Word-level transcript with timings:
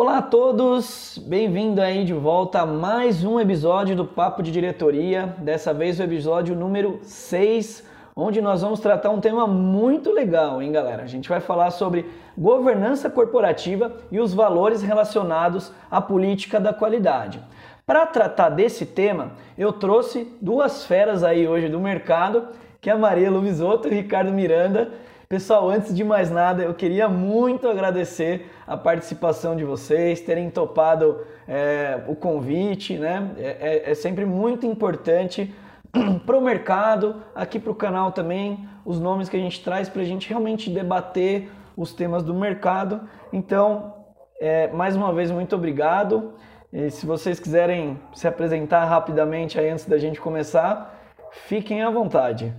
Olá 0.00 0.18
a 0.18 0.22
todos, 0.22 1.20
bem-vindo 1.26 1.80
aí 1.80 2.04
de 2.04 2.12
volta 2.12 2.60
a 2.60 2.66
mais 2.66 3.24
um 3.24 3.40
episódio 3.40 3.96
do 3.96 4.04
Papo 4.04 4.44
de 4.44 4.52
Diretoria, 4.52 5.34
dessa 5.38 5.74
vez 5.74 5.98
o 5.98 6.04
episódio 6.04 6.54
número 6.54 7.00
6, 7.02 7.82
onde 8.14 8.40
nós 8.40 8.62
vamos 8.62 8.78
tratar 8.78 9.10
um 9.10 9.20
tema 9.20 9.44
muito 9.48 10.12
legal, 10.12 10.62
hein, 10.62 10.70
galera? 10.70 11.02
A 11.02 11.08
gente 11.08 11.28
vai 11.28 11.40
falar 11.40 11.72
sobre 11.72 12.06
governança 12.38 13.10
corporativa 13.10 13.92
e 14.08 14.20
os 14.20 14.32
valores 14.32 14.82
relacionados 14.82 15.72
à 15.90 16.00
política 16.00 16.60
da 16.60 16.72
qualidade. 16.72 17.42
Para 17.84 18.06
tratar 18.06 18.50
desse 18.50 18.86
tema, 18.86 19.32
eu 19.58 19.72
trouxe 19.72 20.32
duas 20.40 20.86
feras 20.86 21.24
aí 21.24 21.48
hoje 21.48 21.68
do 21.68 21.80
mercado, 21.80 22.46
que 22.80 22.88
é 22.88 22.92
a 22.92 22.96
Maria 22.96 23.32
Luvisotto 23.32 23.88
e 23.88 23.90
o 23.90 23.94
Ricardo 23.94 24.30
Miranda. 24.30 24.92
Pessoal, 25.28 25.68
antes 25.68 25.94
de 25.94 26.02
mais 26.02 26.30
nada, 26.30 26.62
eu 26.62 26.72
queria 26.72 27.06
muito 27.06 27.68
agradecer 27.68 28.50
a 28.66 28.78
participação 28.78 29.54
de 29.54 29.62
vocês, 29.62 30.22
terem 30.22 30.50
topado 30.50 31.22
é, 31.46 32.02
o 32.08 32.16
convite, 32.16 32.96
né? 32.96 33.30
É, 33.36 33.44
é, 33.60 33.90
é 33.90 33.94
sempre 33.94 34.24
muito 34.24 34.64
importante 34.64 35.54
para 36.24 36.38
o 36.38 36.40
mercado, 36.40 37.22
aqui 37.34 37.58
para 37.58 37.70
o 37.70 37.74
canal 37.74 38.10
também, 38.10 38.66
os 38.86 38.98
nomes 38.98 39.28
que 39.28 39.36
a 39.36 39.40
gente 39.40 39.62
traz 39.62 39.86
para 39.86 40.00
a 40.00 40.04
gente 40.06 40.26
realmente 40.26 40.70
debater 40.70 41.50
os 41.76 41.92
temas 41.92 42.22
do 42.22 42.32
mercado. 42.32 43.06
Então, 43.30 43.96
é, 44.40 44.68
mais 44.68 44.96
uma 44.96 45.12
vez, 45.12 45.30
muito 45.30 45.54
obrigado. 45.54 46.32
E 46.72 46.90
se 46.90 47.04
vocês 47.04 47.38
quiserem 47.38 48.00
se 48.14 48.26
apresentar 48.26 48.86
rapidamente 48.86 49.60
aí 49.60 49.68
antes 49.68 49.84
da 49.84 49.98
gente 49.98 50.18
começar, 50.18 50.98
fiquem 51.30 51.82
à 51.82 51.90
vontade. 51.90 52.54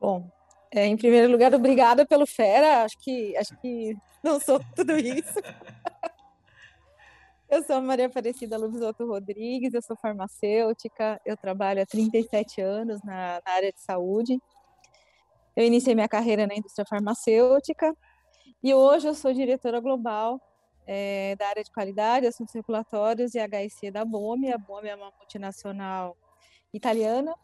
Bom, 0.00 0.37
é, 0.70 0.86
em 0.86 0.96
primeiro 0.96 1.30
lugar, 1.30 1.54
obrigada 1.54 2.06
pelo 2.06 2.26
Fera. 2.26 2.84
Acho 2.84 2.98
que, 2.98 3.36
acho 3.36 3.56
que 3.60 3.96
não 4.22 4.38
sou 4.40 4.60
tudo 4.74 4.96
isso. 4.96 5.40
Eu 7.50 7.62
sou 7.62 7.80
Maria 7.80 8.06
Aparecida 8.06 8.58
Lubisotto 8.58 9.06
Rodrigues, 9.06 9.72
eu 9.72 9.80
sou 9.80 9.96
farmacêutica, 9.96 11.18
eu 11.24 11.34
trabalho 11.34 11.80
há 11.80 11.86
37 11.86 12.60
anos 12.60 13.02
na, 13.02 13.40
na, 13.44 13.52
área 13.52 13.72
de 13.72 13.80
saúde. 13.80 14.38
Eu 15.56 15.64
iniciei 15.64 15.94
minha 15.94 16.08
carreira 16.08 16.46
na 16.46 16.54
indústria 16.54 16.84
farmacêutica 16.84 17.96
e 18.62 18.74
hoje 18.74 19.08
eu 19.08 19.14
sou 19.14 19.32
diretora 19.32 19.80
global 19.80 20.38
é, 20.86 21.36
da 21.36 21.48
área 21.48 21.64
de 21.64 21.70
qualidade, 21.70 22.26
assuntos 22.26 22.54
regulatórios 22.54 23.34
e 23.34 23.38
HSC 23.38 23.90
da 23.90 24.04
BOME. 24.04 24.52
A 24.52 24.58
BOME 24.58 24.90
é 24.90 24.94
uma 24.94 25.10
multinacional 25.18 26.18
italiana 26.74 27.34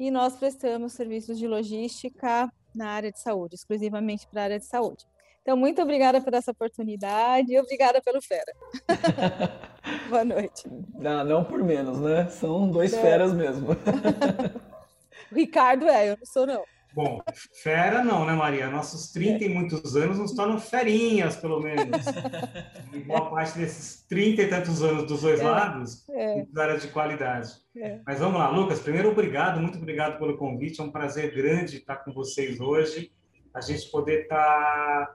e 0.00 0.10
nós 0.10 0.34
prestamos 0.34 0.94
serviços 0.94 1.38
de 1.38 1.46
logística 1.46 2.50
na 2.74 2.88
área 2.88 3.12
de 3.12 3.20
saúde, 3.20 3.54
exclusivamente 3.54 4.26
para 4.26 4.40
a 4.40 4.44
área 4.44 4.58
de 4.58 4.64
saúde. 4.64 5.04
Então, 5.42 5.58
muito 5.58 5.82
obrigada 5.82 6.22
por 6.22 6.32
essa 6.32 6.52
oportunidade 6.52 7.52
e 7.52 7.60
obrigada 7.60 8.00
pelo 8.00 8.22
Fera. 8.22 8.54
Boa 10.08 10.24
noite. 10.24 10.66
Não, 10.94 11.22
não 11.22 11.44
por 11.44 11.62
menos, 11.62 12.00
né? 12.00 12.26
São 12.28 12.70
dois 12.70 12.94
é. 12.94 13.02
feras 13.02 13.34
mesmo. 13.34 13.72
o 15.30 15.34
Ricardo 15.34 15.86
é, 15.86 16.10
eu 16.10 16.16
não 16.16 16.26
sou 16.26 16.46
não. 16.46 16.64
Bom, 16.94 17.20
fera 17.62 18.02
não, 18.02 18.24
né, 18.26 18.32
Maria? 18.32 18.68
Nossos 18.68 19.12
30 19.12 19.44
e 19.44 19.48
muitos 19.48 19.96
anos 19.96 20.18
nos 20.18 20.32
tornam 20.32 20.58
ferinhas, 20.58 21.36
pelo 21.36 21.60
menos. 21.60 22.04
E 22.92 22.98
boa 22.98 23.30
parte 23.30 23.56
desses 23.56 24.04
30 24.08 24.42
e 24.42 24.48
tantos 24.48 24.82
anos 24.82 25.06
dos 25.06 25.22
dois 25.22 25.38
é, 25.38 25.44
lados, 25.44 26.08
é. 26.10 26.44
área 26.56 26.76
de 26.76 26.88
qualidade. 26.88 27.52
É. 27.76 28.00
Mas 28.04 28.18
vamos 28.18 28.40
lá, 28.40 28.50
Lucas. 28.50 28.80
Primeiro, 28.80 29.10
obrigado, 29.10 29.60
muito 29.60 29.78
obrigado 29.78 30.18
pelo 30.18 30.36
convite. 30.36 30.80
É 30.80 30.84
um 30.84 30.90
prazer 30.90 31.32
grande 31.32 31.76
estar 31.76 31.96
com 31.96 32.12
vocês 32.12 32.58
hoje. 32.60 33.12
A 33.54 33.60
gente 33.60 33.88
poder 33.92 34.22
estar, 34.22 35.14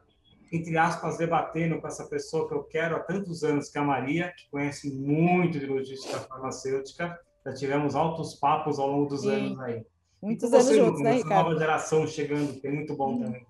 entre 0.53 0.77
aspas, 0.77 1.17
debatendo 1.17 1.81
com 1.81 1.87
essa 1.87 2.07
pessoa 2.07 2.47
que 2.47 2.53
eu 2.53 2.63
quero 2.63 2.95
há 2.95 2.99
tantos 2.99 3.43
anos, 3.43 3.69
que 3.69 3.77
é 3.77 3.81
a 3.81 3.83
Maria, 3.83 4.33
que 4.37 4.49
conhece 4.49 4.89
muito 4.95 5.59
de 5.59 5.65
logística 5.65 6.17
farmacêutica. 6.19 7.19
Já 7.45 7.53
tivemos 7.53 7.93
altos 7.93 8.35
papos 8.35 8.79
ao 8.79 8.89
longo 8.89 9.09
dos 9.09 9.21
Sim. 9.21 9.31
anos 9.31 9.59
aí. 9.59 9.85
Muitos 10.25 10.51
anos 10.51 10.75
juntos, 10.75 11.01
né, 11.01 11.11
Ricardo? 11.11 11.49
nova 11.49 11.59
geração 11.59 12.07
chegando, 12.07 12.59
que 12.59 12.67
é 12.67 12.71
muito 12.71 12.95
bom 12.95 13.19
também. 13.19 13.45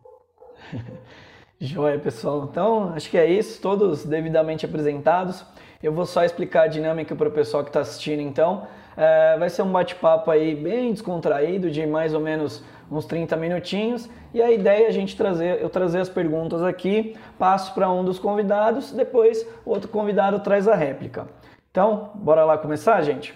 Joia, 1.57 1.97
pessoal. 1.97 2.49
Então, 2.51 2.91
acho 2.93 3.09
que 3.09 3.17
é 3.17 3.25
isso, 3.25 3.61
todos 3.61 4.03
devidamente 4.03 4.65
apresentados. 4.65 5.45
Eu 5.81 5.93
vou 5.93 6.05
só 6.05 6.25
explicar 6.25 6.63
a 6.63 6.67
dinâmica 6.67 7.15
para 7.15 7.29
o 7.29 7.31
pessoal 7.31 7.63
que 7.63 7.69
está 7.69 7.79
assistindo, 7.79 8.19
então. 8.19 8.67
É, 8.97 9.37
vai 9.37 9.49
ser 9.49 9.61
um 9.61 9.71
bate-papo 9.71 10.29
aí 10.29 10.53
bem 10.53 10.91
descontraído, 10.91 11.71
de 11.71 11.85
mais 11.85 12.13
ou 12.13 12.19
menos 12.19 12.61
uns 12.91 13.05
30 13.05 13.37
minutinhos. 13.37 14.09
E 14.33 14.41
a 14.41 14.51
ideia 14.51 14.83
é 14.83 14.87
a 14.87 14.91
gente 14.91 15.15
trazer, 15.15 15.61
eu 15.61 15.69
trazer 15.69 16.01
as 16.01 16.09
perguntas 16.09 16.61
aqui, 16.61 17.15
passo 17.39 17.73
para 17.73 17.89
um 17.89 18.03
dos 18.03 18.19
convidados, 18.19 18.91
depois 18.91 19.47
o 19.65 19.69
outro 19.69 19.87
convidado 19.87 20.41
traz 20.41 20.67
a 20.67 20.75
réplica. 20.75 21.25
Então, 21.71 22.11
bora 22.15 22.43
lá 22.43 22.57
começar, 22.57 23.01
gente? 23.01 23.33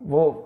Vou 0.00 0.45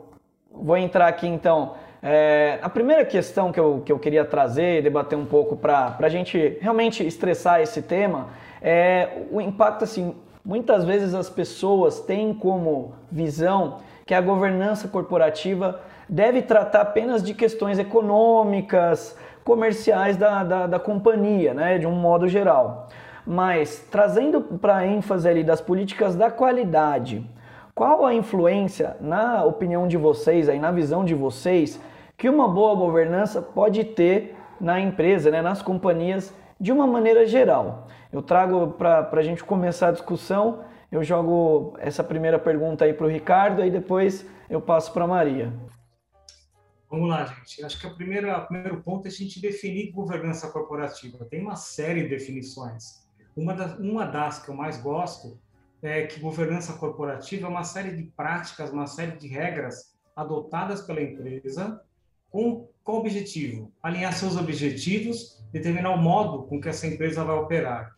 Vou 0.53 0.77
entrar 0.77 1.07
aqui 1.07 1.27
então. 1.27 1.75
É, 2.03 2.59
a 2.63 2.69
primeira 2.69 3.05
questão 3.05 3.53
que 3.53 3.61
eu, 3.61 3.83
que 3.85 3.93
eu 3.93 3.99
queria 3.99 4.25
trazer, 4.25 4.83
debater 4.83 5.17
um 5.17 5.27
pouco 5.27 5.57
para 5.57 5.97
a 5.99 6.09
gente 6.09 6.59
realmente 6.61 7.07
estressar 7.07 7.61
esse 7.61 7.83
tema, 7.83 8.29
é 8.61 9.23
o 9.31 9.41
impacto 9.41 9.85
assim. 9.85 10.15
Muitas 10.45 10.85
vezes 10.85 11.15
as 11.15 11.29
pessoas 11.29 12.01
têm 12.01 12.33
como 12.33 12.95
visão 13.13 13.79
que 14.07 14.15
a 14.15 14.21
governança 14.21 14.89
corporativa 14.89 15.81
deve 16.09 16.43
tratar 16.43 16.81
apenas 16.81 17.23
de 17.23 17.35
questões 17.35 17.79
econômicas, 17.79 19.17
comerciais 19.45 20.17
da, 20.17 20.43
da, 20.43 20.67
da 20.67 20.79
companhia, 20.79 21.55
né, 21.55 21.79
de 21.79 21.87
um 21.87 21.93
modo 21.93 22.27
geral. 22.27 22.89
Mas 23.27 23.87
trazendo 23.91 24.41
para 24.41 24.87
ênfase 24.87 25.29
ali 25.29 25.45
das 25.45 25.61
políticas 25.61 26.17
da 26.17 26.31
qualidade, 26.31 27.25
qual 27.81 28.05
a 28.05 28.13
influência, 28.13 28.95
na 29.01 29.43
opinião 29.43 29.89
de 29.89 29.97
vocês, 29.97 30.51
aí, 30.51 30.59
na 30.59 30.71
visão 30.71 31.03
de 31.03 31.15
vocês, 31.15 31.81
que 32.15 32.29
uma 32.29 32.47
boa 32.47 32.75
governança 32.75 33.41
pode 33.41 33.83
ter 33.85 34.37
na 34.61 34.79
empresa, 34.79 35.31
né, 35.31 35.41
nas 35.41 35.63
companhias, 35.63 36.31
de 36.61 36.73
uma 36.73 36.87
maneira 36.87 37.25
geral? 37.25 37.89
Eu 38.13 38.21
trago 38.21 38.73
para 38.73 39.09
a 39.11 39.23
gente 39.23 39.43
começar 39.43 39.89
a 39.89 39.93
discussão, 39.93 40.63
eu 40.93 41.03
jogo 41.03 41.75
essa 41.79 42.05
primeira 42.05 42.39
pergunta 42.39 42.85
aí 42.85 42.93
para 42.93 43.07
o 43.07 43.09
Ricardo, 43.09 43.63
aí 43.63 43.71
depois 43.71 44.27
eu 44.51 44.61
passo 44.61 44.93
para 44.93 45.05
a 45.05 45.09
Maria. 45.09 45.51
Vamos 46.91 47.09
lá, 47.09 47.25
gente. 47.25 47.65
Acho 47.65 47.81
que 47.81 47.87
o 47.87 47.97
primeiro 47.97 48.29
ponto 48.85 49.07
é 49.07 49.09
a 49.09 49.11
gente 49.11 49.41
definir 49.41 49.91
governança 49.91 50.49
corporativa. 50.49 51.25
Tem 51.25 51.41
uma 51.41 51.57
série 51.57 52.03
de 52.03 52.11
definições. 52.11 53.09
Uma 53.35 53.55
das, 53.55 53.79
uma 53.79 54.05
das 54.05 54.39
que 54.39 54.51
eu 54.51 54.55
mais 54.55 54.77
gosto 54.83 55.41
é 55.83 56.07
que 56.07 56.21
governança 56.21 56.75
corporativa 56.75 57.47
é 57.47 57.51
uma 57.51 57.65
série 57.65 57.97
de 57.97 58.03
práticas, 58.05 58.71
uma 58.71 58.87
série 58.87 59.17
de 59.17 59.29
regras 59.29 59.95
adotadas 60.15 60.83
pela 60.83 61.01
empresa 61.01 61.81
com 62.31 62.69
qual 62.85 62.99
objetivo? 62.99 63.73
Alinhar 63.83 64.13
seus 64.13 64.37
objetivos, 64.37 65.43
determinar 65.53 65.91
o 65.91 65.99
modo 65.99 66.45
com 66.45 66.61
que 66.61 66.69
essa 66.69 66.87
empresa 66.87 67.25
vai 67.25 67.37
operar. 67.37 67.97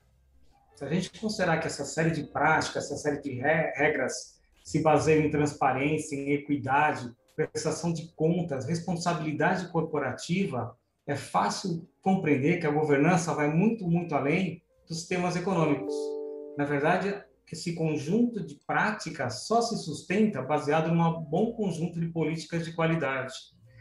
Se 0.74 0.84
a 0.84 0.88
gente 0.88 1.20
considerar 1.20 1.58
que 1.58 1.66
essa 1.66 1.84
série 1.84 2.10
de 2.10 2.24
práticas, 2.24 2.84
essa 2.84 2.96
série 2.96 3.20
de 3.20 3.32
regras 3.32 4.40
se 4.64 4.82
baseiam 4.82 5.24
em 5.24 5.30
transparência, 5.30 6.16
em 6.16 6.32
equidade, 6.32 7.12
prestação 7.36 7.92
de 7.92 8.12
contas, 8.14 8.66
responsabilidade 8.66 9.68
corporativa, 9.68 10.76
é 11.06 11.16
fácil 11.16 11.88
compreender 12.00 12.60
que 12.60 12.66
a 12.66 12.70
governança 12.70 13.34
vai 13.34 13.48
muito, 13.48 13.86
muito 13.86 14.14
além 14.14 14.62
dos 14.88 15.06
temas 15.06 15.36
econômicos. 15.36 15.94
Na 16.56 16.64
verdade, 16.64 17.14
esse 17.50 17.74
conjunto 17.74 18.44
de 18.44 18.54
práticas 18.66 19.46
só 19.46 19.60
se 19.60 19.76
sustenta 19.76 20.40
baseado 20.40 20.88
em 20.88 20.98
um 20.98 21.20
bom 21.20 21.52
conjunto 21.52 22.00
de 22.00 22.06
políticas 22.08 22.64
de 22.64 22.72
qualidade. 22.72 23.34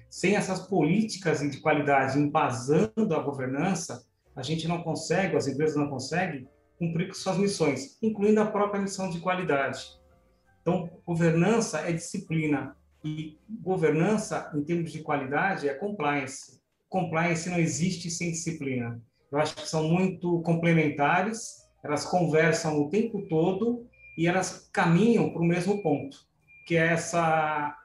Sem 0.10 0.36
essas 0.36 0.68
políticas 0.68 1.40
de 1.40 1.58
qualidade 1.60 2.20
embasando 2.20 3.16
a 3.16 3.22
governança, 3.22 4.06
a 4.36 4.42
gente 4.42 4.68
não 4.68 4.84
consegue, 4.84 5.38
as 5.38 5.48
empresas 5.48 5.78
não 5.78 5.90
conseguem 5.90 6.48
cumprir 6.78 7.08
com 7.08 7.14
suas 7.14 7.38
missões, 7.38 7.98
incluindo 8.02 8.42
a 8.42 8.46
própria 8.46 8.82
missão 8.82 9.10
de 9.10 9.20
qualidade. 9.20 9.86
Então, 10.62 10.90
governança 11.06 11.80
é 11.80 11.94
disciplina 11.94 12.76
e 13.04 13.38
governança, 13.50 14.52
em 14.54 14.64
termos 14.64 14.92
de 14.92 15.02
qualidade, 15.02 15.70
é 15.70 15.74
compliance. 15.74 16.60
Compliance 16.90 17.50
não 17.50 17.58
existe 17.58 18.10
sem 18.10 18.32
disciplina. 18.32 19.02
Eu 19.32 19.40
acho 19.40 19.56
que 19.56 19.68
são 19.68 19.88
muito 19.88 20.42
complementares 20.42 21.61
elas 21.84 22.06
conversam 22.06 22.80
o 22.80 22.90
tempo 22.90 23.22
todo 23.28 23.88
e 24.18 24.28
elas 24.28 24.70
caminham 24.72 25.32
para 25.32 25.42
o 25.42 25.46
mesmo 25.46 25.82
ponto, 25.82 26.18
que 26.66 26.76
é 26.76 26.88
essa 26.88 27.76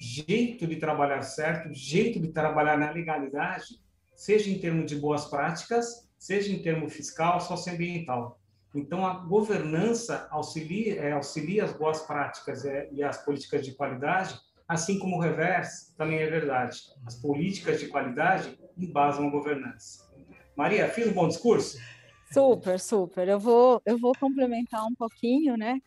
jeito 0.00 0.66
de 0.66 0.76
trabalhar 0.76 1.22
certo, 1.22 1.72
jeito 1.72 2.20
de 2.20 2.28
trabalhar 2.28 2.76
na 2.76 2.90
legalidade, 2.90 3.80
seja 4.14 4.50
em 4.50 4.58
termos 4.58 4.86
de 4.86 4.96
boas 4.96 5.26
práticas, 5.26 6.08
seja 6.18 6.52
em 6.52 6.62
termo 6.62 6.88
fiscal, 6.88 7.40
socioambiental. 7.40 8.38
Então, 8.74 9.06
a 9.06 9.14
governança 9.14 10.28
auxilia, 10.30 11.00
é, 11.00 11.12
auxilia 11.12 11.64
as 11.64 11.72
boas 11.72 12.02
práticas 12.02 12.64
é, 12.64 12.88
e 12.92 13.02
as 13.02 13.24
políticas 13.24 13.64
de 13.64 13.72
qualidade, 13.72 14.38
assim 14.68 14.98
como 14.98 15.16
o 15.16 15.20
reverso 15.20 15.96
também 15.96 16.18
é 16.18 16.28
verdade. 16.28 16.80
As 17.06 17.14
políticas 17.14 17.80
de 17.80 17.86
qualidade 17.86 18.58
embasam 18.76 19.28
a 19.28 19.30
governança. 19.30 20.04
Maria, 20.54 20.88
fiz 20.88 21.06
um 21.06 21.12
bom 21.12 21.28
discurso? 21.28 21.78
Super, 22.32 22.80
super. 22.80 23.28
Eu 23.28 23.38
vou, 23.38 23.80
eu 23.84 23.98
vou 23.98 24.12
complementar 24.18 24.84
um 24.84 24.94
pouquinho, 24.94 25.56
né? 25.56 25.80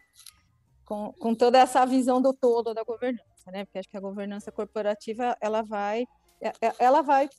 Com, 0.85 1.13
com 1.13 1.35
toda 1.35 1.59
essa 1.59 1.85
visão 1.85 2.21
do 2.21 2.33
todo 2.33 2.73
da 2.73 2.83
governança, 2.83 3.51
né? 3.51 3.65
Porque 3.65 3.79
acho 3.79 3.89
que 3.89 3.97
a 3.97 4.01
governança 4.01 4.51
corporativa 4.51 5.37
ela 5.41 5.61
vai, 5.61 6.05
é, 6.41 6.49
é, 6.61 6.73
ela 6.79 7.01
vai 7.01 7.29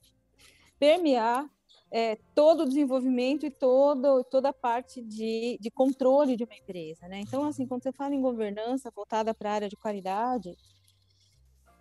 permear 0.78 1.48
é, 1.90 2.16
todo 2.34 2.62
o 2.62 2.66
desenvolvimento 2.66 3.44
e 3.44 3.50
todo, 3.50 4.22
toda 4.24 4.50
a 4.50 4.52
parte 4.52 5.02
de, 5.02 5.58
de 5.60 5.70
controle 5.70 6.36
de 6.36 6.44
uma 6.44 6.54
empresa, 6.54 7.08
né? 7.08 7.20
Então, 7.20 7.44
assim, 7.44 7.66
quando 7.66 7.82
você 7.82 7.92
fala 7.92 8.14
em 8.14 8.20
governança 8.20 8.92
voltada 8.94 9.34
para 9.34 9.50
a 9.50 9.54
área 9.54 9.68
de 9.68 9.76
qualidade, 9.76 10.56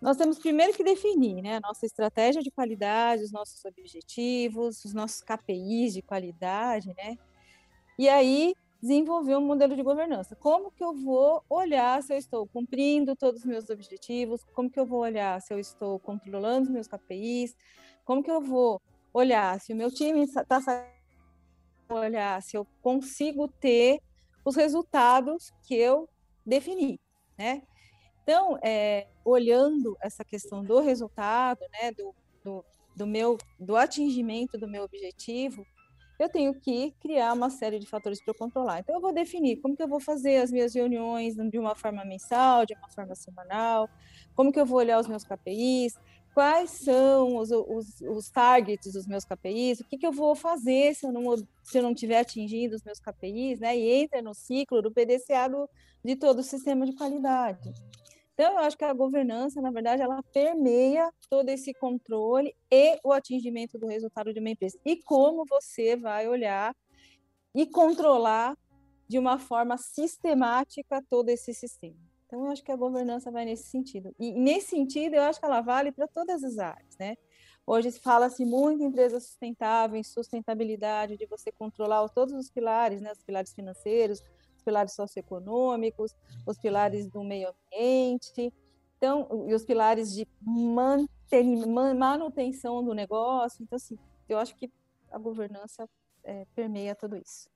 nós 0.00 0.16
temos 0.16 0.38
primeiro 0.38 0.72
que 0.72 0.82
definir 0.82 1.42
né, 1.42 1.56
a 1.56 1.60
nossa 1.60 1.84
estratégia 1.84 2.42
de 2.42 2.50
qualidade, 2.50 3.22
os 3.22 3.32
nossos 3.32 3.64
objetivos, 3.64 4.84
os 4.84 4.94
nossos 4.94 5.20
KPIs 5.20 5.94
de 5.94 6.02
qualidade, 6.02 6.94
né? 6.96 7.16
E 7.98 8.08
aí 8.08 8.54
desenvolver 8.80 9.36
um 9.36 9.42
modelo 9.42 9.76
de 9.76 9.82
governança. 9.82 10.34
Como 10.34 10.70
que 10.70 10.82
eu 10.82 10.94
vou 10.94 11.44
olhar 11.50 12.02
se 12.02 12.14
eu 12.14 12.18
estou 12.18 12.46
cumprindo 12.46 13.14
todos 13.14 13.40
os 13.40 13.46
meus 13.46 13.68
objetivos? 13.68 14.42
Como 14.54 14.70
que 14.70 14.80
eu 14.80 14.86
vou 14.86 15.00
olhar 15.00 15.40
se 15.42 15.52
eu 15.52 15.58
estou 15.58 15.98
controlando 15.98 16.62
os 16.62 16.70
meus 16.70 16.88
KPIs? 16.88 17.54
Como 18.04 18.22
que 18.22 18.30
eu 18.30 18.40
vou 18.40 18.80
olhar 19.12 19.60
se 19.60 19.72
o 19.72 19.76
meu 19.76 19.90
time 19.90 20.22
está 20.22 20.60
olhar 21.90 22.40
se 22.42 22.56
eu 22.56 22.66
consigo 22.80 23.48
ter 23.48 24.00
os 24.44 24.56
resultados 24.56 25.52
que 25.64 25.74
eu 25.74 26.08
defini, 26.46 26.98
né? 27.36 27.62
Então, 28.30 28.56
é, 28.62 29.08
olhando 29.24 29.96
essa 30.00 30.24
questão 30.24 30.62
do 30.62 30.78
resultado, 30.78 31.58
né, 31.72 31.90
do, 31.90 32.14
do, 32.44 32.64
do, 32.94 33.04
meu, 33.04 33.36
do 33.58 33.74
atingimento 33.74 34.56
do 34.56 34.68
meu 34.68 34.84
objetivo, 34.84 35.66
eu 36.16 36.28
tenho 36.28 36.54
que 36.54 36.94
criar 37.00 37.32
uma 37.32 37.50
série 37.50 37.80
de 37.80 37.88
fatores 37.88 38.22
para 38.22 38.32
controlar. 38.32 38.78
Então, 38.78 38.94
eu 38.94 39.00
vou 39.00 39.12
definir 39.12 39.56
como 39.56 39.76
que 39.76 39.82
eu 39.82 39.88
vou 39.88 39.98
fazer 39.98 40.36
as 40.36 40.52
minhas 40.52 40.72
reuniões 40.72 41.34
de 41.34 41.58
uma 41.58 41.74
forma 41.74 42.04
mensal, 42.04 42.64
de 42.64 42.72
uma 42.74 42.88
forma 42.88 43.16
semanal, 43.16 43.90
como 44.36 44.52
que 44.52 44.60
eu 44.60 44.64
vou 44.64 44.78
olhar 44.78 45.00
os 45.00 45.08
meus 45.08 45.24
KPIs, 45.24 45.98
quais 46.32 46.70
são 46.70 47.36
os, 47.36 47.50
os, 47.50 48.00
os 48.00 48.30
targets 48.30 48.92
dos 48.92 49.08
meus 49.08 49.24
KPIs, 49.24 49.80
o 49.80 49.84
que, 49.84 49.98
que 49.98 50.06
eu 50.06 50.12
vou 50.12 50.36
fazer 50.36 50.94
se 50.94 51.04
eu 51.04 51.10
não 51.10 51.36
se 51.64 51.78
eu 51.78 51.82
não 51.82 51.90
estiver 51.90 52.20
atingindo 52.20 52.76
os 52.76 52.84
meus 52.84 53.00
KPIs, 53.00 53.58
né? 53.58 53.76
E 53.76 54.04
entra 54.04 54.22
no 54.22 54.34
ciclo 54.34 54.80
do 54.80 54.92
PDCA 54.92 55.48
do, 55.48 55.68
de 56.04 56.14
todo 56.14 56.38
o 56.38 56.44
sistema 56.44 56.86
de 56.86 56.94
qualidade. 56.94 57.72
Então, 58.40 58.54
eu 58.54 58.60
acho 58.60 58.78
que 58.78 58.86
a 58.86 58.94
governança, 58.94 59.60
na 59.60 59.70
verdade, 59.70 60.00
ela 60.00 60.22
permeia 60.32 61.12
todo 61.28 61.50
esse 61.50 61.74
controle 61.74 62.56
e 62.72 62.98
o 63.04 63.12
atingimento 63.12 63.78
do 63.78 63.86
resultado 63.86 64.32
de 64.32 64.40
uma 64.40 64.48
empresa. 64.48 64.78
E 64.82 64.96
como 64.96 65.44
você 65.44 65.94
vai 65.94 66.26
olhar 66.26 66.74
e 67.54 67.66
controlar 67.66 68.56
de 69.06 69.18
uma 69.18 69.38
forma 69.38 69.76
sistemática 69.76 71.04
todo 71.10 71.28
esse 71.28 71.52
sistema. 71.52 71.98
Então, 72.24 72.46
eu 72.46 72.50
acho 72.50 72.64
que 72.64 72.72
a 72.72 72.76
governança 72.76 73.30
vai 73.30 73.44
nesse 73.44 73.64
sentido. 73.64 74.14
E 74.18 74.32
nesse 74.32 74.68
sentido, 74.68 75.16
eu 75.16 75.22
acho 75.24 75.38
que 75.38 75.44
ela 75.44 75.60
vale 75.60 75.92
para 75.92 76.08
todas 76.08 76.42
as 76.42 76.56
áreas, 76.56 76.96
né? 76.98 77.16
Hoje 77.66 77.92
fala-se 77.92 78.46
muito 78.46 78.82
em 78.82 78.86
empresa 78.86 79.20
sustentável, 79.20 79.98
em 79.98 80.02
sustentabilidade, 80.02 81.18
de 81.18 81.26
você 81.26 81.52
controlar 81.52 82.08
todos 82.08 82.32
os 82.32 82.48
pilares, 82.50 83.02
né? 83.02 83.12
Os 83.12 83.22
pilares 83.22 83.52
financeiros, 83.52 84.22
os 84.60 84.62
pilares 84.62 84.92
socioeconômicos, 84.92 86.14
os 86.46 86.58
pilares 86.58 87.08
do 87.08 87.24
meio 87.24 87.48
ambiente, 87.48 88.52
então, 88.96 89.46
e 89.48 89.54
os 89.54 89.64
pilares 89.64 90.12
de 90.14 90.28
manutenção 91.96 92.84
do 92.84 92.92
negócio. 92.94 93.62
Então, 93.62 93.76
assim, 93.76 93.98
eu 94.28 94.38
acho 94.38 94.54
que 94.54 94.70
a 95.10 95.18
governança 95.18 95.88
é, 96.22 96.46
permeia 96.54 96.94
tudo 96.94 97.16
isso. 97.16 97.48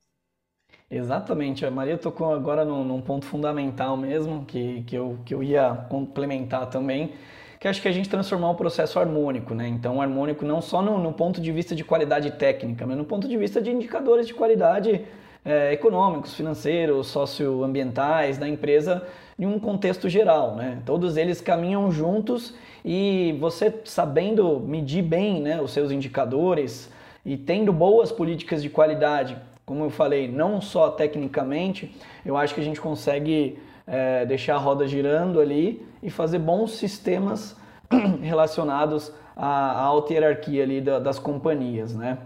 Exatamente, 0.91 1.65
a 1.65 1.71
Maria 1.71 1.99
tocou 1.99 2.33
agora 2.33 2.65
num, 2.65 2.83
num, 2.83 3.01
ponto 3.01 3.27
fundamental 3.27 3.97
mesmo, 3.97 4.45
que, 4.45 4.83
que, 4.85 4.97
eu, 4.97 5.19
que 5.25 5.35
eu 5.35 5.43
ia 5.43 5.87
complementar 5.89 6.69
também, 6.69 7.13
que 7.61 7.69
acho 7.69 7.81
que 7.81 7.89
a 7.89 7.93
gente 7.93 8.09
transformar 8.09 8.51
o 8.51 8.55
processo 8.55 8.99
harmônico, 8.99 9.55
né? 9.55 9.69
Então, 9.69 10.01
harmônico 10.01 10.45
não 10.45 10.61
só 10.61 10.83
no, 10.83 10.99
no 10.99 11.13
ponto 11.13 11.41
de 11.41 11.53
vista 11.53 11.77
de 11.77 11.85
qualidade 11.85 12.33
técnica, 12.33 12.87
mas 12.87 12.97
no 12.97 13.05
ponto 13.05 13.29
de 13.29 13.37
vista 13.37 13.61
de 13.61 13.71
indicadores 13.71 14.27
de 14.27 14.35
qualidade 14.35 15.07
é, 15.45 15.73
econômicos, 15.73 16.35
financeiros, 16.35 17.09
socioambientais 17.09 18.39
da 18.39 18.49
empresa 18.49 19.07
em 19.39 19.47
um 19.47 19.59
contexto 19.59 20.09
geral, 20.09 20.55
né? 20.55 20.81
Todos 20.87 21.17
eles 21.17 21.41
caminham 21.41 21.91
juntos 21.91 22.55
e 22.85 23.37
você 23.41 23.73
sabendo 23.85 24.61
medir 24.61 25.03
bem 25.03 25.41
né, 25.41 25.61
os 25.61 25.73
seus 25.73 25.91
indicadores 25.91 26.91
e 27.25 27.37
tendo 27.37 27.73
boas 27.73 28.13
políticas 28.13 28.63
de 28.63 28.69
qualidade, 28.69 29.37
como 29.65 29.85
eu 29.85 29.91
falei, 29.91 30.29
não 30.29 30.61
só 30.61 30.91
tecnicamente, 30.91 31.97
eu 32.25 32.37
acho 32.37 32.55
que 32.55 32.61
a 32.61 32.65
gente 32.65 32.81
consegue 32.81 33.59
é, 33.87 34.25
deixar 34.27 34.57
a 34.57 34.59
roda 34.59 34.87
girando 34.87 35.41
ali 35.41 35.87
e 36.03 36.11
fazer 36.11 36.39
bons 36.39 36.73
sistemas 36.73 37.57
relacionados 38.23 39.13
à, 39.37 39.81
alta 39.81 40.13
hierarquia 40.13 40.63
ali 40.63 40.81
da, 40.81 40.99
das 40.99 41.19
companhias, 41.19 41.95
né? 41.95 42.19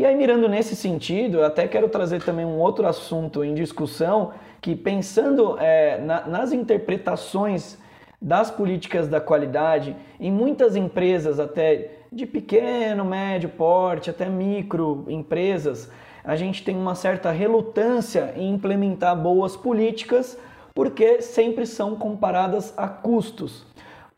E 0.00 0.06
aí, 0.06 0.16
mirando 0.16 0.48
nesse 0.48 0.74
sentido, 0.74 1.40
eu 1.40 1.44
até 1.44 1.68
quero 1.68 1.86
trazer 1.86 2.22
também 2.22 2.46
um 2.46 2.58
outro 2.58 2.86
assunto 2.86 3.44
em 3.44 3.52
discussão, 3.52 4.32
que 4.58 4.74
pensando 4.74 5.58
é, 5.58 5.98
na, 5.98 6.26
nas 6.26 6.52
interpretações 6.52 7.76
das 8.18 8.50
políticas 8.50 9.08
da 9.08 9.20
qualidade, 9.20 9.94
em 10.18 10.32
muitas 10.32 10.74
empresas, 10.74 11.38
até 11.38 11.98
de 12.10 12.24
pequeno, 12.24 13.04
médio 13.04 13.50
porte, 13.50 14.08
até 14.08 14.26
micro 14.26 15.04
empresas, 15.06 15.90
a 16.24 16.34
gente 16.34 16.64
tem 16.64 16.74
uma 16.74 16.94
certa 16.94 17.30
relutância 17.30 18.32
em 18.38 18.54
implementar 18.54 19.14
boas 19.14 19.54
políticas 19.54 20.38
porque 20.74 21.20
sempre 21.20 21.66
são 21.66 21.94
comparadas 21.94 22.72
a 22.74 22.88
custos. 22.88 23.66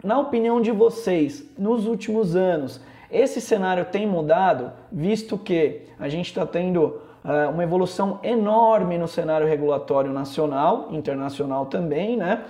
Na 0.01 0.21
opinião 0.21 0.61
de 0.61 0.71
vocês, 0.71 1.45
nos 1.59 1.89
últimos 1.89 2.37
anos, 2.37 2.81
esse 3.13 3.41
cenário 3.41 3.85
tem 3.85 4.07
mudado, 4.07 4.73
visto 4.91 5.37
que 5.37 5.83
a 6.01 6.09
gente 6.09 6.27
está 6.27 6.47
tendo 6.47 7.01
uh, 7.25 7.51
uma 7.53 7.63
evolução 7.63 8.19
enorme 8.23 8.97
no 8.97 9.07
cenário 9.07 9.47
regulatório 9.47 10.13
nacional, 10.13 10.89
internacional 10.91 11.67
também, 11.67 12.17
né? 12.17 12.45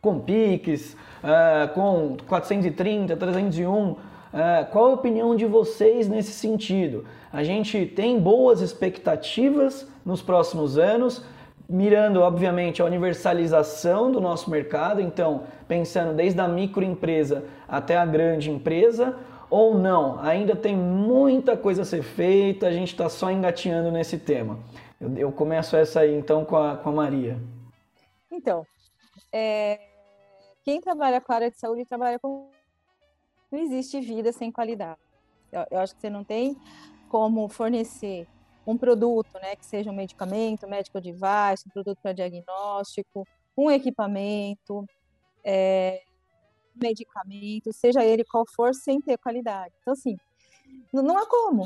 Com 0.00 0.20
PIX, 0.20 0.94
uh, 0.94 1.72
com 1.74 2.16
430, 2.26 3.16
301. 3.16 3.90
Uh, 3.90 3.96
qual 4.70 4.86
a 4.86 4.94
opinião 4.94 5.34
de 5.34 5.46
vocês 5.46 6.08
nesse 6.08 6.32
sentido? 6.32 7.04
A 7.32 7.42
gente 7.42 7.86
tem 7.86 8.20
boas 8.20 8.60
expectativas 8.60 9.88
nos 10.04 10.20
próximos 10.20 10.76
anos, 10.76 11.24
mirando, 11.68 12.20
obviamente, 12.20 12.82
a 12.82 12.84
universalização 12.84 14.12
do 14.12 14.20
nosso 14.20 14.50
mercado, 14.50 15.00
então, 15.00 15.44
pensando 15.66 16.14
desde 16.14 16.38
a 16.40 16.48
microempresa 16.48 17.44
até 17.66 17.96
a 17.96 18.04
grande 18.04 18.50
empresa, 18.50 19.16
ou 19.52 19.76
não? 19.76 20.18
Ainda 20.20 20.56
tem 20.56 20.74
muita 20.74 21.58
coisa 21.58 21.82
a 21.82 21.84
ser 21.84 22.02
feita, 22.02 22.66
a 22.66 22.72
gente 22.72 22.92
está 22.92 23.10
só 23.10 23.30
engatinhando 23.30 23.92
nesse 23.92 24.18
tema. 24.18 24.58
Eu, 24.98 25.14
eu, 25.18 25.30
começo 25.30 25.76
essa 25.76 26.00
aí 26.00 26.14
então 26.14 26.42
com 26.42 26.56
a, 26.56 26.78
com 26.78 26.88
a 26.88 26.92
Maria. 26.92 27.38
Então, 28.30 28.66
é, 29.30 29.78
quem 30.64 30.80
trabalha 30.80 31.20
com 31.20 31.30
a 31.30 31.34
área 31.34 31.50
de 31.50 31.58
saúde 31.58 31.84
trabalha 31.84 32.18
com. 32.18 32.50
Não 33.50 33.58
existe 33.58 34.00
vida 34.00 34.32
sem 34.32 34.50
qualidade. 34.50 34.98
Eu, 35.52 35.66
eu 35.72 35.80
acho 35.80 35.94
que 35.94 36.00
você 36.00 36.08
não 36.08 36.24
tem 36.24 36.56
como 37.10 37.46
fornecer 37.46 38.26
um 38.66 38.78
produto, 38.78 39.34
né, 39.34 39.54
que 39.54 39.66
seja 39.66 39.90
um 39.90 39.94
medicamento, 39.94 40.64
um 40.64 40.70
medical 40.70 41.02
device, 41.02 41.66
um 41.66 41.70
produto 41.70 41.98
para 42.00 42.14
diagnóstico, 42.14 43.28
um 43.54 43.70
equipamento, 43.70 44.86
é, 45.44 46.00
medicamento, 46.74 47.72
seja 47.72 48.04
ele 48.04 48.24
qual 48.24 48.44
for, 48.46 48.74
sem 48.74 49.00
ter 49.00 49.18
qualidade. 49.18 49.74
Então, 49.80 49.92
assim, 49.92 50.16
não 50.92 51.18
há 51.18 51.26
como, 51.26 51.64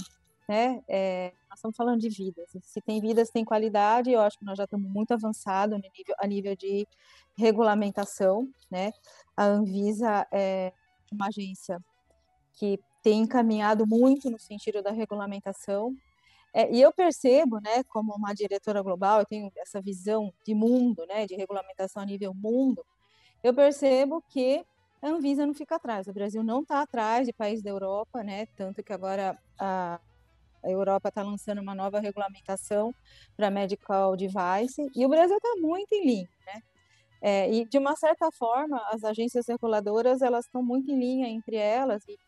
né? 0.49 0.83
É, 0.89 1.33
nós 1.49 1.59
estamos 1.59 1.77
falando 1.77 2.01
de 2.01 2.09
vidas. 2.09 2.49
Se 2.63 2.81
tem 2.81 3.01
vidas, 3.01 3.31
tem 3.31 3.45
qualidade, 3.45 4.11
eu 4.11 4.21
acho 4.21 4.39
que 4.39 4.45
nós 4.45 4.57
já 4.57 4.65
estamos 4.65 4.89
muito 4.91 5.13
avançados 5.13 5.79
nível, 5.79 6.15
a 6.19 6.27
nível 6.27 6.57
de 6.57 6.87
regulamentação, 7.37 8.49
né? 8.71 8.93
A 9.37 9.45
Anvisa 9.45 10.27
é 10.33 10.73
uma 11.13 11.29
agência 11.29 11.79
que 12.55 12.79
tem 13.03 13.21
encaminhado 13.21 13.87
muito 13.87 14.31
no 14.31 14.39
sentido 14.39 14.83
da 14.83 14.91
regulamentação. 14.91 15.95
É, 16.53 16.73
e 16.73 16.81
eu 16.81 16.93
percebo, 16.93 17.61
né, 17.61 17.85
como 17.85 18.15
uma 18.15 18.33
diretora 18.33 18.81
global, 18.83 19.21
eu 19.21 19.27
tenho 19.27 19.53
essa 19.59 19.81
visão 19.81 20.33
de 20.45 20.55
mundo, 20.55 21.05
né, 21.07 21.27
de 21.27 21.35
regulamentação 21.35 22.03
a 22.03 22.07
nível 22.07 22.33
mundo, 22.33 22.85
eu 23.43 23.53
percebo 23.53 24.23
que 24.31 24.65
a 25.07 25.11
Anvisa 25.11 25.47
não 25.47 25.55
fica 25.55 25.77
atrás. 25.77 26.07
O 26.07 26.13
Brasil 26.13 26.43
não 26.43 26.61
está 26.61 26.83
atrás 26.83 27.27
de 27.27 27.33
países 27.33 27.63
da 27.63 27.71
Europa, 27.71 28.23
né? 28.23 28.47
Tanto 28.57 28.83
que 28.83 28.93
agora 28.93 29.39
a, 29.59 30.01
a 30.65 30.71
Europa 30.71 31.09
está 31.09 31.23
lançando 31.23 31.61
uma 31.61 31.75
nova 31.75 32.01
regulamentação 32.01 32.93
para 33.37 33.51
medical 33.51 34.17
device 34.17 34.91
e 34.95 35.07
o 35.07 35.09
Brasil 35.09 35.37
está 35.37 35.55
muito 35.61 35.93
em 35.95 36.05
linha, 36.05 36.29
né? 36.45 36.63
É, 37.23 37.53
e 37.53 37.65
de 37.65 37.79
uma 37.79 37.97
certa 37.97 38.31
forma, 38.33 38.81
as 38.91 39.03
agências 39.05 39.47
reguladoras 39.49 40.23
elas 40.23 40.45
estão 40.45 40.63
muito 40.63 40.91
em 40.91 40.99
linha 40.99 41.29
entre 41.29 41.57
elas 41.57 42.03
e, 42.07 42.19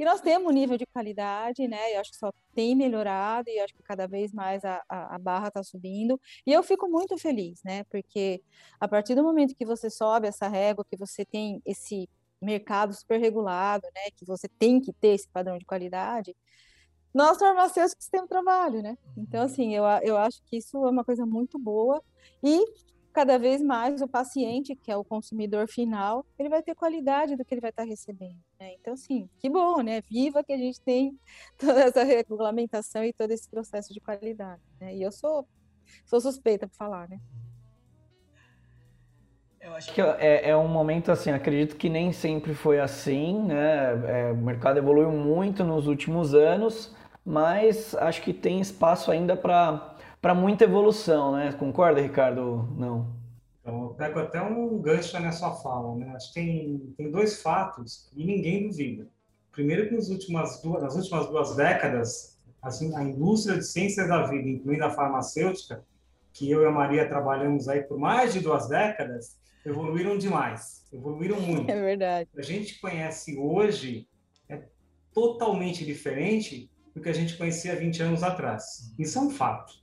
E 0.00 0.04
nós 0.06 0.22
temos 0.22 0.48
um 0.48 0.50
nível 0.50 0.78
de 0.78 0.86
qualidade, 0.86 1.68
né? 1.68 1.94
Eu 1.94 2.00
acho 2.00 2.10
que 2.10 2.16
só 2.16 2.32
tem 2.54 2.74
melhorado 2.74 3.50
e 3.50 3.58
acho 3.60 3.74
que 3.74 3.82
cada 3.82 4.08
vez 4.08 4.32
mais 4.32 4.64
a, 4.64 4.82
a, 4.88 5.16
a 5.16 5.18
barra 5.18 5.48
está 5.48 5.62
subindo. 5.62 6.18
E 6.46 6.50
eu 6.50 6.62
fico 6.62 6.88
muito 6.88 7.18
feliz, 7.18 7.62
né? 7.62 7.84
Porque 7.84 8.42
a 8.80 8.88
partir 8.88 9.14
do 9.14 9.22
momento 9.22 9.54
que 9.54 9.66
você 9.66 9.90
sobe 9.90 10.26
essa 10.26 10.48
régua, 10.48 10.86
que 10.88 10.96
você 10.96 11.22
tem 11.22 11.60
esse 11.66 12.08
mercado 12.40 12.94
super 12.94 13.20
regulado, 13.20 13.86
né? 13.94 14.10
Que 14.16 14.24
você 14.24 14.48
tem 14.48 14.80
que 14.80 14.90
ter 14.90 15.08
esse 15.08 15.28
padrão 15.28 15.58
de 15.58 15.66
qualidade, 15.66 16.34
nós 17.12 17.36
farmacêuticos 17.36 18.08
temos 18.08 18.30
trabalho, 18.30 18.80
né? 18.80 18.96
Então, 19.18 19.42
assim, 19.42 19.74
eu, 19.76 19.84
eu 20.02 20.16
acho 20.16 20.42
que 20.44 20.56
isso 20.56 20.78
é 20.78 20.90
uma 20.90 21.04
coisa 21.04 21.26
muito 21.26 21.58
boa 21.58 22.02
e 22.42 22.64
cada 23.12 23.38
vez 23.38 23.62
mais 23.62 24.00
o 24.00 24.08
paciente, 24.08 24.76
que 24.76 24.90
é 24.90 24.96
o 24.96 25.04
consumidor 25.04 25.68
final, 25.68 26.24
ele 26.38 26.48
vai 26.48 26.62
ter 26.62 26.74
qualidade 26.74 27.36
do 27.36 27.44
que 27.44 27.54
ele 27.54 27.60
vai 27.60 27.70
estar 27.70 27.84
recebendo. 27.84 28.38
Né? 28.58 28.74
Então, 28.80 28.94
assim, 28.94 29.28
que 29.38 29.48
bom, 29.48 29.80
né? 29.80 30.00
Viva 30.02 30.44
que 30.44 30.52
a 30.52 30.56
gente 30.56 30.80
tem 30.80 31.18
toda 31.58 31.80
essa 31.80 32.04
regulamentação 32.04 33.04
e 33.04 33.12
todo 33.12 33.30
esse 33.30 33.48
processo 33.48 33.92
de 33.92 34.00
qualidade. 34.00 34.62
Né? 34.80 34.94
E 34.94 35.02
eu 35.02 35.10
sou, 35.10 35.46
sou 36.04 36.20
suspeita 36.20 36.66
para 36.66 36.76
falar, 36.76 37.08
né? 37.08 37.18
Eu 39.60 39.74
acho 39.74 39.92
que 39.92 40.00
é, 40.00 40.48
é, 40.48 40.56
um 40.56 40.68
momento 40.68 41.12
assim, 41.12 41.30
acredito 41.30 41.76
que 41.76 41.90
nem 41.90 42.12
sempre 42.12 42.54
foi 42.54 42.80
assim, 42.80 43.42
né? 43.42 44.28
É, 44.28 44.32
o 44.32 44.36
mercado 44.36 44.78
evoluiu 44.78 45.12
muito 45.12 45.62
nos 45.62 45.86
últimos 45.86 46.34
anos, 46.34 46.96
mas 47.24 47.94
acho 47.96 48.22
que 48.22 48.32
tem 48.32 48.60
espaço 48.60 49.10
ainda 49.10 49.36
para 49.36 49.89
para 50.20 50.34
muita 50.34 50.64
evolução, 50.64 51.32
né? 51.32 51.52
Concorda, 51.52 52.00
Ricardo? 52.00 52.68
Não. 52.76 53.18
Então, 53.60 53.84
eu 53.84 53.90
pego 53.90 54.18
até 54.18 54.40
um 54.40 54.78
gancho 54.78 55.18
na 55.18 55.32
sua 55.32 55.52
fala, 55.52 55.94
né? 55.96 56.12
Acho 56.14 56.28
que 56.28 56.34
tem, 56.34 56.94
tem 56.96 57.10
dois 57.10 57.42
fatos 57.42 58.10
e 58.14 58.24
ninguém 58.24 58.68
duvida. 58.68 59.06
Primeiro 59.52 59.88
que 59.88 59.94
nas 59.94 60.08
últimas 60.08 60.60
duas, 60.62 60.82
nas 60.82 60.94
últimas 60.94 61.26
duas 61.26 61.56
décadas, 61.56 62.38
assim, 62.62 62.94
a 62.96 63.02
indústria 63.02 63.58
de 63.58 63.66
ciências 63.66 64.08
da 64.08 64.26
vida, 64.26 64.48
incluindo 64.48 64.84
a 64.84 64.90
farmacêutica, 64.90 65.84
que 66.32 66.50
eu 66.50 66.62
e 66.62 66.66
a 66.66 66.70
Maria 66.70 67.08
trabalhamos 67.08 67.68
aí 67.68 67.82
por 67.82 67.98
mais 67.98 68.32
de 68.32 68.40
duas 68.40 68.68
décadas, 68.68 69.36
evoluíram 69.64 70.16
demais, 70.16 70.86
evoluíram 70.92 71.40
muito. 71.40 71.70
É 71.70 71.80
verdade. 71.80 72.28
A 72.36 72.42
gente 72.42 72.80
conhece 72.80 73.36
hoje 73.36 74.08
é 74.48 74.62
totalmente 75.12 75.84
diferente 75.84 76.70
do 76.94 77.00
que 77.00 77.08
a 77.08 77.14
gente 77.14 77.36
conhecia 77.36 77.76
20 77.76 78.02
anos 78.02 78.22
atrás. 78.22 78.92
Isso 78.98 79.18
é 79.18 79.22
um 79.22 79.30
fato. 79.30 79.80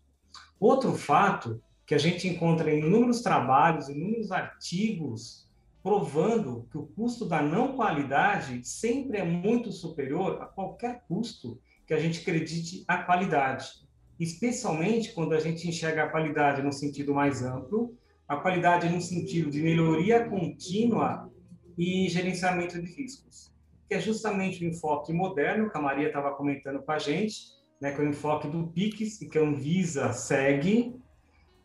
Outro 0.60 0.94
fato 0.94 1.62
que 1.86 1.96
a 1.96 1.98
gente 1.98 2.28
encontra 2.28 2.74
em 2.74 2.80
inúmeros 2.80 3.22
trabalhos, 3.22 3.90
inúmeros 3.90 4.32
artigos, 4.32 5.48
provando 5.82 6.68
que 6.70 6.78
o 6.78 6.88
custo 6.88 7.26
da 7.26 7.42
não 7.42 7.78
qualidade 7.78 8.68
sempre 8.68 9.20
é 9.20 9.24
muito 9.24 9.72
superior 9.72 10.42
a 10.42 10.46
qualquer 10.46 11.04
custo 11.08 11.60
que 11.86 11.94
a 11.94 12.00
gente 12.00 12.20
acredite 12.20 12.84
a 12.88 12.98
qualidade. 12.98 13.88
Especialmente 14.20 15.14
quando 15.14 15.34
a 15.34 15.40
gente 15.40 15.68
enxerga 15.68 16.04
a 16.04 16.10
qualidade 16.10 16.62
no 16.62 16.74
sentido 16.74 17.14
mais 17.14 17.42
amplo, 17.42 17.96
a 18.28 18.36
qualidade 18.36 18.90
no 18.90 19.00
sentido 19.00 19.50
de 19.50 19.62
melhoria 19.62 20.28
contínua 20.28 21.32
e 21.78 22.10
gerenciamento 22.10 22.82
de 22.82 22.94
riscos, 22.94 23.54
que 23.88 23.96
é 23.96 24.00
justamente 24.02 24.66
o 24.66 24.68
enfoque 24.68 25.14
moderno 25.14 25.70
que 25.70 25.78
a 25.78 25.82
Maria 25.82 26.08
estava 26.08 26.36
comentando 26.36 26.82
com 26.82 26.92
a 26.92 27.00
gente, 27.00 27.57
né, 27.80 27.92
que 27.92 28.02
é 28.02 28.04
o 28.04 28.10
enfoque 28.10 28.48
do 28.48 28.68
PIX 28.68 29.22
e 29.22 29.30
que 29.30 29.38
a 29.38 29.42
Anvisa 29.42 30.12
segue, 30.14 30.96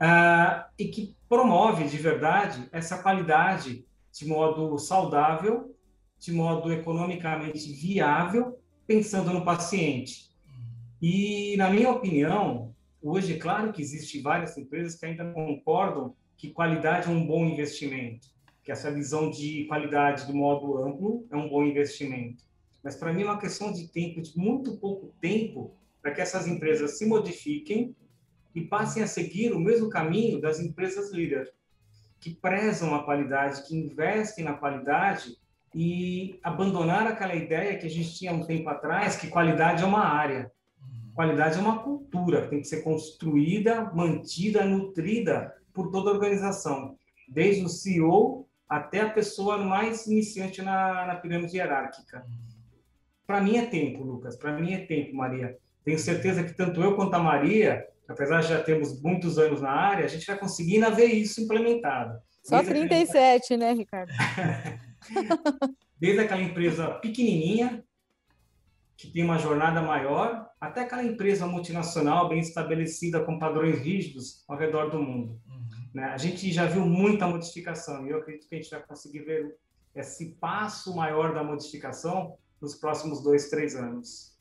uh, 0.00 0.64
e 0.78 0.88
que 0.88 1.16
promove 1.28 1.84
de 1.84 1.96
verdade 1.96 2.68
essa 2.72 2.98
qualidade 2.98 3.86
de 4.12 4.26
modo 4.26 4.78
saudável, 4.78 5.74
de 6.18 6.32
modo 6.32 6.72
economicamente 6.72 7.72
viável, 7.72 8.58
pensando 8.86 9.32
no 9.32 9.44
paciente. 9.44 10.30
E, 11.00 11.56
na 11.56 11.70
minha 11.70 11.90
opinião, 11.90 12.74
hoje, 13.02 13.38
claro 13.38 13.72
que 13.72 13.80
existem 13.82 14.20
várias 14.20 14.56
empresas 14.56 14.94
que 14.94 15.06
ainda 15.06 15.32
concordam 15.32 16.14
que 16.36 16.50
qualidade 16.50 17.08
é 17.08 17.10
um 17.10 17.26
bom 17.26 17.44
investimento, 17.44 18.28
que 18.62 18.70
essa 18.70 18.92
visão 18.92 19.30
de 19.30 19.64
qualidade 19.64 20.26
do 20.26 20.34
modo 20.34 20.78
amplo 20.84 21.26
é 21.30 21.36
um 21.36 21.48
bom 21.48 21.64
investimento. 21.64 22.44
Mas, 22.82 22.96
para 22.96 23.12
mim, 23.12 23.22
é 23.22 23.24
uma 23.24 23.38
questão 23.38 23.72
de 23.72 23.88
tempo, 23.88 24.20
de 24.20 24.36
muito 24.36 24.76
pouco 24.76 25.12
tempo, 25.20 25.74
para 26.02 26.12
que 26.12 26.20
essas 26.20 26.46
empresas 26.48 26.98
se 26.98 27.06
modifiquem 27.06 27.94
e 28.54 28.60
passem 28.62 29.02
a 29.02 29.06
seguir 29.06 29.52
o 29.52 29.60
mesmo 29.60 29.88
caminho 29.88 30.40
das 30.40 30.60
empresas 30.60 31.12
líderes, 31.12 31.48
que 32.20 32.34
prezam 32.34 32.94
a 32.94 33.04
qualidade, 33.04 33.66
que 33.66 33.76
investem 33.76 34.44
na 34.44 34.54
qualidade 34.54 35.36
e 35.74 36.38
abandonar 36.42 37.06
aquela 37.06 37.34
ideia 37.34 37.78
que 37.78 37.86
a 37.86 37.90
gente 37.90 38.14
tinha 38.14 38.32
um 38.32 38.44
tempo 38.44 38.68
atrás, 38.68 39.16
que 39.16 39.28
qualidade 39.28 39.82
é 39.82 39.86
uma 39.86 40.04
área. 40.04 40.52
Qualidade 41.14 41.58
é 41.58 41.60
uma 41.60 41.82
cultura, 41.82 42.42
que 42.42 42.48
tem 42.48 42.60
que 42.60 42.68
ser 42.68 42.82
construída, 42.82 43.90
mantida, 43.94 44.64
nutrida 44.64 45.54
por 45.72 45.90
toda 45.90 46.10
a 46.10 46.14
organização, 46.14 46.96
desde 47.28 47.64
o 47.64 47.68
CEO 47.68 48.48
até 48.68 49.00
a 49.00 49.10
pessoa 49.10 49.58
mais 49.58 50.06
iniciante 50.06 50.62
na, 50.62 51.06
na 51.06 51.16
pirâmide 51.16 51.56
hierárquica. 51.56 52.24
Para 53.26 53.40
mim 53.40 53.56
é 53.56 53.66
tempo, 53.66 54.02
Lucas, 54.02 54.36
para 54.36 54.58
mim 54.58 54.72
é 54.72 54.86
tempo, 54.86 55.14
Maria. 55.14 55.56
Tenho 55.84 55.98
certeza 55.98 56.44
que 56.44 56.54
tanto 56.54 56.82
eu 56.82 56.94
quanto 56.94 57.14
a 57.14 57.18
Maria, 57.18 57.84
apesar 58.08 58.40
de 58.40 58.48
já 58.48 58.62
termos 58.62 59.00
muitos 59.02 59.38
anos 59.38 59.60
na 59.60 59.70
área, 59.70 60.04
a 60.04 60.08
gente 60.08 60.26
vai 60.26 60.38
conseguindo 60.38 60.94
ver 60.94 61.06
isso 61.06 61.40
implementado. 61.40 62.18
Só 62.42 62.56
Desde 62.56 62.74
37, 62.74 63.54
aquela... 63.54 63.58
né, 63.58 63.72
Ricardo? 63.72 64.12
Desde 65.98 66.20
aquela 66.20 66.42
empresa 66.42 66.88
pequenininha, 66.94 67.84
que 68.96 69.10
tem 69.10 69.24
uma 69.24 69.38
jornada 69.38 69.82
maior, 69.82 70.48
até 70.60 70.82
aquela 70.82 71.02
empresa 71.02 71.46
multinacional 71.46 72.28
bem 72.28 72.40
estabelecida 72.40 73.24
com 73.24 73.38
padrões 73.38 73.78
rígidos 73.80 74.44
ao 74.48 74.56
redor 74.56 74.90
do 74.90 75.00
mundo. 75.00 75.40
Uhum. 75.48 75.62
Né? 75.94 76.04
A 76.04 76.16
gente 76.16 76.52
já 76.52 76.66
viu 76.66 76.86
muita 76.86 77.26
modificação 77.26 78.06
e 78.06 78.10
eu 78.10 78.18
acredito 78.18 78.48
que 78.48 78.54
a 78.54 78.58
gente 78.58 78.70
vai 78.70 78.82
conseguir 78.82 79.20
ver 79.20 79.56
esse 79.94 80.36
passo 80.40 80.94
maior 80.94 81.34
da 81.34 81.42
modificação 81.42 82.36
nos 82.60 82.76
próximos 82.76 83.22
dois, 83.22 83.48
três 83.48 83.74
anos. 83.74 84.31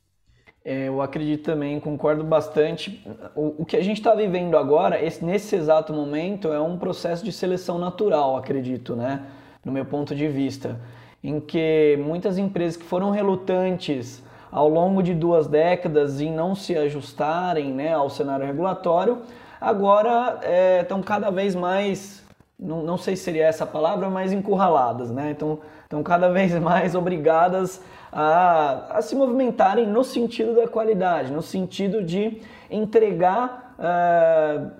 É, 0.64 0.86
eu 0.86 1.02
acredito 1.02 1.44
também, 1.44 1.80
concordo 1.80 2.22
bastante. 2.22 3.04
O, 3.34 3.62
o 3.62 3.64
que 3.64 3.76
a 3.76 3.82
gente 3.82 3.98
está 3.98 4.14
vivendo 4.14 4.56
agora, 4.56 5.02
esse, 5.02 5.24
nesse 5.24 5.56
exato 5.56 5.92
momento, 5.92 6.52
é 6.52 6.60
um 6.60 6.78
processo 6.78 7.24
de 7.24 7.32
seleção 7.32 7.78
natural, 7.78 8.36
acredito, 8.36 8.94
né? 8.94 9.22
No 9.64 9.72
meu 9.72 9.84
ponto 9.84 10.14
de 10.14 10.28
vista, 10.28 10.78
em 11.22 11.40
que 11.40 11.98
muitas 12.04 12.38
empresas 12.38 12.76
que 12.76 12.84
foram 12.84 13.10
relutantes 13.10 14.22
ao 14.52 14.68
longo 14.68 15.02
de 15.02 15.14
duas 15.14 15.48
décadas 15.48 16.20
em 16.20 16.30
não 16.30 16.54
se 16.54 16.76
ajustarem 16.76 17.72
né, 17.72 17.94
ao 17.94 18.10
cenário 18.10 18.44
regulatório, 18.44 19.22
agora 19.60 20.40
estão 20.80 21.00
é, 21.00 21.02
cada 21.02 21.30
vez 21.30 21.54
mais, 21.54 22.22
não, 22.58 22.82
não 22.82 22.96
sei 22.96 23.16
se 23.16 23.24
seria 23.24 23.46
essa 23.46 23.64
palavra, 23.66 24.10
mas 24.10 24.32
encurraladas, 24.32 25.10
né? 25.10 25.32
Estão 25.32 26.02
cada 26.04 26.28
vez 26.28 26.52
mais 26.60 26.94
obrigadas 26.94 27.82
a, 28.12 28.98
a 28.98 29.02
se 29.02 29.16
movimentarem 29.16 29.86
no 29.86 30.04
sentido 30.04 30.54
da 30.54 30.68
qualidade, 30.68 31.32
no 31.32 31.40
sentido 31.40 32.02
de 32.02 32.42
entregar 32.70 33.74
uh, 33.78 34.70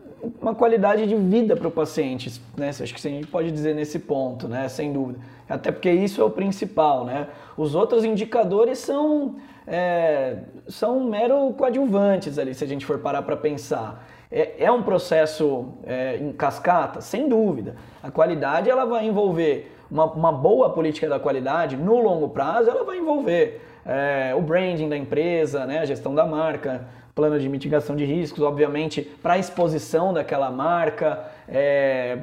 uma 0.41 0.55
qualidade 0.55 1.07
de 1.07 1.17
vida 1.17 1.57
para 1.57 1.67
o 1.67 1.71
paciente, 1.71 2.41
né? 2.57 2.69
Acho 2.69 2.95
que 2.95 3.09
a 3.09 3.11
gente 3.11 3.27
pode 3.27 3.51
dizer 3.51 3.75
nesse 3.75 3.99
ponto, 3.99 4.47
né? 4.47 4.69
Sem 4.69 4.93
dúvida. 4.93 5.19
Até 5.49 5.73
porque 5.73 5.91
isso 5.91 6.21
é 6.21 6.25
o 6.25 6.31
principal, 6.31 7.05
né? 7.05 7.29
Os 7.57 7.75
outros 7.75 8.05
indicadores 8.05 8.79
são, 8.79 9.37
é, 9.67 10.39
são 10.69 11.05
mero 11.05 11.53
coadjuvantes 11.55 12.39
ali, 12.39 12.55
se 12.55 12.63
a 12.63 12.67
gente 12.67 12.87
for 12.87 12.99
parar 12.99 13.23
para 13.23 13.37
pensar. 13.37 14.07
É, 14.31 14.65
é, 14.65 14.73
um 14.73 14.83
processo 14.83 15.75
é, 15.85 16.17
em 16.17 16.33
cascata? 16.33 17.01
Sem 17.01 17.29
dúvida. 17.29 17.77
A 18.03 18.11
qualidade 18.11 18.71
ela 18.71 18.87
vai 18.87 19.07
envolver 19.07 19.73
uma, 19.93 20.07
uma 20.07 20.33
boa 20.33 20.71
política 20.71 21.07
da 21.07 21.21
qualidade, 21.21 21.77
no 21.77 22.01
longo 22.01 22.31
prazo, 22.31 22.71
ela 22.71 22.83
vai 22.83 22.97
envolver 22.97 23.61
é, 23.85 24.35
o 24.35 24.41
branding 24.41 24.89
da 24.89 24.97
empresa, 24.97 25.67
né, 25.67 25.81
a 25.81 25.85
gestão 25.85 26.15
da 26.15 26.25
marca, 26.25 26.89
plano 27.15 27.39
de 27.39 27.47
mitigação 27.47 27.95
de 27.95 28.07
riscos, 28.07 28.43
obviamente, 28.43 29.03
para 29.03 29.35
a 29.35 29.39
exposição 29.39 30.15
daquela 30.15 30.51
marca, 30.51 31.31
é, 31.47 32.19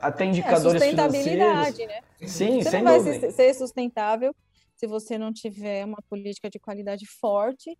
até 0.00 0.24
indicadores 0.24 0.80
é, 0.80 0.86
sustentabilidade, 0.86 1.76
financeiros. 1.76 1.94
né? 1.94 2.26
Sim, 2.26 2.62
você 2.62 2.70
sem 2.70 2.82
não 2.82 3.02
vai 3.02 3.30
ser 3.30 3.54
sustentável 3.54 4.34
se 4.74 4.86
você 4.86 5.18
não 5.18 5.32
tiver 5.32 5.84
uma 5.84 5.98
política 6.08 6.48
de 6.48 6.58
qualidade 6.58 7.04
forte 7.06 7.76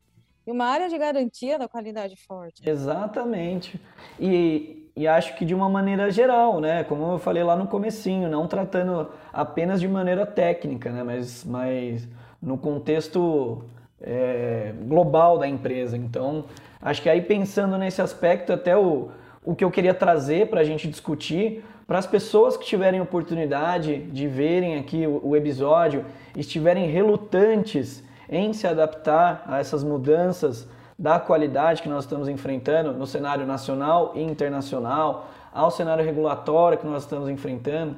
e 0.47 0.53
uma 0.53 0.67
área 0.67 0.91
de 0.91 0.99
garantia 0.99 1.59
da 1.59 1.67
qualidade 1.67 2.17
forte. 2.17 2.69
Exatamente. 2.69 3.81
E, 4.21 4.82
e 4.95 5.09
acho 5.09 5.35
que 5.37 5.45
de 5.45 5.55
uma 5.55 5.69
maneira 5.69 6.11
geral, 6.11 6.61
né? 6.61 6.85
Como 6.85 7.13
eu 7.13 7.19
falei 7.19 7.43
lá 7.43 7.57
no 7.57 7.67
comecinho, 7.67 8.29
não 8.29 8.47
tratando 8.47 9.09
apenas 9.33 9.81
de 9.81 9.89
maneira 9.89 10.27
técnica, 10.27 10.91
né? 10.91 11.03
Mas, 11.03 11.45
mas 11.45 12.07
no 12.41 12.59
contexto 12.59 13.65
é, 14.01 14.73
global 14.83 15.39
da 15.39 15.49
empresa. 15.49 15.97
Então, 15.97 16.45
acho 16.81 17.01
que 17.01 17.09
aí 17.09 17.23
pensando 17.23 17.79
nesse 17.79 18.03
aspecto, 18.03 18.53
até 18.53 18.77
o, 18.77 19.09
o 19.45 19.55
que 19.55 19.65
eu 19.65 19.71
queria 19.71 19.95
trazer 19.95 20.49
para 20.49 20.61
a 20.61 20.65
gente 20.65 20.87
discutir, 20.89 21.65
para 21.87 21.99
as 21.99 22.07
pessoas 22.07 22.57
que 22.57 22.65
tiverem 22.67 23.01
oportunidade 23.01 23.99
de 24.05 24.27
verem 24.27 24.79
aqui 24.79 25.07
o, 25.07 25.21
o 25.25 25.37
episódio, 25.37 26.05
estiverem 26.37 26.91
relutantes 26.91 28.05
em 28.29 28.53
se 28.53 28.67
adaptar 28.67 29.43
a 29.47 29.59
essas 29.59 29.83
mudanças 29.83 30.69
da 31.02 31.18
qualidade 31.18 31.82
que 31.82 31.88
nós 31.88 32.04
estamos 32.04 32.28
enfrentando 32.28 32.92
no 32.92 33.09
cenário 33.09 33.44
nacional 33.44 34.12
e 34.14 34.23
internacional, 34.23 35.26
ao 35.52 35.68
cenário 35.68 36.04
regulatório 36.04 36.78
que 36.78 36.87
nós 36.87 37.02
estamos 37.02 37.28
enfrentando. 37.28 37.97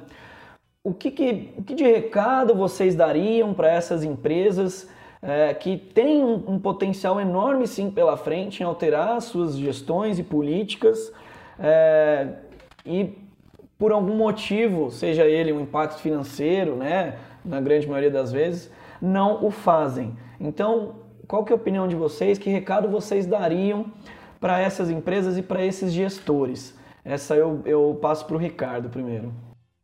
O 0.83 0.91
que, 0.91 1.11
que, 1.11 1.53
o 1.55 1.61
que 1.61 1.75
de 1.75 1.83
recado 1.83 2.55
vocês 2.55 2.95
dariam 2.95 3.53
para 3.53 3.71
essas 3.71 4.03
empresas 4.03 4.89
é, 5.21 5.53
que 5.53 5.77
têm 5.77 6.23
um, 6.23 6.53
um, 6.53 6.59
potencial 6.59 7.21
enorme 7.21 7.67
sim 7.67 7.91
pela 7.91 8.17
frente 8.17 8.63
em 8.63 8.65
alterar 8.65 9.21
suas 9.21 9.55
gestões 9.55 10.17
e 10.17 10.23
políticas 10.23 11.13
é, 11.59 12.29
e 12.83 13.15
por 13.77 13.91
algum 13.91 14.15
motivo, 14.15 14.89
seja 14.89 15.25
ele 15.25 15.53
um 15.53 15.61
impacto 15.61 15.99
financeiro, 15.99 16.75
né, 16.75 17.19
na 17.43 17.61
grande 17.61 17.87
maioria 17.87 18.09
das 18.09 18.31
vezes, 18.31 18.71
não 18.99 19.45
o 19.45 19.51
fazem. 19.51 20.17
Então, 20.39 21.04
qual 21.27 21.43
que 21.43 21.51
é 21.51 21.55
a 21.55 21.57
opinião 21.57 21.87
de 21.87 21.95
vocês? 21.95 22.37
Que 22.37 22.49
recado 22.49 22.89
vocês 22.89 23.25
dariam 23.25 23.91
para 24.39 24.59
essas 24.59 24.89
empresas 24.89 25.37
e 25.37 25.41
para 25.41 25.65
esses 25.65 25.91
gestores? 25.91 26.75
Essa 27.03 27.35
eu, 27.35 27.61
eu 27.65 27.97
passo 28.01 28.25
para 28.25 28.35
o 28.35 28.39
Ricardo 28.39 28.89
primeiro. 28.89 29.33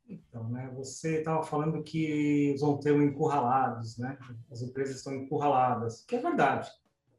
Então, 0.08 0.50
né, 0.50 0.70
você 0.76 1.20
estava 1.20 1.44
falando 1.44 1.84
que 1.84 2.56
vão 2.60 2.78
ter 2.78 2.92
um 2.92 3.02
encurralados, 3.02 3.98
né? 3.98 4.18
As 4.52 4.62
empresas 4.62 4.98
estão 4.98 5.14
encurraladas, 5.14 6.04
que 6.06 6.16
é 6.16 6.20
verdade, 6.20 6.70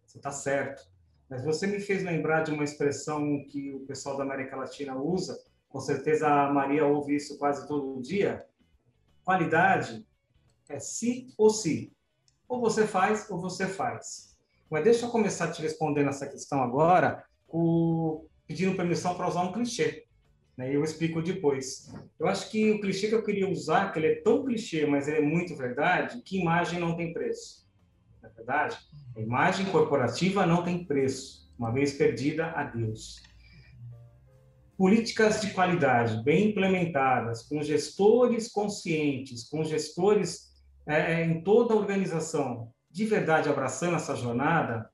você 0.06 0.18
está 0.18 0.30
certo. 0.30 0.82
Mas 1.28 1.42
você 1.42 1.66
me 1.66 1.80
fez 1.80 2.02
lembrar 2.02 2.42
de 2.42 2.50
uma 2.50 2.64
expressão 2.64 3.44
que 3.48 3.72
o 3.72 3.80
pessoal 3.86 4.16
da 4.16 4.22
América 4.22 4.56
Latina 4.56 4.94
usa, 4.94 5.38
com 5.68 5.80
certeza 5.80 6.28
a 6.28 6.52
Maria 6.52 6.84
ouve 6.84 7.16
isso 7.16 7.38
quase 7.38 7.66
todo 7.66 8.02
dia. 8.02 8.44
Qualidade 9.24 10.06
é 10.68 10.78
se 10.78 11.32
ou 11.38 11.48
se. 11.48 11.90
Ou 12.52 12.60
você 12.60 12.86
faz 12.86 13.30
ou 13.30 13.38
você 13.38 13.66
faz. 13.66 14.36
Mas 14.70 14.84
deixa 14.84 15.06
eu 15.06 15.10
começar 15.10 15.50
te 15.50 15.62
respondendo 15.62 16.10
essa 16.10 16.26
questão 16.26 16.62
agora, 16.62 17.24
com, 17.48 18.26
pedindo 18.46 18.76
permissão 18.76 19.14
para 19.14 19.26
usar 19.26 19.40
um 19.40 19.52
clichê. 19.52 20.04
Né? 20.54 20.76
Eu 20.76 20.84
explico 20.84 21.22
depois. 21.22 21.90
Eu 22.20 22.26
acho 22.26 22.50
que 22.50 22.70
o 22.70 22.78
clichê 22.78 23.08
que 23.08 23.14
eu 23.14 23.24
queria 23.24 23.48
usar, 23.48 23.90
que 23.90 23.98
ele 23.98 24.08
é 24.08 24.14
tão 24.16 24.44
clichê, 24.44 24.84
mas 24.84 25.08
ele 25.08 25.16
é 25.16 25.22
muito 25.22 25.56
verdade, 25.56 26.20
que 26.20 26.42
imagem 26.42 26.78
não 26.78 26.94
tem 26.94 27.14
preço. 27.14 27.66
Não 28.22 28.28
é 28.28 28.32
verdade? 28.34 28.76
A 29.16 29.20
imagem 29.22 29.64
corporativa 29.70 30.44
não 30.44 30.62
tem 30.62 30.84
preço. 30.84 31.50
Uma 31.58 31.72
vez 31.72 31.94
perdida, 31.94 32.48
adeus. 32.48 33.22
Políticas 34.76 35.40
de 35.40 35.54
qualidade 35.54 36.22
bem 36.22 36.50
implementadas, 36.50 37.44
com 37.44 37.62
gestores 37.62 38.52
conscientes, 38.52 39.48
com 39.48 39.64
gestores 39.64 40.51
é, 40.86 41.14
é, 41.14 41.24
em 41.24 41.42
toda 41.42 41.74
a 41.74 41.76
organização, 41.76 42.72
de 42.90 43.04
verdade 43.06 43.48
abraçando 43.48 43.96
essa 43.96 44.14
jornada, 44.16 44.90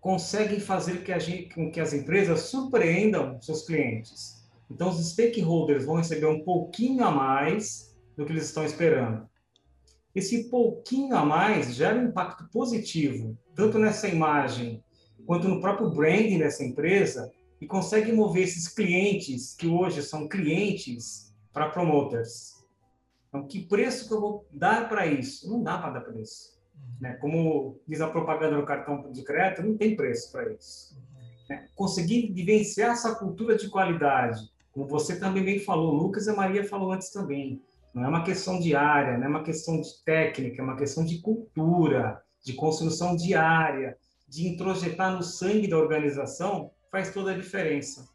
conseguem 0.00 0.60
fazer 0.60 1.02
que 1.02 1.18
gente, 1.18 1.54
com 1.54 1.70
que 1.70 1.80
as 1.80 1.92
empresas 1.92 2.40
surpreendam 2.42 3.40
seus 3.40 3.62
clientes. 3.66 4.44
Então, 4.70 4.88
os 4.88 5.10
stakeholders 5.10 5.84
vão 5.84 5.96
receber 5.96 6.26
um 6.26 6.42
pouquinho 6.42 7.04
a 7.04 7.10
mais 7.10 7.96
do 8.16 8.24
que 8.24 8.32
eles 8.32 8.44
estão 8.44 8.64
esperando. 8.64 9.28
Esse 10.14 10.48
pouquinho 10.48 11.14
a 11.14 11.24
mais 11.24 11.74
gera 11.74 11.98
um 11.98 12.06
impacto 12.06 12.48
positivo, 12.50 13.36
tanto 13.54 13.78
nessa 13.78 14.08
imagem 14.08 14.82
quanto 15.26 15.48
no 15.48 15.60
próprio 15.60 15.90
branding 15.90 16.38
dessa 16.38 16.64
empresa, 16.64 17.30
e 17.60 17.66
consegue 17.66 18.12
mover 18.12 18.44
esses 18.44 18.68
clientes, 18.68 19.54
que 19.54 19.66
hoje 19.66 20.02
são 20.02 20.28
clientes, 20.28 21.34
para 21.52 21.70
promoters. 21.70 22.55
Então, 23.36 23.46
que 23.46 23.66
preço 23.66 24.08
que 24.08 24.14
eu 24.14 24.20
vou 24.20 24.46
dar 24.50 24.88
para 24.88 25.06
isso? 25.06 25.50
Não 25.50 25.62
dá 25.62 25.76
para 25.76 25.90
dar 25.90 26.00
preço. 26.00 26.56
Uhum. 26.74 26.96
Né? 27.00 27.12
Como 27.14 27.78
diz 27.86 28.00
a 28.00 28.08
propaganda 28.08 28.56
no 28.56 28.64
cartão 28.64 29.10
de 29.12 29.22
crédito, 29.22 29.62
não 29.62 29.76
tem 29.76 29.94
preço 29.94 30.32
para 30.32 30.50
isso. 30.52 30.96
Uhum. 30.96 31.46
Né? 31.50 31.68
Conseguir 31.74 32.32
vivenciar 32.32 32.92
essa 32.92 33.14
cultura 33.14 33.56
de 33.56 33.68
qualidade, 33.68 34.40
como 34.72 34.88
você 34.88 35.18
também 35.18 35.44
bem 35.44 35.58
falou, 35.58 35.92
Lucas 35.92 36.26
e 36.26 36.30
a 36.30 36.36
Maria 36.36 36.66
falou 36.66 36.92
antes 36.92 37.10
também. 37.10 37.62
Não 37.92 38.04
é 38.04 38.08
uma 38.08 38.24
questão 38.24 38.58
diária, 38.58 39.16
não 39.18 39.26
é 39.26 39.28
uma 39.28 39.42
questão 39.42 39.80
de 39.80 40.04
técnica, 40.04 40.60
é 40.60 40.64
uma 40.64 40.76
questão 40.76 41.04
de 41.04 41.18
cultura, 41.20 42.22
de 42.44 42.54
construção 42.54 43.16
diária, 43.16 43.96
de 44.28 44.48
introjetar 44.48 45.14
no 45.14 45.22
sangue 45.22 45.68
da 45.68 45.78
organização, 45.78 46.70
faz 46.90 47.12
toda 47.12 47.32
a 47.32 47.36
diferença. 47.36 48.06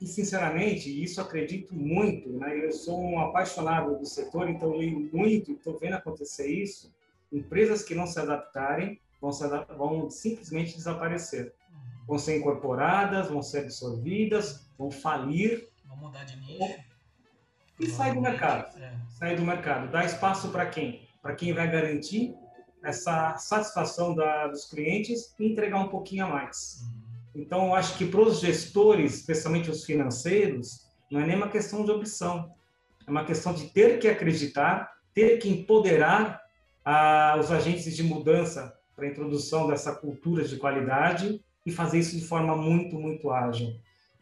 E, 0.00 0.06
sinceramente, 0.06 0.88
isso 1.02 1.20
acredito 1.20 1.74
muito, 1.74 2.30
né? 2.30 2.64
eu 2.64 2.72
sou 2.72 2.98
um 2.98 3.20
apaixonado 3.20 3.98
do 3.98 4.06
setor, 4.06 4.48
então 4.48 4.74
leio 4.74 5.10
muito, 5.12 5.52
estou 5.52 5.78
vendo 5.78 5.94
acontecer 5.94 6.48
isso. 6.48 6.90
Empresas 7.30 7.82
que 7.82 7.94
não 7.94 8.06
se 8.06 8.18
adaptarem 8.18 8.98
vão, 9.20 9.30
se 9.30 9.46
vão 9.76 10.08
simplesmente 10.08 10.74
desaparecer. 10.74 11.54
Vão 12.06 12.18
ser 12.18 12.38
incorporadas, 12.38 13.28
vão 13.28 13.42
ser 13.42 13.58
absorvidas, 13.58 14.66
vão 14.78 14.90
falir. 14.90 15.68
Vão 15.84 15.98
mudar 15.98 16.24
de 16.24 16.36
nicho. 16.40 16.80
E 17.78 17.86
sair 17.86 18.14
do 18.14 18.22
mercado. 18.22 18.78
É. 18.78 18.94
Sair 19.10 19.36
do 19.36 19.42
mercado. 19.42 19.90
Dar 19.90 20.04
espaço 20.06 20.50
para 20.50 20.66
quem? 20.66 21.06
Para 21.22 21.34
quem 21.34 21.52
vai 21.52 21.70
garantir 21.70 22.34
essa 22.82 23.36
satisfação 23.36 24.14
da, 24.14 24.48
dos 24.48 24.64
clientes 24.64 25.34
e 25.38 25.46
entregar 25.46 25.78
um 25.78 25.88
pouquinho 25.88 26.24
a 26.24 26.28
mais. 26.28 26.82
Uhum. 26.82 26.99
Então, 27.34 27.66
eu 27.66 27.74
acho 27.74 27.96
que 27.96 28.06
para 28.06 28.20
os 28.20 28.40
gestores, 28.40 29.14
especialmente 29.14 29.70
os 29.70 29.84
financeiros, 29.84 30.86
não 31.10 31.20
é 31.20 31.26
nem 31.26 31.36
uma 31.36 31.48
questão 31.48 31.84
de 31.84 31.90
opção, 31.90 32.52
é 33.06 33.10
uma 33.10 33.24
questão 33.24 33.52
de 33.52 33.68
ter 33.70 33.98
que 33.98 34.08
acreditar, 34.08 34.92
ter 35.14 35.38
que 35.38 35.48
empoderar 35.48 36.40
ah, 36.84 37.36
os 37.38 37.50
agentes 37.50 37.94
de 37.94 38.02
mudança 38.02 38.76
para 38.94 39.06
a 39.06 39.10
introdução 39.10 39.68
dessa 39.68 39.94
cultura 39.94 40.44
de 40.44 40.56
qualidade 40.56 41.42
e 41.64 41.70
fazer 41.70 41.98
isso 41.98 42.16
de 42.16 42.24
forma 42.24 42.56
muito, 42.56 42.96
muito 42.96 43.30
ágil. 43.30 43.74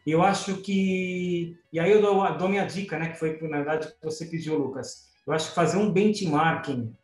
E 0.05 0.11
eu 0.11 0.23
acho 0.23 0.61
que. 0.61 1.57
E 1.71 1.79
aí 1.79 1.91
eu 1.91 2.01
dou, 2.01 2.37
dou 2.37 2.49
minha 2.49 2.65
dica, 2.65 2.97
né, 2.97 3.09
que 3.09 3.19
foi, 3.19 3.39
na 3.41 3.57
verdade, 3.57 3.87
que 3.87 4.03
você 4.03 4.25
pediu, 4.25 4.57
Lucas. 4.57 5.09
Eu 5.27 5.33
acho 5.33 5.49
que 5.49 5.55
fazer 5.55 5.77
um 5.77 5.91
benchmarking 5.91 6.95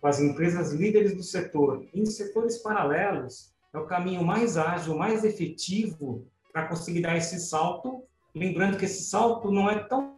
com 0.00 0.06
as 0.06 0.20
empresas 0.20 0.72
líderes 0.72 1.14
do 1.14 1.22
setor 1.22 1.86
em 1.92 2.06
setores 2.06 2.58
paralelos 2.58 3.52
é 3.76 3.80
o 3.80 3.86
caminho 3.86 4.24
mais 4.24 4.56
ágil, 4.56 4.96
mais 4.96 5.22
efetivo 5.22 6.26
para 6.52 6.66
conseguir 6.66 7.02
dar 7.02 7.16
esse 7.16 7.38
salto. 7.38 8.04
Lembrando 8.34 8.78
que 8.78 8.86
esse 8.86 9.04
salto 9.04 9.50
não 9.50 9.68
é 9.68 9.78
tão 9.84 10.16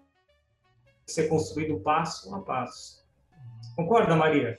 ser 1.06 1.28
construído 1.28 1.80
passo 1.80 2.32
a 2.34 2.40
passo. 2.40 3.04
Concorda, 3.74 4.14
Maria? 4.14 4.58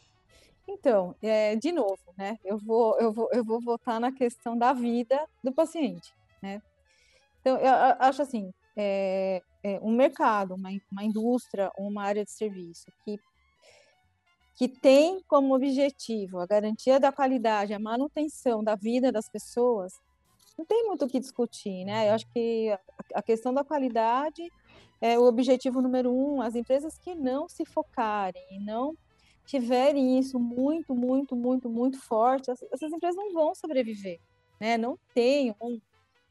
Então, 0.68 1.16
é, 1.22 1.56
de 1.56 1.72
novo, 1.72 2.00
né? 2.18 2.38
Eu 2.44 2.58
vou, 2.58 2.98
eu 3.00 3.12
vou, 3.12 3.30
eu 3.32 3.44
vou 3.44 3.62
voltar 3.62 4.00
na 4.00 4.12
questão 4.12 4.58
da 4.58 4.74
vida 4.74 5.20
do 5.44 5.52
paciente, 5.52 6.14
né? 6.42 6.62
Então, 7.42 7.58
eu 7.58 7.74
acho 8.00 8.22
assim, 8.22 8.54
é, 8.76 9.42
é 9.64 9.80
um 9.82 9.92
mercado, 9.92 10.56
uma, 10.56 10.70
uma 10.92 11.04
indústria, 11.04 11.72
uma 11.78 12.04
área 12.04 12.24
de 12.24 12.32
serviço 12.32 12.92
que 13.04 13.18
que 14.60 14.68
tem 14.68 15.22
como 15.26 15.56
objetivo 15.56 16.38
a 16.38 16.46
garantia 16.46 17.00
da 17.00 17.14
qualidade, 17.14 17.74
a 17.74 17.80
manutenção 17.80 18.62
da 18.62 18.76
vida 18.76 19.10
das 19.10 19.30
pessoas, 19.30 19.94
não 20.58 20.66
tem 20.66 20.86
muito 20.86 21.06
o 21.06 21.08
que 21.08 21.18
discutir, 21.18 21.86
né? 21.86 22.10
Eu 22.10 22.16
acho 22.16 22.28
que 22.34 22.78
a 23.16 23.22
questão 23.22 23.54
da 23.54 23.64
qualidade 23.64 24.52
é 25.00 25.18
o 25.18 25.24
objetivo 25.24 25.82
número 25.82 26.12
um. 26.12 26.42
As 26.42 26.56
empresas 26.56 26.98
que 26.98 27.16
não 27.16 27.48
se 27.48 27.64
focarem 27.64 28.44
e 28.52 28.60
não 28.60 28.98
tiverem 29.46 30.20
isso 30.20 30.38
muito, 30.38 30.94
muito, 30.94 31.38
muito, 31.38 31.70
muito 31.70 31.98
forte, 31.98 32.52
essas 32.52 32.92
empresas 32.92 33.16
não 33.16 33.32
vão 33.32 33.56
sobreviver, 33.56 34.20
né? 34.60 34.78
Não 34.78 35.00
tem 35.14 35.56
um 35.62 35.80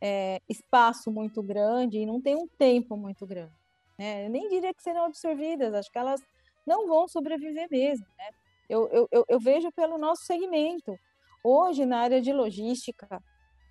é, 0.03 0.43
espaço 0.47 1.11
muito 1.11 1.43
grande 1.43 1.97
e 1.97 2.05
não 2.05 2.21
tem 2.21 2.37
um 2.37 2.47
tempo 2.47 2.95
muito 2.95 3.27
grande, 3.27 3.55
né? 3.99 4.27
Eu 4.27 4.29
nem 4.29 4.51
diria 4.51 4.75
que 4.75 4.83
serão 4.83 5.07
absorvidas, 5.07 5.73
acho 5.73 5.91
que 5.91 5.99
elas 5.99 6.23
não 6.69 6.87
vão 6.87 7.09
sobreviver 7.09 7.67
mesmo. 7.71 8.07
Né? 8.17 8.31
Eu, 8.69 9.09
eu, 9.11 9.25
eu 9.27 9.41
vejo 9.41 9.73
pelo 9.73 9.97
nosso 9.99 10.25
segmento. 10.25 10.97
Hoje, 11.43 11.87
na 11.87 12.01
área 12.01 12.21
de 12.21 12.33
logística, 12.33 13.21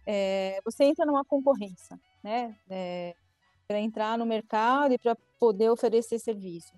é, 0.05 0.59
você 0.65 0.85
entra 0.85 1.05
numa 1.05 1.23
concorrência, 1.23 1.99
né? 2.23 2.57
É, 2.69 3.13
para 3.67 3.79
entrar 3.79 4.17
no 4.17 4.25
mercado 4.25 4.93
e 4.93 4.97
para 4.97 5.15
poder 5.37 5.69
oferecer 5.69 6.17
serviço. 6.17 6.73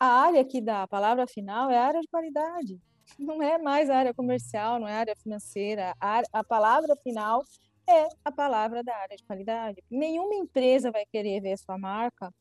A 0.00 0.06
área 0.06 0.44
que 0.44 0.60
dá 0.60 0.82
a 0.82 0.88
palavra 0.88 1.26
final 1.26 1.70
é 1.70 1.78
a 1.78 1.86
área 1.86 2.00
de 2.00 2.08
qualidade. 2.08 2.80
Não 3.18 3.42
é 3.42 3.58
mais 3.58 3.88
a 3.88 3.96
área 3.96 4.14
comercial, 4.14 4.80
não 4.80 4.88
é 4.88 4.94
a 4.94 4.98
área 4.98 5.16
financeira. 5.16 5.94
A, 6.00 6.22
a 6.32 6.42
palavra 6.42 6.96
final 6.96 7.44
é 7.88 8.08
a 8.24 8.32
palavra 8.32 8.82
da 8.82 8.96
área 8.96 9.16
de 9.16 9.24
qualidade. 9.24 9.84
Nenhuma 9.90 10.34
empresa 10.34 10.90
vai 10.90 11.04
querer 11.06 11.40
ver 11.40 11.56
sua 11.58 11.78
marca 11.78 12.32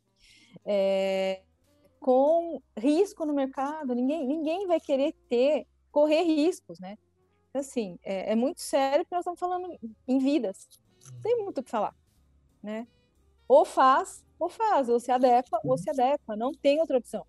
é, 0.65 1.41
com 1.99 2.61
risco 2.77 3.25
no 3.25 3.33
mercado. 3.33 3.93
Ninguém, 3.95 4.25
ninguém 4.27 4.67
vai 4.67 4.79
querer 4.79 5.13
ter, 5.29 5.65
correr 5.91 6.21
riscos, 6.23 6.79
né? 6.79 6.97
Assim, 7.53 7.97
é, 8.03 8.33
é 8.33 8.35
muito 8.35 8.61
sério 8.61 9.05
porque 9.05 9.15
nós 9.15 9.21
estamos 9.21 9.39
falando 9.39 9.67
em 10.07 10.17
vidas. 10.19 10.67
Não 11.11 11.21
tem 11.21 11.43
muito 11.43 11.59
o 11.59 11.63
que 11.63 11.69
falar, 11.69 11.95
né? 12.61 12.87
Ou 13.47 13.63
faz, 13.63 14.25
ou 14.39 14.49
faz, 14.49 14.89
ou 14.89 14.99
se 14.99 15.11
adequa, 15.11 15.59
ou 15.63 15.77
se 15.77 15.89
adequa. 15.89 16.35
Não 16.35 16.51
tem 16.51 16.79
outra 16.79 16.97
opção. 16.97 17.25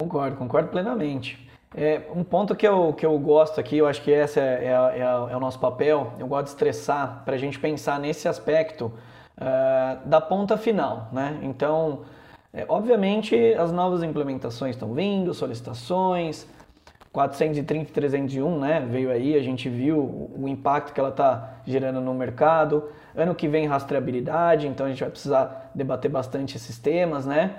Concordo, 0.00 0.36
concordo 0.36 0.70
plenamente. 0.70 1.48
É, 1.74 2.02
um 2.14 2.22
ponto 2.22 2.54
que 2.54 2.66
eu, 2.66 2.92
que 2.92 3.06
eu 3.06 3.18
gosto 3.18 3.58
aqui, 3.58 3.78
eu 3.78 3.86
acho 3.86 4.02
que 4.02 4.10
esse 4.10 4.38
é, 4.38 4.64
é, 4.64 4.68
é, 4.68 5.00
é 5.00 5.36
o 5.36 5.40
nosso 5.40 5.58
papel, 5.58 6.12
eu 6.18 6.26
gosto 6.26 6.44
de 6.46 6.50
estressar 6.50 7.22
para 7.24 7.34
a 7.34 7.38
gente 7.38 7.58
pensar 7.58 7.98
nesse 7.98 8.28
aspecto 8.28 8.92
uh, 9.38 10.06
da 10.06 10.20
ponta 10.20 10.58
final, 10.58 11.08
né? 11.12 11.38
Então, 11.42 12.04
é, 12.52 12.66
obviamente, 12.68 13.34
as 13.54 13.72
novas 13.72 14.02
implementações 14.02 14.76
estão 14.76 14.92
vindo, 14.92 15.32
solicitações, 15.32 16.46
430 17.12 17.90
e 17.90 17.92
301, 17.92 18.58
né? 18.58 18.86
Veio 18.90 19.10
aí, 19.10 19.34
a 19.34 19.42
gente 19.42 19.68
viu 19.68 20.30
o 20.34 20.48
impacto 20.48 20.92
que 20.92 21.00
ela 21.00 21.10
está 21.10 21.60
gerando 21.66 22.00
no 22.00 22.14
mercado. 22.14 22.90
Ano 23.14 23.34
que 23.34 23.46
vem, 23.48 23.66
rastreabilidade, 23.66 24.66
então 24.66 24.86
a 24.86 24.88
gente 24.88 25.00
vai 25.00 25.10
precisar 25.10 25.70
debater 25.74 26.10
bastante 26.10 26.56
esses 26.56 26.78
temas, 26.78 27.26
né? 27.26 27.56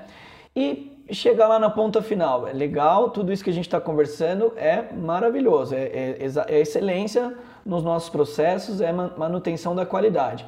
E 0.56 1.06
chegar 1.12 1.48
lá 1.48 1.60
na 1.60 1.70
ponta 1.70 2.02
final. 2.02 2.48
É 2.48 2.54
legal, 2.54 3.10
tudo 3.10 3.32
isso 3.32 3.44
que 3.44 3.50
a 3.50 3.54
gente 3.54 3.66
está 3.68 3.80
conversando 3.80 4.54
é 4.56 4.92
maravilhoso, 4.94 5.76
é, 5.76 5.84
é, 5.84 6.18
é, 6.48 6.60
excelência 6.60 7.36
nos 7.66 7.84
nossos 7.84 8.10
processos, 8.10 8.82
é 8.82 8.92
manutenção 8.92 9.76
da 9.76 9.86
qualidade. 9.86 10.46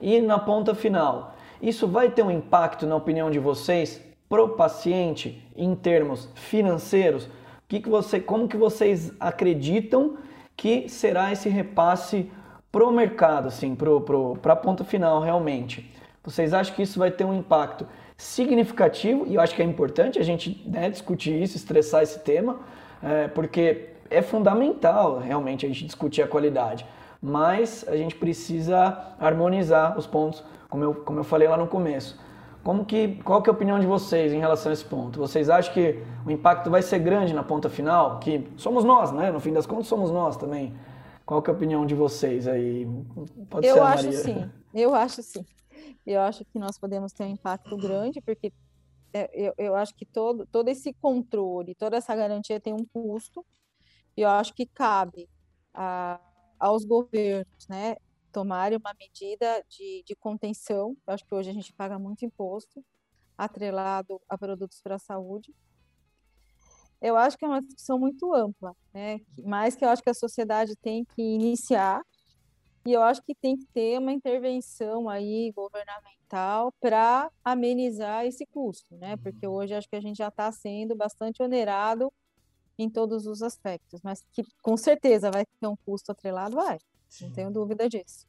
E 0.00 0.20
na 0.20 0.38
ponta 0.38 0.74
final, 0.74 1.33
isso 1.68 1.88
vai 1.88 2.10
ter 2.10 2.22
um 2.22 2.30
impacto, 2.30 2.86
na 2.86 2.96
opinião 2.96 3.30
de 3.30 3.38
vocês, 3.38 4.00
pro 4.28 4.50
paciente 4.50 5.42
em 5.56 5.74
termos 5.74 6.28
financeiros? 6.34 7.28
Que 7.68 7.80
que 7.80 7.88
você, 7.88 8.20
como 8.20 8.48
que 8.48 8.56
vocês 8.56 9.12
acreditam 9.18 10.16
que 10.56 10.88
será 10.88 11.32
esse 11.32 11.48
repasse 11.48 12.30
pro 12.70 12.90
mercado, 12.90 13.48
assim, 13.48 13.74
pro, 13.74 14.00
pro, 14.00 14.38
a 14.44 14.56
ponta 14.56 14.84
final 14.84 15.20
realmente? 15.20 15.90
Vocês 16.22 16.52
acham 16.52 16.74
que 16.74 16.82
isso 16.82 16.98
vai 16.98 17.10
ter 17.10 17.24
um 17.24 17.34
impacto 17.34 17.86
significativo? 18.16 19.26
E 19.26 19.34
eu 19.34 19.40
acho 19.40 19.54
que 19.54 19.62
é 19.62 19.64
importante 19.64 20.18
a 20.18 20.22
gente 20.22 20.62
né, 20.66 20.90
discutir 20.90 21.42
isso, 21.42 21.56
estressar 21.56 22.02
esse 22.02 22.18
tema, 22.20 22.60
é, 23.02 23.28
porque 23.28 23.90
é 24.10 24.22
fundamental 24.22 25.18
realmente 25.18 25.66
a 25.66 25.68
gente 25.68 25.84
discutir 25.84 26.22
a 26.22 26.28
qualidade. 26.28 26.86
Mas 27.20 27.84
a 27.88 27.96
gente 27.96 28.14
precisa 28.14 29.14
harmonizar 29.18 29.98
os 29.98 30.06
pontos, 30.06 30.44
como 30.74 30.82
eu, 30.82 30.92
como 30.92 31.20
eu 31.20 31.24
falei 31.24 31.46
lá 31.46 31.56
no 31.56 31.68
começo. 31.68 32.18
Como 32.64 32.84
que, 32.84 33.22
qual 33.22 33.40
que 33.40 33.48
é 33.48 33.52
a 33.52 33.54
opinião 33.54 33.78
de 33.78 33.86
vocês 33.86 34.32
em 34.32 34.40
relação 34.40 34.70
a 34.70 34.72
esse 34.72 34.84
ponto? 34.84 35.20
Vocês 35.20 35.48
acham 35.48 35.72
que 35.72 36.02
o 36.26 36.32
impacto 36.32 36.68
vai 36.68 36.82
ser 36.82 36.98
grande 36.98 37.32
na 37.32 37.44
ponta 37.44 37.70
final? 37.70 38.18
Que 38.18 38.50
somos 38.56 38.82
nós, 38.82 39.12
né? 39.12 39.30
No 39.30 39.38
fim 39.38 39.52
das 39.52 39.66
contas, 39.66 39.86
somos 39.86 40.10
nós 40.10 40.36
também. 40.36 40.74
Qual 41.24 41.40
que 41.40 41.48
é 41.48 41.52
a 41.52 41.56
opinião 41.56 41.86
de 41.86 41.94
vocês 41.94 42.48
aí? 42.48 42.88
Pode 43.48 43.68
eu 43.68 43.74
ser 43.74 43.80
acho 43.82 44.04
Maria. 44.04 44.18
sim, 44.18 44.50
eu 44.74 44.92
acho 44.96 45.22
sim. 45.22 45.46
Eu 46.04 46.20
acho 46.22 46.44
que 46.44 46.58
nós 46.58 46.76
podemos 46.76 47.12
ter 47.12 47.22
um 47.22 47.28
impacto 47.28 47.76
grande, 47.76 48.20
porque 48.20 48.52
é, 49.12 49.30
eu, 49.32 49.54
eu 49.56 49.74
acho 49.76 49.94
que 49.94 50.04
todo, 50.04 50.44
todo 50.50 50.68
esse 50.68 50.92
controle, 50.94 51.76
toda 51.76 51.98
essa 51.98 52.16
garantia 52.16 52.58
tem 52.58 52.72
um 52.72 52.84
custo, 52.84 53.46
e 54.16 54.22
eu 54.22 54.28
acho 54.28 54.52
que 54.52 54.66
cabe 54.66 55.28
a, 55.72 56.18
aos 56.58 56.84
governos, 56.84 57.68
né, 57.68 57.94
tomarem 58.34 58.76
uma 58.76 58.92
medida 58.98 59.64
de, 59.68 60.02
de 60.04 60.16
contenção. 60.16 60.96
Eu 61.06 61.14
acho 61.14 61.24
que 61.24 61.32
hoje 61.32 61.50
a 61.50 61.52
gente 61.52 61.72
paga 61.72 62.00
muito 62.00 62.24
imposto 62.24 62.84
atrelado 63.38 64.20
a 64.28 64.36
produtos 64.36 64.80
para 64.82 64.96
a 64.96 64.98
saúde. 64.98 65.54
Eu 67.00 67.16
acho 67.16 67.38
que 67.38 67.44
é 67.44 67.48
uma 67.48 67.62
discussão 67.62 67.96
muito 67.96 68.34
ampla, 68.34 68.74
né? 68.92 69.20
Mas 69.44 69.76
que 69.76 69.84
eu 69.84 69.88
acho 69.88 70.02
que 70.02 70.10
a 70.10 70.14
sociedade 70.14 70.74
tem 70.76 71.04
que 71.04 71.22
iniciar 71.22 72.02
e 72.84 72.92
eu 72.92 73.02
acho 73.02 73.22
que 73.22 73.34
tem 73.36 73.56
que 73.56 73.66
ter 73.66 73.98
uma 73.98 74.12
intervenção 74.12 75.08
aí 75.08 75.52
governamental 75.52 76.72
para 76.80 77.30
amenizar 77.44 78.26
esse 78.26 78.44
custo, 78.46 78.96
né? 78.96 79.16
Porque 79.18 79.46
hoje 79.46 79.74
acho 79.74 79.88
que 79.88 79.96
a 79.96 80.00
gente 80.00 80.16
já 80.16 80.28
está 80.28 80.50
sendo 80.50 80.96
bastante 80.96 81.40
onerado 81.40 82.12
em 82.76 82.90
todos 82.90 83.26
os 83.26 83.42
aspectos, 83.42 84.00
mas 84.02 84.24
que 84.32 84.42
com 84.60 84.76
certeza 84.76 85.30
vai 85.30 85.44
ter 85.46 85.66
um 85.68 85.76
custo 85.86 86.10
atrelado, 86.10 86.56
vai. 86.56 86.78
Sim. 87.14 87.26
Não 87.26 87.32
tenho 87.32 87.50
dúvida 87.50 87.88
disso. 87.88 88.26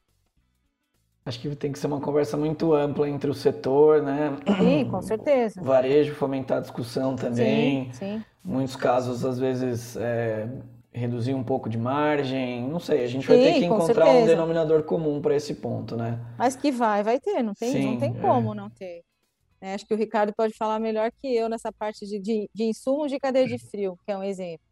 Acho 1.25 1.39
que 1.39 1.55
tem 1.55 1.71
que 1.71 1.79
ser 1.79 1.87
uma 1.87 1.99
conversa 1.99 2.37
muito 2.37 2.71
ampla 2.71 3.09
entre 3.09 3.27
o 3.27 3.33
setor, 3.33 4.03
né? 4.03 4.37
Sim, 4.59 4.85
com 4.91 5.01
certeza. 5.01 5.59
varejo, 5.59 6.13
fomentar 6.13 6.59
a 6.59 6.61
discussão 6.61 7.15
também. 7.15 7.91
Sim, 7.93 7.93
sim. 7.93 8.25
Muitos 8.43 8.75
casos, 8.75 9.25
às 9.25 9.39
vezes, 9.39 9.97
é, 9.97 10.47
reduzir 10.93 11.33
um 11.33 11.43
pouco 11.43 11.67
de 11.67 11.79
margem. 11.79 12.69
Não 12.69 12.79
sei, 12.79 13.03
a 13.03 13.07
gente 13.07 13.27
vai 13.27 13.37
sim, 13.37 13.43
ter 13.43 13.53
que 13.53 13.65
encontrar 13.65 14.05
certeza. 14.05 14.23
um 14.23 14.25
denominador 14.27 14.83
comum 14.83 15.19
para 15.19 15.35
esse 15.35 15.55
ponto, 15.55 15.95
né? 15.95 16.19
Mas 16.37 16.55
que 16.55 16.71
vai, 16.71 17.01
vai 17.01 17.19
ter, 17.19 17.41
não 17.41 17.55
tem, 17.55 17.71
sim, 17.71 17.85
não 17.85 17.97
tem 17.97 18.13
como 18.13 18.53
é. 18.53 18.55
não 18.55 18.69
ter. 18.69 19.01
É, 19.59 19.73
acho 19.73 19.87
que 19.87 19.95
o 19.95 19.97
Ricardo 19.97 20.31
pode 20.31 20.53
falar 20.53 20.79
melhor 20.79 21.11
que 21.11 21.35
eu 21.35 21.49
nessa 21.49 21.71
parte 21.73 22.05
de, 22.05 22.19
de, 22.19 22.47
de 22.53 22.63
insumos 22.65 23.09
de 23.09 23.17
cadeia 23.17 23.47
de 23.47 23.57
frio, 23.71 23.97
que 24.05 24.11
é 24.11 24.17
um 24.17 24.23
exemplo. 24.23 24.64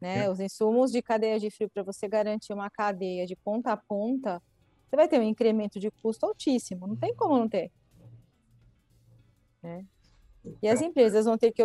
Né? 0.00 0.24
É. 0.24 0.30
Os 0.30 0.40
insumos 0.40 0.90
de 0.92 1.02
cadeia 1.02 1.38
de 1.38 1.50
frio, 1.50 1.68
para 1.68 1.82
você 1.82 2.08
garantir 2.08 2.52
uma 2.52 2.70
cadeia 2.70 3.26
de 3.26 3.34
ponta 3.36 3.72
a 3.72 3.76
ponta, 3.76 4.40
você 4.88 4.96
vai 4.96 5.08
ter 5.08 5.18
um 5.18 5.24
incremento 5.24 5.78
de 5.78 5.90
custo 6.02 6.26
altíssimo, 6.26 6.86
não 6.86 6.96
tem 6.96 7.14
como 7.14 7.36
não 7.36 7.48
ter. 7.48 7.70
Né? 9.62 9.84
E 10.62 10.68
as 10.68 10.80
empresas 10.80 11.26
vão 11.26 11.36
ter 11.36 11.52
que 11.52 11.62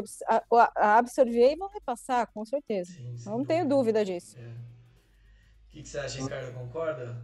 absorver 0.76 1.54
e 1.54 1.56
vão 1.56 1.69
repassar, 1.69 2.30
com 2.34 2.43
certeza. 2.43 2.91
Sim, 2.91 3.17
sim. 3.17 3.30
Não 3.30 3.46
tenho 3.46 3.67
dúvida 3.67 4.04
disso. 4.04 4.36
É. 4.38 4.41
O 4.41 5.72
que, 5.72 5.86
você 5.86 6.00
acha, 6.00 6.22
Ricardo? 6.22 6.54
Concorda? 6.54 7.22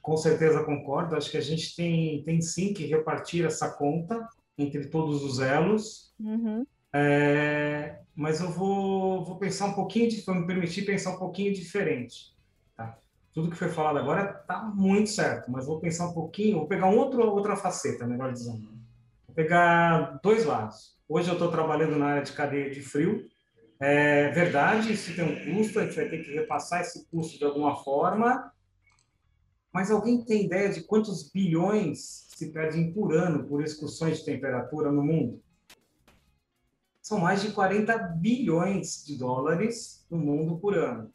Com 0.00 0.16
certeza 0.16 0.64
concordo. 0.64 1.16
Acho 1.16 1.30
que 1.30 1.36
a 1.36 1.42
gente 1.42 1.74
tem, 1.76 2.22
tem 2.24 2.40
sim 2.40 2.74
que 2.74 2.86
repartir 2.86 3.44
essa 3.44 3.70
conta 3.70 4.28
entre 4.58 4.88
todos 4.88 5.22
os 5.22 5.40
elos. 5.40 6.12
Uhum. 6.20 6.66
É, 6.94 7.98
mas 8.14 8.40
eu 8.40 8.50
vou, 8.50 9.24
vou 9.24 9.38
pensar 9.38 9.66
um 9.66 9.72
pouquinho, 9.72 10.10
vou 10.26 10.34
me 10.34 10.46
permitir 10.46 10.82
pensar 10.82 11.14
um 11.14 11.18
pouquinho 11.18 11.52
diferente. 11.52 12.36
Tá? 12.76 12.98
Tudo 13.32 13.50
que 13.50 13.56
foi 13.56 13.68
falado 13.68 13.98
agora 13.98 14.38
está 14.40 14.62
muito 14.62 15.08
certo, 15.08 15.50
mas 15.50 15.66
vou 15.66 15.80
pensar 15.80 16.08
um 16.08 16.12
pouquinho, 16.12 16.58
vou 16.58 16.68
pegar 16.68 16.86
um 16.86 16.98
outro, 16.98 17.22
outra 17.22 17.56
faceta, 17.56 18.06
melhor 18.06 18.32
dizendo. 18.32 18.68
Vou 19.26 19.34
pegar 19.34 20.20
dois 20.22 20.44
lados. 20.44 20.98
Hoje 21.08 21.28
eu 21.28 21.34
estou 21.34 21.50
trabalhando 21.50 21.96
na 21.98 22.06
área 22.06 22.22
de 22.22 22.32
cadeia 22.32 22.70
de 22.70 22.82
frio. 22.82 23.26
É 23.80 24.28
verdade, 24.30 24.92
isso 24.92 25.14
tem 25.16 25.24
um 25.24 25.56
custo, 25.56 25.80
a 25.80 25.84
gente 25.84 25.96
vai 25.96 26.08
ter 26.08 26.22
que 26.22 26.32
repassar 26.32 26.82
esse 26.82 27.04
custo 27.08 27.38
de 27.38 27.44
alguma 27.44 27.82
forma. 27.82 28.52
Mas 29.72 29.90
alguém 29.90 30.22
tem 30.22 30.44
ideia 30.44 30.68
de 30.68 30.82
quantos 30.82 31.30
bilhões 31.30 32.28
se 32.36 32.52
perdem 32.52 32.92
por 32.92 33.14
ano 33.14 33.44
por 33.44 33.62
excursões 33.62 34.18
de 34.18 34.26
temperatura 34.26 34.92
no 34.92 35.02
mundo? 35.02 35.41
São 37.12 37.20
mais 37.20 37.42
de 37.42 37.52
40 37.52 37.98
bilhões 37.98 39.04
de 39.04 39.18
dólares 39.18 40.06
no 40.10 40.16
mundo 40.16 40.56
por 40.56 40.74
ano. 40.74 41.12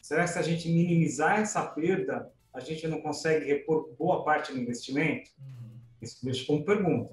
Será 0.00 0.22
que 0.22 0.30
se 0.30 0.38
a 0.38 0.42
gente 0.42 0.68
minimizar 0.68 1.40
essa 1.40 1.66
perda, 1.66 2.30
a 2.54 2.60
gente 2.60 2.86
não 2.86 3.00
consegue 3.00 3.44
repor 3.46 3.92
boa 3.98 4.24
parte 4.24 4.52
do 4.52 4.60
investimento? 4.60 5.32
Uhum. 5.40 5.80
Isso 6.00 6.24
deixa 6.24 6.46
como 6.46 6.64
pergunta. 6.64 7.12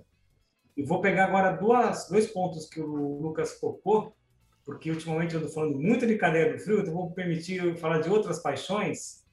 E 0.78 0.84
vou 0.84 1.02
pegar 1.02 1.26
agora 1.26 1.54
duas, 1.54 2.08
dois 2.08 2.28
pontos 2.28 2.70
que 2.70 2.80
o 2.80 3.20
Lucas 3.20 3.60
tocou, 3.60 4.16
porque 4.64 4.92
ultimamente 4.92 5.34
eu 5.34 5.42
estou 5.42 5.56
falando 5.56 5.80
muito 5.80 6.06
de 6.06 6.16
cadeia 6.16 6.54
do 6.54 6.60
frio, 6.60 6.82
então 6.82 6.94
vou 6.94 7.10
permitir 7.10 7.76
falar 7.78 7.98
de 7.98 8.12
outras 8.12 8.38
paixões. 8.38 9.24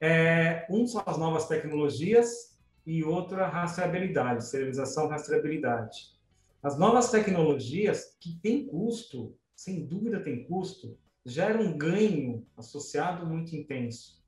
É, 0.00 0.66
um 0.70 0.86
são 0.86 1.02
as 1.04 1.18
novas 1.18 1.46
tecnologias 1.46 2.58
e 2.86 3.04
outra 3.04 3.44
a 3.44 3.48
rastreabilidade, 3.48 4.46
serialização 4.46 5.06
rastreabilidade. 5.06 6.17
As 6.62 6.76
novas 6.76 7.10
tecnologias, 7.10 8.16
que 8.20 8.38
têm 8.40 8.66
custo, 8.66 9.36
sem 9.54 9.86
dúvida 9.86 10.20
tem 10.20 10.44
custo, 10.44 10.98
geram 11.24 11.60
um 11.60 11.78
ganho 11.78 12.44
associado 12.56 13.26
muito 13.26 13.54
intenso. 13.54 14.18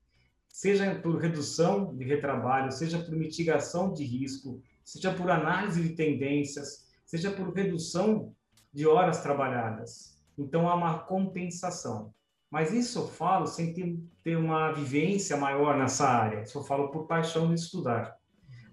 Seja 0.47 0.95
por 0.95 1.17
redução 1.17 1.95
de 1.95 2.05
retrabalho, 2.05 2.71
seja 2.71 2.99
por 2.99 3.15
mitigação 3.15 3.93
de 3.93 4.05
risco, 4.05 4.61
seja 4.83 5.13
por 5.13 5.29
análise 5.29 5.81
de 5.81 5.95
tendências, 5.95 6.89
seja 7.05 7.31
por 7.31 7.53
redução 7.53 8.33
de 8.73 8.87
horas 8.87 9.21
trabalhadas. 9.21 10.17
Então 10.37 10.69
há 10.69 10.75
uma 10.75 10.99
compensação. 10.99 12.13
Mas 12.49 12.73
isso 12.73 12.99
eu 12.99 13.07
falo 13.07 13.47
sem 13.47 13.73
ter, 13.73 13.97
ter 14.23 14.37
uma 14.37 14.71
vivência 14.71 15.35
maior 15.37 15.77
nessa 15.77 16.07
área. 16.07 16.41
Isso 16.41 16.57
eu 16.57 16.63
falo 16.63 16.89
por 16.91 17.07
paixão 17.07 17.47
de 17.49 17.55
estudar. 17.55 18.17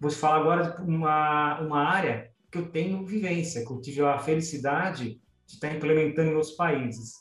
Vou 0.00 0.10
te 0.10 0.16
falar 0.16 0.36
agora 0.36 0.70
de 0.70 0.82
uma, 0.82 1.60
uma 1.60 1.84
área 1.84 2.27
que 2.50 2.58
eu 2.58 2.70
tenho 2.70 3.04
vivência, 3.04 3.64
que 3.64 3.70
eu 3.70 3.80
tive 3.80 4.02
a 4.02 4.18
felicidade 4.18 5.20
de 5.46 5.54
estar 5.54 5.74
implementando 5.74 6.30
em 6.30 6.34
outros 6.34 6.52
países, 6.52 7.14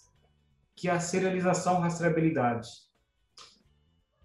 que 0.76 0.88
é 0.88 0.92
a 0.92 1.00
serialização 1.00 1.80
rastreabilidade. 1.80 2.70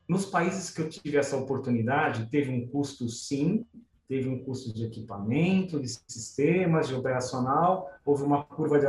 Nos 0.09 0.27
países 0.27 0.71
que 0.71 0.83
eu 0.83 0.89
tive 0.89 1.17
essa 1.17 1.37
oportunidade, 1.37 2.29
teve 2.31 2.51
um 2.51 2.67
custo 2.69 3.09
sim, 3.09 3.67
teve 4.09 4.29
um 4.29 4.45
custo 4.45 4.73
de 4.75 4.85
equipamento, 4.85 5.81
de 5.81 5.89
sistemas, 5.89 6.89
de 6.89 6.95
operacional, 6.95 7.89
houve 8.05 8.23
uma 8.23 8.45
curva 8.45 8.79
de 8.79 8.87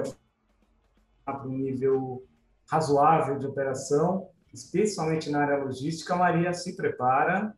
para 1.24 1.48
um 1.48 1.58
nível 1.58 2.28
razoável 2.70 3.40
de 3.40 3.48
operação, 3.48 4.30
especialmente 4.54 5.30
na 5.30 5.42
área 5.42 5.64
logística. 5.64 6.16
Maria 6.16 6.54
se 6.54 6.76
prepara 6.76 7.56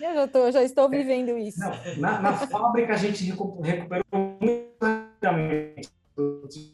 eu 0.00 0.14
já, 0.14 0.28
tô, 0.28 0.50
já 0.50 0.62
estou 0.62 0.88
vivendo 0.88 1.36
isso. 1.36 1.60
Na, 1.98 2.20
na 2.20 2.32
fábrica 2.34 2.94
a 2.94 2.96
gente 2.96 3.24
recuperou 3.24 4.04
muito 4.40 4.76
rapidamente 4.80 5.90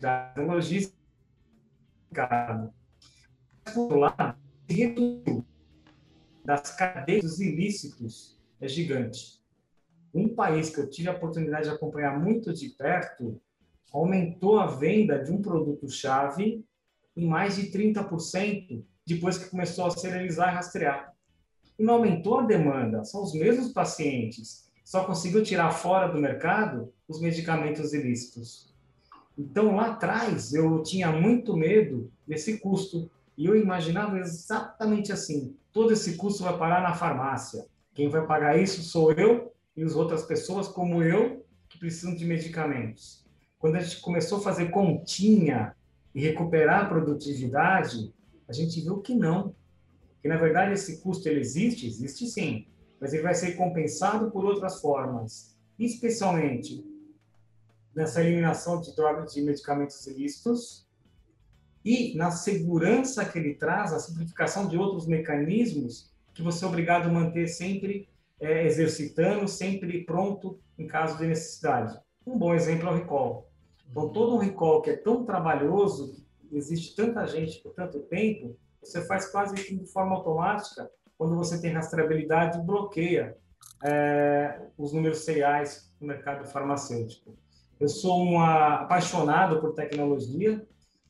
a 0.02 0.34
logística. 0.40 0.94
por 3.72 3.96
lado, 3.96 4.36
das 6.44 6.76
cadeias 6.76 7.40
ilícitos 7.40 8.38
é 8.60 8.68
gigante. 8.68 9.42
Um 10.14 10.28
país 10.28 10.70
que 10.70 10.80
eu 10.80 10.88
tive 10.88 11.08
a 11.08 11.12
oportunidade 11.12 11.64
de 11.64 11.74
acompanhar 11.74 12.20
muito 12.20 12.52
de 12.52 12.68
perto 12.68 13.40
aumentou 13.92 14.58
a 14.58 14.66
venda 14.66 15.22
de 15.22 15.32
um 15.32 15.40
produto-chave 15.40 16.64
em 17.16 17.26
mais 17.26 17.56
de 17.56 17.70
30% 17.70 18.84
depois 19.06 19.38
que 19.38 19.50
começou 19.50 19.86
a 19.86 19.90
serializar 19.90 20.52
e 20.52 20.56
rastrear. 20.56 21.13
E 21.78 21.82
não 21.82 21.94
aumentou 21.94 22.38
a 22.38 22.46
demanda, 22.46 23.04
são 23.04 23.22
os 23.22 23.34
mesmos 23.34 23.72
pacientes, 23.72 24.64
só 24.84 25.04
conseguiu 25.04 25.42
tirar 25.42 25.70
fora 25.70 26.08
do 26.08 26.20
mercado 26.20 26.92
os 27.08 27.20
medicamentos 27.20 27.92
ilícitos. 27.92 28.72
Então, 29.36 29.74
lá 29.74 29.92
atrás, 29.92 30.54
eu 30.54 30.82
tinha 30.82 31.10
muito 31.10 31.56
medo 31.56 32.10
desse 32.26 32.58
custo. 32.58 33.10
E 33.36 33.46
eu 33.46 33.56
imaginava 33.56 34.18
exatamente 34.18 35.12
assim: 35.12 35.56
todo 35.72 35.92
esse 35.92 36.16
custo 36.16 36.44
vai 36.44 36.56
parar 36.56 36.82
na 36.82 36.94
farmácia. 36.94 37.66
Quem 37.94 38.08
vai 38.08 38.26
pagar 38.26 38.60
isso 38.60 38.82
sou 38.82 39.12
eu 39.12 39.52
e 39.76 39.82
as 39.82 39.96
outras 39.96 40.22
pessoas 40.22 40.68
como 40.68 41.02
eu 41.02 41.44
que 41.68 41.78
precisam 41.78 42.14
de 42.14 42.24
medicamentos. 42.24 43.24
Quando 43.58 43.76
a 43.76 43.80
gente 43.80 44.00
começou 44.00 44.38
a 44.38 44.42
fazer 44.42 44.70
continha 44.70 45.74
e 46.14 46.20
recuperar 46.20 46.84
a 46.84 46.88
produtividade, 46.88 48.12
a 48.48 48.52
gente 48.52 48.80
viu 48.80 49.00
que 49.00 49.14
não. 49.14 49.54
Que 50.24 50.28
na 50.28 50.38
verdade 50.38 50.72
esse 50.72 51.02
custo 51.02 51.28
ele 51.28 51.40
existe, 51.40 51.86
existe 51.86 52.26
sim, 52.26 52.66
mas 52.98 53.12
ele 53.12 53.22
vai 53.22 53.34
ser 53.34 53.56
compensado 53.56 54.30
por 54.30 54.42
outras 54.42 54.80
formas, 54.80 55.54
especialmente 55.78 56.82
nessa 57.94 58.24
eliminação 58.24 58.80
de 58.80 58.96
drogas 58.96 59.34
de 59.34 59.42
medicamentos 59.42 60.06
ilícitos 60.06 60.88
e 61.84 62.16
na 62.16 62.30
segurança 62.30 63.22
que 63.26 63.38
ele 63.38 63.52
traz, 63.52 63.92
a 63.92 64.00
simplificação 64.00 64.66
de 64.66 64.78
outros 64.78 65.06
mecanismos 65.06 66.10
que 66.32 66.40
você 66.40 66.64
é 66.64 66.68
obrigado 66.68 67.10
a 67.10 67.12
manter 67.12 67.46
sempre 67.46 68.08
é, 68.40 68.64
exercitando, 68.64 69.46
sempre 69.46 70.06
pronto 70.06 70.58
em 70.78 70.86
caso 70.86 71.18
de 71.18 71.26
necessidade. 71.26 72.00
Um 72.26 72.38
bom 72.38 72.54
exemplo 72.54 72.88
é 72.88 72.92
o 72.92 72.94
recall. 72.94 73.50
Então, 73.90 74.08
todo 74.08 74.36
um 74.36 74.38
recall 74.38 74.80
que 74.80 74.88
é 74.88 74.96
tão 74.96 75.22
trabalhoso, 75.22 76.24
existe 76.50 76.96
tanta 76.96 77.26
gente 77.26 77.62
por 77.62 77.74
tanto 77.74 78.00
tempo, 78.04 78.56
você 78.84 79.06
faz 79.06 79.30
quase 79.30 79.54
que 79.54 79.76
de 79.76 79.86
forma 79.86 80.14
automática, 80.14 80.90
quando 81.16 81.36
você 81.36 81.60
tem 81.60 81.72
rastreabilidade, 81.72 82.60
bloqueia 82.62 83.36
é, 83.84 84.60
os 84.76 84.92
números 84.92 85.18
seriais 85.18 85.92
no 86.00 86.06
mercado 86.06 86.46
farmacêutico. 86.46 87.36
Eu 87.78 87.88
sou 87.88 88.24
um 88.24 88.40
apaixonado 88.40 89.60
por 89.60 89.74
tecnologia, 89.74 90.66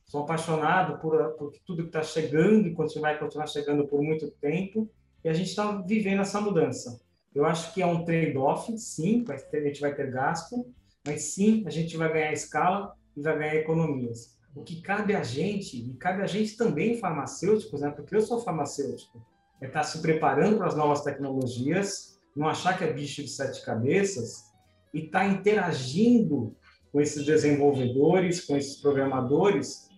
sou 0.07 0.23
apaixonado 0.23 0.99
por, 0.99 1.33
por 1.33 1.53
tudo 1.65 1.83
que 1.83 1.89
está 1.89 2.03
chegando 2.03 2.67
e 2.67 3.01
vai 3.01 3.19
continuar 3.19 3.47
chegando 3.47 3.87
por 3.87 4.03
muito 4.03 4.31
tempo, 4.33 4.91
e 5.23 5.29
a 5.29 5.33
gente 5.33 5.49
está 5.49 5.73
vivendo 5.83 6.21
essa 6.21 6.41
mudança. 6.41 7.01
Eu 7.35 7.45
acho 7.45 7.73
que 7.75 7.83
é 7.83 7.87
um 7.87 8.05
trade-off, 8.05 8.77
sim, 8.79 9.25
a 9.29 9.61
gente 9.61 9.81
vai 9.81 9.95
ter 9.95 10.11
gasto, 10.11 10.67
mas 11.07 11.35
sim, 11.35 11.65
a 11.67 11.71
gente 11.71 11.97
vai 11.97 12.13
ganhar 12.13 12.33
escala 12.33 12.95
e 13.17 13.23
vai 13.23 13.39
ganhar 13.39 13.55
economias. 13.57 14.39
O 14.55 14.63
que 14.63 14.81
cabe 14.81 15.17
a 15.17 15.23
gente, 15.23 15.77
e 15.77 15.95
cabe 15.95 16.23
a 16.23 16.27
gente 16.27 16.57
também 16.57 16.99
farmacêuticos, 16.99 17.81
né? 17.81 17.91
porque 17.91 18.15
eu 18.15 18.21
sou 18.21 18.41
farmacêutico, 18.41 19.21
é 19.61 19.67
estar 19.67 19.81
tá 19.81 19.85
se 19.85 20.01
preparando 20.01 20.59
para 20.59 20.69
as 20.69 20.77
novas 20.77 21.03
tecnologias, 21.03 22.21
não 22.37 22.49
achar 22.49 22.77
que 22.79 22.85
é 22.85 22.93
bicho 22.93 23.23
de 23.23 23.29
sete 23.29 23.65
cabeças, 23.65 24.53
e 24.93 25.07
estar 25.07 25.21
tá 25.21 25.27
interagindo 25.27 26.55
com 26.93 27.01
esses 27.01 27.25
desenvolvedores, 27.25 28.45
com 28.45 28.57
esses 28.57 28.77
programadores, 28.77 29.89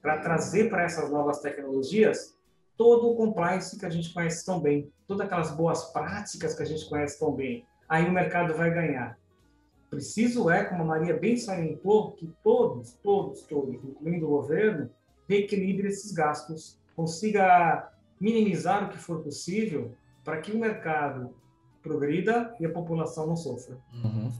para 0.00 0.18
trazer 0.20 0.70
para 0.70 0.84
essas 0.84 1.10
novas 1.10 1.40
tecnologias 1.40 2.36
todo 2.76 3.10
o 3.10 3.16
compliance 3.16 3.78
que 3.78 3.86
a 3.86 3.90
gente 3.90 4.12
conhece 4.12 4.44
tão 4.44 4.60
bem, 4.60 4.90
todas 5.06 5.26
aquelas 5.26 5.50
boas 5.50 5.92
práticas 5.92 6.54
que 6.54 6.62
a 6.62 6.66
gente 6.66 6.88
conhece 6.88 7.18
tão 7.18 7.32
bem. 7.32 7.66
Aí 7.88 8.04
o 8.04 8.12
mercado 8.12 8.54
vai 8.54 8.72
ganhar. 8.72 9.18
Preciso 9.90 10.50
é, 10.50 10.64
como 10.64 10.82
a 10.82 10.86
Maria 10.86 11.16
bem 11.16 11.36
salientou, 11.36 12.12
que 12.12 12.30
todos, 12.42 12.94
todos, 13.02 13.42
todos, 13.42 13.74
incluindo 13.74 14.26
o 14.26 14.30
governo, 14.30 14.90
reequilibre 15.28 15.88
esses 15.88 16.12
gastos, 16.12 16.78
consiga 16.94 17.90
minimizar 18.20 18.84
o 18.84 18.88
que 18.88 18.98
for 18.98 19.20
possível 19.20 19.92
para 20.24 20.38
que 20.38 20.52
o 20.52 20.58
mercado 20.58 21.30
progrida 21.82 22.54
e 22.58 22.66
a 22.66 22.70
população 22.70 23.26
não 23.26 23.36
sofra. 23.36 23.76
Uhum. 24.04 24.30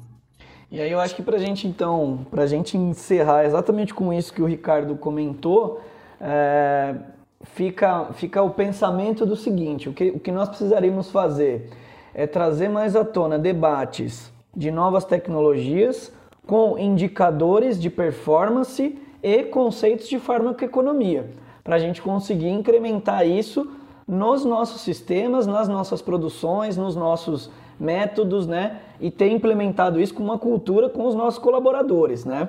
E 0.70 0.80
aí 0.80 0.90
eu 0.90 0.98
acho 0.98 1.14
que 1.14 1.22
para 1.22 1.36
a 1.36 1.38
gente 1.38 1.68
então, 1.68 2.26
para 2.28 2.42
a 2.42 2.46
gente 2.46 2.76
encerrar 2.76 3.44
exatamente 3.44 3.94
com 3.94 4.12
isso 4.12 4.32
que 4.32 4.42
o 4.42 4.46
Ricardo 4.46 4.96
comentou, 4.96 5.80
é, 6.20 6.96
fica, 7.44 8.12
fica 8.14 8.42
o 8.42 8.50
pensamento 8.50 9.24
do 9.24 9.36
seguinte: 9.36 9.88
o 9.88 9.92
que, 9.92 10.10
o 10.10 10.18
que 10.18 10.32
nós 10.32 10.48
precisaríamos 10.48 11.10
fazer 11.10 11.70
é 12.12 12.26
trazer 12.26 12.68
mais 12.68 12.96
à 12.96 13.04
tona 13.04 13.38
debates 13.38 14.32
de 14.56 14.70
novas 14.70 15.04
tecnologias 15.04 16.10
com 16.46 16.78
indicadores 16.78 17.78
de 17.78 17.90
performance 17.90 18.98
e 19.22 19.42
conceitos 19.44 20.08
de 20.08 20.18
farmacoeconomia, 20.18 21.30
para 21.62 21.76
a 21.76 21.78
gente 21.78 22.00
conseguir 22.00 22.48
incrementar 22.48 23.26
isso 23.26 23.70
nos 24.06 24.44
nossos 24.44 24.80
sistemas, 24.80 25.46
nas 25.46 25.68
nossas 25.68 26.00
produções, 26.00 26.76
nos 26.76 26.94
nossos 26.94 27.50
métodos, 27.78 28.46
né? 28.46 28.80
E 29.00 29.10
ter 29.10 29.28
implementado 29.28 30.00
isso 30.00 30.14
com 30.14 30.22
uma 30.22 30.38
cultura 30.38 30.88
com 30.88 31.06
os 31.06 31.14
nossos 31.14 31.38
colaboradores, 31.38 32.24
né? 32.24 32.48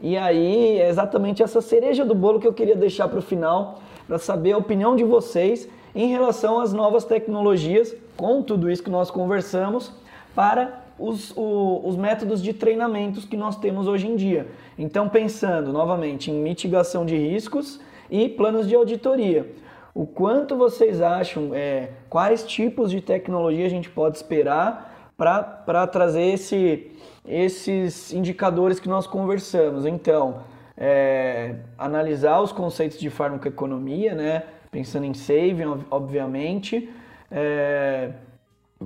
E 0.00 0.16
aí 0.16 0.78
é 0.78 0.88
exatamente 0.88 1.42
essa 1.42 1.60
cereja 1.60 2.04
do 2.04 2.14
bolo 2.14 2.40
que 2.40 2.46
eu 2.46 2.52
queria 2.52 2.74
deixar 2.74 3.08
para 3.08 3.18
o 3.18 3.22
final, 3.22 3.80
para 4.06 4.18
saber 4.18 4.52
a 4.52 4.58
opinião 4.58 4.96
de 4.96 5.04
vocês 5.04 5.68
em 5.94 6.08
relação 6.08 6.58
às 6.58 6.72
novas 6.72 7.04
tecnologias, 7.04 7.94
com 8.16 8.42
tudo 8.42 8.70
isso 8.70 8.82
que 8.82 8.90
nós 8.90 9.10
conversamos, 9.10 9.92
para 10.34 10.83
os, 10.98 11.32
o, 11.36 11.82
os 11.84 11.96
métodos 11.96 12.42
de 12.42 12.52
treinamentos 12.52 13.24
que 13.24 13.36
nós 13.36 13.56
temos 13.56 13.86
hoje 13.86 14.06
em 14.06 14.16
dia. 14.16 14.46
Então, 14.78 15.08
pensando 15.08 15.72
novamente 15.72 16.30
em 16.30 16.34
mitigação 16.34 17.04
de 17.04 17.16
riscos 17.16 17.80
e 18.10 18.28
planos 18.28 18.68
de 18.68 18.74
auditoria. 18.74 19.50
O 19.94 20.06
quanto 20.06 20.56
vocês 20.56 21.00
acham, 21.00 21.50
é, 21.54 21.90
quais 22.08 22.44
tipos 22.44 22.90
de 22.90 23.00
tecnologia 23.00 23.66
a 23.66 23.70
gente 23.70 23.88
pode 23.88 24.16
esperar 24.16 25.12
para 25.16 25.86
trazer 25.86 26.22
esse, 26.22 26.90
esses 27.24 28.12
indicadores 28.12 28.80
que 28.80 28.88
nós 28.88 29.06
conversamos? 29.06 29.86
Então, 29.86 30.40
é, 30.76 31.56
analisar 31.78 32.40
os 32.40 32.50
conceitos 32.50 32.98
de 32.98 33.08
farmacoeconomia, 33.08 34.14
né? 34.14 34.42
pensando 34.70 35.04
em 35.06 35.14
saving, 35.14 35.84
obviamente, 35.88 36.90
é, 37.30 38.10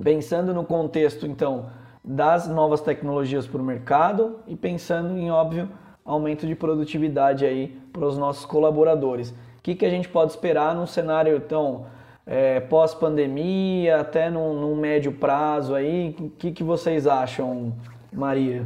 pensando 0.03 0.53
no 0.53 0.63
contexto, 0.63 1.25
então, 1.25 1.71
das 2.09 2.47
novas 2.47 2.81
tecnologias 2.81 3.45
para 3.45 3.61
o 3.61 3.63
mercado 3.63 4.39
e 4.47 4.55
pensando 4.55 5.15
em, 5.15 5.29
óbvio, 5.29 5.69
aumento 6.03 6.47
de 6.47 6.55
produtividade 6.55 7.45
aí 7.45 7.67
para 7.93 8.03
os 8.03 8.17
nossos 8.17 8.45
colaboradores. 8.45 9.29
O 9.29 9.61
que, 9.61 9.75
que 9.75 9.85
a 9.85 9.91
gente 9.91 10.09
pode 10.09 10.31
esperar 10.31 10.73
num 10.73 10.87
cenário 10.87 11.37
então 11.37 11.85
é, 12.25 12.61
pós-pandemia, 12.61 13.99
até 13.99 14.27
num, 14.27 14.59
num, 14.59 14.75
médio 14.75 15.11
prazo 15.11 15.75
aí? 15.75 16.15
O 16.19 16.31
que, 16.31 16.51
que 16.51 16.63
vocês 16.63 17.05
acham, 17.05 17.75
Maria? 18.11 18.65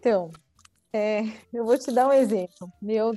Então, 0.00 0.30
é, 0.90 1.24
eu 1.52 1.66
vou 1.66 1.76
te 1.76 1.92
dar 1.92 2.08
um 2.08 2.12
exemplo 2.14 2.72
meu 2.80 3.12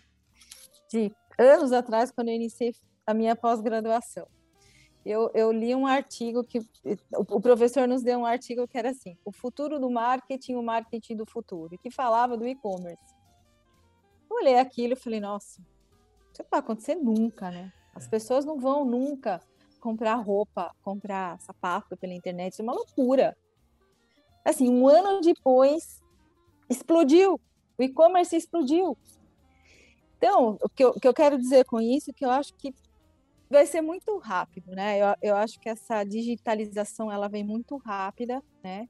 de 0.91 1.09
anos 1.39 1.71
atrás, 1.71 2.11
quando 2.11 2.27
eu 2.27 2.35
iniciei 2.35 2.75
a 3.07 3.13
minha 3.13 3.33
pós-graduação. 3.33 4.27
Eu, 5.03 5.31
eu, 5.33 5.51
li 5.51 5.73
um 5.73 5.87
artigo 5.87 6.43
que 6.43 6.59
o 7.11 7.41
professor 7.41 7.87
nos 7.87 8.03
deu 8.03 8.19
um 8.19 8.25
artigo 8.25 8.67
que 8.67 8.77
era 8.77 8.91
assim: 8.91 9.17
o 9.25 9.31
futuro 9.31 9.79
do 9.79 9.89
marketing, 9.89 10.55
o 10.55 10.63
marketing 10.63 11.15
do 11.15 11.25
futuro, 11.25 11.77
que 11.79 11.89
falava 11.89 12.37
do 12.37 12.47
e-commerce. 12.47 13.15
Eu 14.29 14.37
olhei 14.37 14.59
aquilo 14.59 14.93
e 14.93 14.95
falei, 14.95 15.19
nossa, 15.19 15.59
isso 16.31 16.41
não 16.41 16.49
vai 16.49 16.59
acontecer 16.59 16.95
nunca, 16.95 17.49
né? 17.49 17.73
As 17.93 18.07
pessoas 18.07 18.45
não 18.45 18.59
vão 18.59 18.85
nunca 18.85 19.41
comprar 19.79 20.15
roupa, 20.15 20.73
comprar 20.83 21.39
sapato 21.41 21.97
pela 21.97 22.13
internet, 22.13 22.53
isso 22.53 22.61
é 22.61 22.63
uma 22.63 22.73
loucura. 22.73 23.35
Assim, 24.45 24.69
um 24.69 24.87
ano 24.87 25.19
depois, 25.19 26.01
explodiu. 26.69 27.39
O 27.77 27.83
e-commerce 27.83 28.35
explodiu. 28.35 28.97
Então, 30.17 30.57
o 30.61 30.69
que, 30.69 30.83
eu, 30.83 30.89
o 30.91 30.99
que 30.99 31.07
eu 31.07 31.13
quero 31.13 31.37
dizer 31.37 31.65
com 31.65 31.81
isso 31.81 32.11
é 32.11 32.13
que 32.13 32.23
eu 32.23 32.29
acho 32.29 32.53
que 32.53 32.73
vai 33.51 33.65
ser 33.65 33.81
muito 33.81 34.17
rápido, 34.17 34.71
né? 34.71 34.99
Eu, 34.99 35.15
eu 35.21 35.35
acho 35.35 35.59
que 35.59 35.69
essa 35.69 36.03
digitalização 36.03 37.11
ela 37.11 37.27
vem 37.27 37.43
muito 37.43 37.77
rápida, 37.77 38.41
né? 38.63 38.87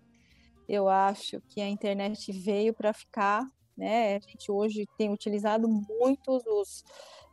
Eu 0.69 0.88
acho 0.88 1.41
que 1.50 1.60
a 1.60 1.67
internet 1.67 2.32
veio 2.32 2.74
para 2.74 2.93
ficar, 2.93 3.45
né? 3.76 4.15
A 4.15 4.19
gente 4.19 4.52
hoje 4.52 4.88
tem 4.97 5.12
utilizado 5.12 5.67
muitos 5.67 6.45
os 6.45 6.84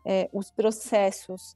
é, 0.07 0.29
os 0.33 0.51
processos 0.51 1.55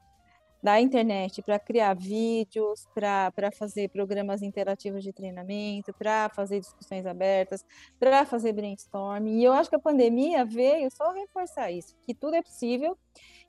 da 0.62 0.80
internet 0.80 1.42
para 1.42 1.58
criar 1.58 1.94
vídeos, 1.94 2.86
para 2.94 3.50
fazer 3.58 3.88
programas 3.88 4.42
interativos 4.42 5.02
de 5.02 5.12
treinamento, 5.12 5.92
para 5.92 6.28
fazer 6.28 6.60
discussões 6.60 7.04
abertas, 7.04 7.64
para 7.98 8.24
fazer 8.24 8.52
brainstorming. 8.52 9.40
E 9.40 9.44
eu 9.44 9.52
acho 9.52 9.68
que 9.68 9.74
a 9.74 9.80
pandemia 9.80 10.44
veio 10.44 10.88
só 10.92 11.10
reforçar 11.10 11.72
isso, 11.72 11.96
que 12.06 12.14
tudo 12.14 12.36
é 12.36 12.42
possível 12.42 12.96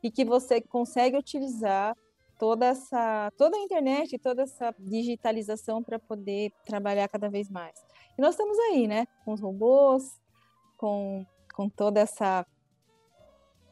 e 0.01 0.09
que 0.09 0.25
você 0.25 0.59
consegue 0.59 1.15
utilizar 1.15 1.95
toda 2.37 2.67
essa 2.67 3.31
toda 3.37 3.57
a 3.57 3.59
internet, 3.59 4.17
toda 4.19 4.43
essa 4.43 4.73
digitalização 4.79 5.83
para 5.83 5.99
poder 5.99 6.51
trabalhar 6.65 7.07
cada 7.07 7.29
vez 7.29 7.49
mais. 7.49 7.73
E 8.17 8.21
nós 8.21 8.31
estamos 8.31 8.57
aí, 8.59 8.87
né, 8.87 9.07
com 9.25 9.33
os 9.33 9.41
robôs, 9.41 10.19
com, 10.77 11.25
com 11.53 11.69
toda 11.69 11.99
essa 11.99 12.45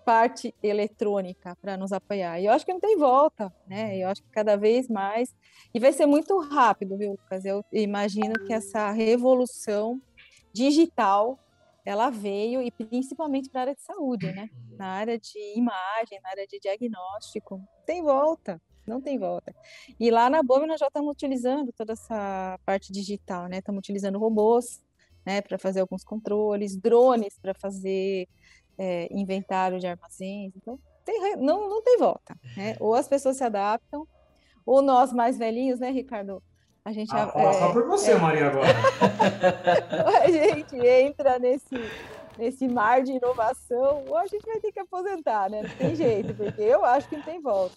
parte 0.06 0.54
eletrônica 0.64 1.56
para 1.62 1.78
nos 1.78 1.92
apoiar. 1.92 2.40
E 2.40 2.46
eu 2.46 2.52
acho 2.52 2.66
que 2.66 2.74
não 2.74 2.80
tem 2.80 2.98
volta, 2.98 3.54
né? 3.68 3.98
Eu 3.98 4.10
acho 4.10 4.22
que 4.24 4.30
cada 4.30 4.56
vez 4.56 4.88
mais 4.88 5.34
e 5.74 5.80
vai 5.80 5.94
ser 5.94 6.06
muito 6.06 6.40
rápido, 6.40 6.98
viu, 6.98 7.12
Lucas? 7.12 7.46
Eu 7.46 7.64
imagino 7.72 8.34
que 8.46 8.54
essa 8.54 8.92
revolução 8.92 10.02
digital 10.54 11.40
ela 11.86 12.10
veio 12.10 12.62
e 12.62 12.72
principalmente 12.72 13.50
para 13.50 13.62
a 13.62 13.64
área 13.64 13.76
de 13.76 13.82
saúde, 13.82 14.32
né? 14.32 14.50
Na 14.78 14.88
área 14.88 15.20
de 15.20 15.58
imagem, 15.58 16.20
na 16.22 16.30
área 16.30 16.48
de 16.48 16.60
diagnóstico, 16.60 17.62
tem 17.92 18.02
volta, 18.02 18.62
não 18.88 19.02
tem 19.02 19.20
volta. 19.20 19.54
E 20.00 20.10
lá 20.10 20.30
na 20.30 20.42
BOM 20.42 20.66
nós 20.66 20.80
já 20.80 20.88
estamos 20.88 21.12
utilizando 21.12 21.74
toda 21.74 21.92
essa 21.92 22.58
parte 22.66 22.92
digital, 22.92 23.48
né? 23.48 23.58
Estamos 23.58 23.80
utilizando 23.80 24.18
robôs, 24.18 24.82
né, 25.26 25.42
para 25.42 25.58
fazer 25.58 25.82
alguns 25.82 26.04
controles, 26.04 26.78
drones 26.78 27.38
para 27.38 27.54
fazer 27.54 28.28
é, 28.78 29.08
inventário 29.12 29.78
de 29.78 29.88
armazéns. 29.88 30.54
Então, 30.56 30.80
tem, 31.04 31.36
não, 31.36 31.70
não 31.70 31.84
tem 31.84 31.98
volta, 31.98 32.36
né? 32.56 32.78
Ou 32.80 32.96
as 32.96 33.08
pessoas 33.10 33.36
se 33.36 33.44
adaptam, 33.44 34.08
ou 34.66 34.82
nós 34.82 35.12
mais 35.12 35.38
velhinhos, 35.38 35.80
né, 35.80 35.92
Ricardo? 35.92 36.42
A 36.84 36.92
gente 36.92 37.14
ah, 37.14 37.32
é, 37.36 37.54
só 37.54 37.74
por 37.74 37.86
você, 37.86 38.14
é, 38.14 38.18
Maria, 38.18 38.48
agora. 38.48 38.68
a 40.24 40.32
gente 40.32 40.76
entra 40.78 41.38
nesse, 41.38 41.76
nesse 42.38 42.68
mar 42.68 43.04
de 43.04 43.14
inovação, 43.14 44.04
ou 44.08 44.18
a 44.18 44.28
gente 44.28 44.46
vai 44.46 44.60
ter 44.60 44.72
que 44.72 44.80
aposentar, 44.80 45.50
né? 45.50 45.64
Não 45.64 45.70
tem 45.70 45.96
jeito, 45.96 46.34
porque 46.34 46.62
eu 46.62 46.84
acho 46.86 47.08
que 47.08 47.18
não 47.18 47.24
tem 47.24 47.42
volta. 47.42 47.76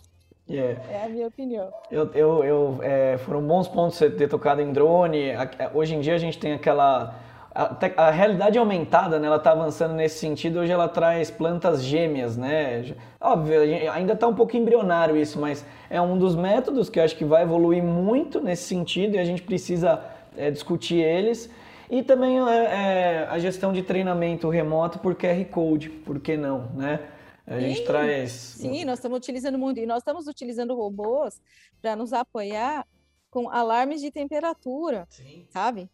Yeah. 0.48 0.80
É 0.90 1.04
a 1.04 1.08
minha 1.08 1.26
opinião. 1.26 1.72
Eu, 1.90 2.10
eu, 2.12 2.44
eu 2.44 2.78
é, 2.82 3.16
foram 3.18 3.40
bons 3.40 3.66
pontos 3.66 3.96
você 3.96 4.10
ter 4.10 4.28
tocado 4.28 4.60
em 4.60 4.72
drone. 4.72 5.30
Hoje 5.72 5.94
em 5.94 6.00
dia 6.00 6.14
a 6.14 6.18
gente 6.18 6.38
tem 6.38 6.52
aquela 6.52 7.18
a, 7.54 7.76
a, 7.96 8.10
realidade 8.10 8.58
aumentada, 8.58 9.18
né, 9.18 9.28
ela 9.28 9.36
está 9.36 9.52
avançando 9.52 9.94
nesse 9.94 10.18
sentido. 10.18 10.58
Hoje 10.58 10.72
ela 10.72 10.88
traz 10.88 11.30
plantas 11.30 11.82
gêmeas, 11.82 12.36
né? 12.36 12.84
Óbvio, 13.20 13.60
ainda 13.92 14.12
está 14.12 14.26
um 14.26 14.34
pouco 14.34 14.56
embrionário 14.56 15.16
isso, 15.16 15.40
mas 15.40 15.64
é 15.88 16.00
um 16.00 16.18
dos 16.18 16.34
métodos 16.34 16.90
que 16.90 16.98
eu 16.98 17.04
acho 17.04 17.16
que 17.16 17.24
vai 17.24 17.44
evoluir 17.44 17.82
muito 17.82 18.40
nesse 18.40 18.64
sentido 18.64 19.14
e 19.14 19.18
a 19.18 19.24
gente 19.24 19.42
precisa 19.42 20.02
é, 20.36 20.50
discutir 20.50 20.96
eles. 20.96 21.48
E 21.90 22.02
também 22.02 22.38
é, 22.38 22.64
é, 22.64 23.26
a 23.28 23.38
gestão 23.38 23.72
de 23.72 23.82
treinamento 23.82 24.48
remoto 24.48 24.98
por 24.98 25.14
QR 25.14 25.44
Code, 25.50 25.90
por 25.90 26.20
que 26.20 26.36
não, 26.36 26.72
né? 26.74 27.10
A 27.46 27.60
gente 27.60 27.80
sim, 27.80 27.84
traz. 27.84 28.30
Sim, 28.32 28.84
nós 28.84 28.98
estamos 28.98 29.18
utilizando 29.18 29.58
muito. 29.58 29.78
E 29.78 29.86
nós 29.86 29.98
estamos 29.98 30.26
utilizando 30.26 30.74
robôs 30.74 31.42
para 31.80 31.94
nos 31.94 32.12
apoiar 32.12 32.86
com 33.30 33.50
alarmes 33.50 34.00
de 34.00 34.10
temperatura, 34.10 35.06
sim. 35.10 35.46
sabe? 35.50 35.90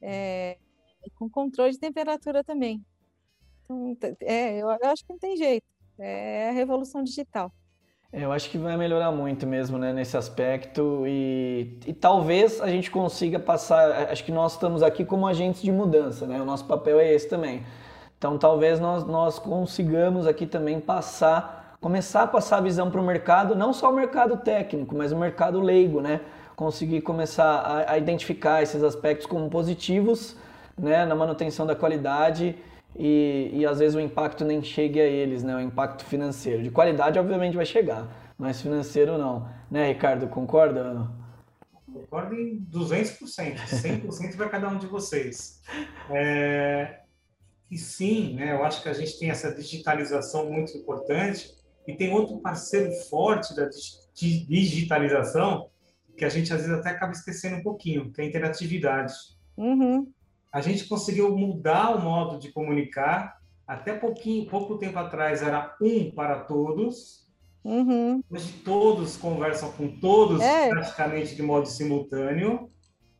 É, 0.00 0.56
com 1.16 1.28
controle 1.28 1.72
de 1.72 1.78
temperatura 1.78 2.42
também. 2.42 2.84
Então, 3.68 4.16
é, 4.20 4.58
eu 4.58 4.68
acho 4.70 5.04
que 5.04 5.12
não 5.12 5.18
tem 5.18 5.36
jeito. 5.36 5.66
É 5.98 6.48
a 6.48 6.52
revolução 6.52 7.02
digital. 7.02 7.52
Eu 8.12 8.30
acho 8.30 8.50
que 8.50 8.58
vai 8.58 8.76
melhorar 8.76 9.10
muito 9.10 9.46
mesmo, 9.46 9.78
né, 9.78 9.90
nesse 9.90 10.18
aspecto 10.18 11.04
e, 11.06 11.78
e 11.86 11.94
talvez 11.94 12.60
a 12.60 12.68
gente 12.68 12.90
consiga 12.90 13.38
passar. 13.38 14.10
Acho 14.10 14.22
que 14.22 14.30
nós 14.30 14.52
estamos 14.52 14.82
aqui 14.82 15.02
como 15.02 15.26
agentes 15.26 15.62
de 15.62 15.72
mudança, 15.72 16.26
né? 16.26 16.38
O 16.38 16.44
nosso 16.44 16.66
papel 16.66 17.00
é 17.00 17.10
esse 17.10 17.26
também. 17.26 17.62
Então, 18.18 18.36
talvez 18.36 18.78
nós, 18.78 19.06
nós 19.06 19.38
consigamos 19.38 20.26
aqui 20.26 20.46
também 20.46 20.78
passar, 20.78 21.78
começar 21.80 22.24
a 22.24 22.26
passar 22.26 22.58
a 22.58 22.60
visão 22.60 22.90
para 22.90 23.00
o 23.00 23.02
mercado, 23.02 23.56
não 23.56 23.72
só 23.72 23.90
o 23.90 23.94
mercado 23.94 24.36
técnico, 24.36 24.94
mas 24.94 25.10
o 25.10 25.16
mercado 25.16 25.58
leigo, 25.58 26.02
né? 26.02 26.20
Conseguir 26.54 27.00
começar 27.00 27.46
a, 27.46 27.92
a 27.92 27.98
identificar 27.98 28.62
esses 28.62 28.82
aspectos 28.82 29.26
como 29.26 29.48
positivos, 29.48 30.36
né, 30.78 31.06
na 31.06 31.14
manutenção 31.14 31.64
da 31.64 31.74
qualidade 31.74 32.56
e, 32.96 33.50
e 33.52 33.66
às 33.66 33.78
vezes 33.78 33.94
o 33.94 34.00
impacto 34.00 34.44
nem 34.44 34.62
chegue 34.62 35.00
a 35.00 35.06
eles, 35.06 35.42
né? 35.42 35.56
O 35.56 35.60
impacto 35.60 36.04
financeiro. 36.04 36.62
De 36.62 36.70
qualidade, 36.70 37.18
obviamente, 37.18 37.56
vai 37.56 37.64
chegar, 37.64 38.06
mas 38.38 38.60
financeiro 38.60 39.16
não. 39.16 39.48
Né, 39.70 39.88
Ricardo? 39.88 40.28
Concorda? 40.28 41.10
Concordo 41.92 42.34
em 42.34 42.64
200%, 42.70 43.56
100% 43.56 44.36
para 44.36 44.48
cada 44.48 44.68
um 44.68 44.78
de 44.78 44.86
vocês. 44.86 45.62
É, 46.10 47.00
e 47.70 47.78
sim, 47.78 48.34
né, 48.34 48.52
eu 48.52 48.64
acho 48.64 48.82
que 48.82 48.88
a 48.88 48.92
gente 48.92 49.18
tem 49.18 49.30
essa 49.30 49.54
digitalização 49.54 50.50
muito 50.50 50.76
importante 50.76 51.54
e 51.86 51.94
tem 51.94 52.12
outro 52.12 52.38
parceiro 52.38 52.92
forte 53.08 53.54
da 53.56 53.68
digitalização 54.14 55.70
que 56.16 56.24
a 56.24 56.28
gente 56.28 56.52
às 56.52 56.60
vezes 56.60 56.78
até 56.78 56.90
acaba 56.90 57.12
esquecendo 57.12 57.56
um 57.56 57.62
pouquinho, 57.62 58.12
que 58.12 58.20
é 58.20 58.24
a 58.24 58.26
interatividade. 58.26 59.14
Uhum 59.56 60.12
a 60.52 60.60
gente 60.60 60.86
conseguiu 60.86 61.34
mudar 61.36 61.96
o 61.96 62.00
modo 62.00 62.38
de 62.38 62.52
comunicar. 62.52 63.38
Até 63.66 63.94
pouquinho, 63.94 64.46
pouco 64.50 64.76
tempo 64.76 64.98
atrás 64.98 65.42
era 65.42 65.74
um 65.80 66.10
para 66.10 66.40
todos. 66.40 67.26
Uhum. 67.64 68.22
Hoje 68.30 68.52
todos 68.64 69.16
conversam 69.16 69.72
com 69.72 69.88
todos 69.88 70.42
é. 70.42 70.68
praticamente 70.68 71.34
de 71.34 71.42
modo 71.42 71.66
simultâneo. 71.66 72.70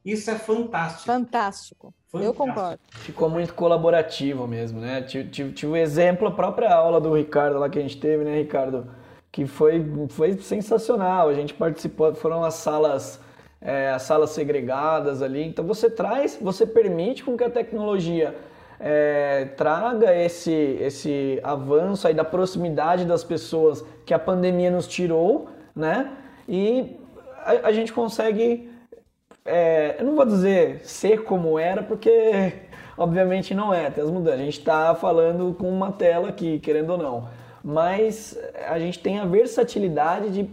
Isso 0.04 0.30
é 0.30 0.34
fantástico. 0.34 1.06
Fantástico. 1.06 1.94
fantástico. 2.10 2.18
Eu 2.18 2.34
concordo. 2.34 2.80
Ficou 2.90 3.30
muito 3.30 3.54
colaborativo 3.54 4.46
mesmo, 4.46 4.80
né? 4.80 5.00
Tive, 5.02 5.66
o 5.66 5.76
exemplo, 5.76 6.26
a 6.26 6.32
própria 6.32 6.74
aula 6.74 7.00
do 7.00 7.14
Ricardo 7.14 7.58
lá 7.58 7.70
que 7.70 7.78
a 7.78 7.82
gente 7.82 7.98
teve, 7.98 8.24
né, 8.24 8.36
Ricardo? 8.36 8.90
Que 9.30 9.46
foi, 9.46 9.82
foi 10.10 10.36
sensacional. 10.38 11.28
A 11.28 11.34
gente 11.34 11.54
participou, 11.54 12.14
foram 12.14 12.44
as 12.44 12.54
salas 12.54 13.20
é, 13.64 13.90
as 13.90 14.02
salas 14.02 14.30
segregadas 14.30 15.22
ali. 15.22 15.46
Então 15.46 15.64
você 15.64 15.88
traz, 15.88 16.38
você 16.40 16.66
permite 16.66 17.22
com 17.22 17.36
que 17.36 17.44
a 17.44 17.50
tecnologia 17.50 18.34
é, 18.78 19.44
traga 19.56 20.14
esse, 20.14 20.52
esse 20.80 21.38
avanço 21.42 22.08
aí 22.08 22.14
da 22.14 22.24
proximidade 22.24 23.04
das 23.04 23.22
pessoas 23.22 23.84
que 24.04 24.12
a 24.12 24.18
pandemia 24.18 24.70
nos 24.70 24.88
tirou, 24.88 25.48
né? 25.74 26.10
E 26.48 26.96
a, 27.44 27.68
a 27.68 27.72
gente 27.72 27.92
consegue, 27.92 28.68
é, 29.44 29.96
eu 30.00 30.06
não 30.06 30.16
vou 30.16 30.26
dizer 30.26 30.80
ser 30.84 31.22
como 31.22 31.58
era, 31.58 31.82
porque 31.82 32.52
obviamente 32.98 33.54
não 33.54 33.72
é, 33.72 33.88
tem 33.88 34.02
as 34.02 34.10
mudanças. 34.10 34.40
A 34.40 34.44
gente 34.44 34.58
está 34.58 34.94
falando 34.96 35.54
com 35.54 35.68
uma 35.68 35.92
tela 35.92 36.30
aqui, 36.30 36.58
querendo 36.58 36.90
ou 36.90 36.98
não. 36.98 37.28
Mas 37.62 38.36
a 38.68 38.76
gente 38.80 38.98
tem 38.98 39.20
a 39.20 39.24
versatilidade 39.24 40.30
de 40.30 40.50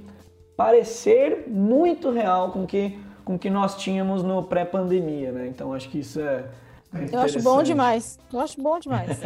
parecer 0.59 1.45
muito 1.47 2.11
real 2.11 2.51
com 2.51 2.67
que 2.67 2.99
com 3.23 3.37
que 3.37 3.49
nós 3.49 3.77
tínhamos 3.77 4.23
no 4.23 4.43
pré-pandemia, 4.43 5.31
né? 5.31 5.47
Então 5.47 5.71
acho 5.71 5.87
que 5.87 5.99
isso 5.99 6.19
é, 6.19 6.49
é 6.93 7.15
Eu 7.15 7.19
acho 7.19 7.41
bom 7.41 7.63
demais. 7.63 8.19
Eu 8.33 8.39
acho 8.39 8.61
bom 8.61 8.77
demais. 8.79 9.17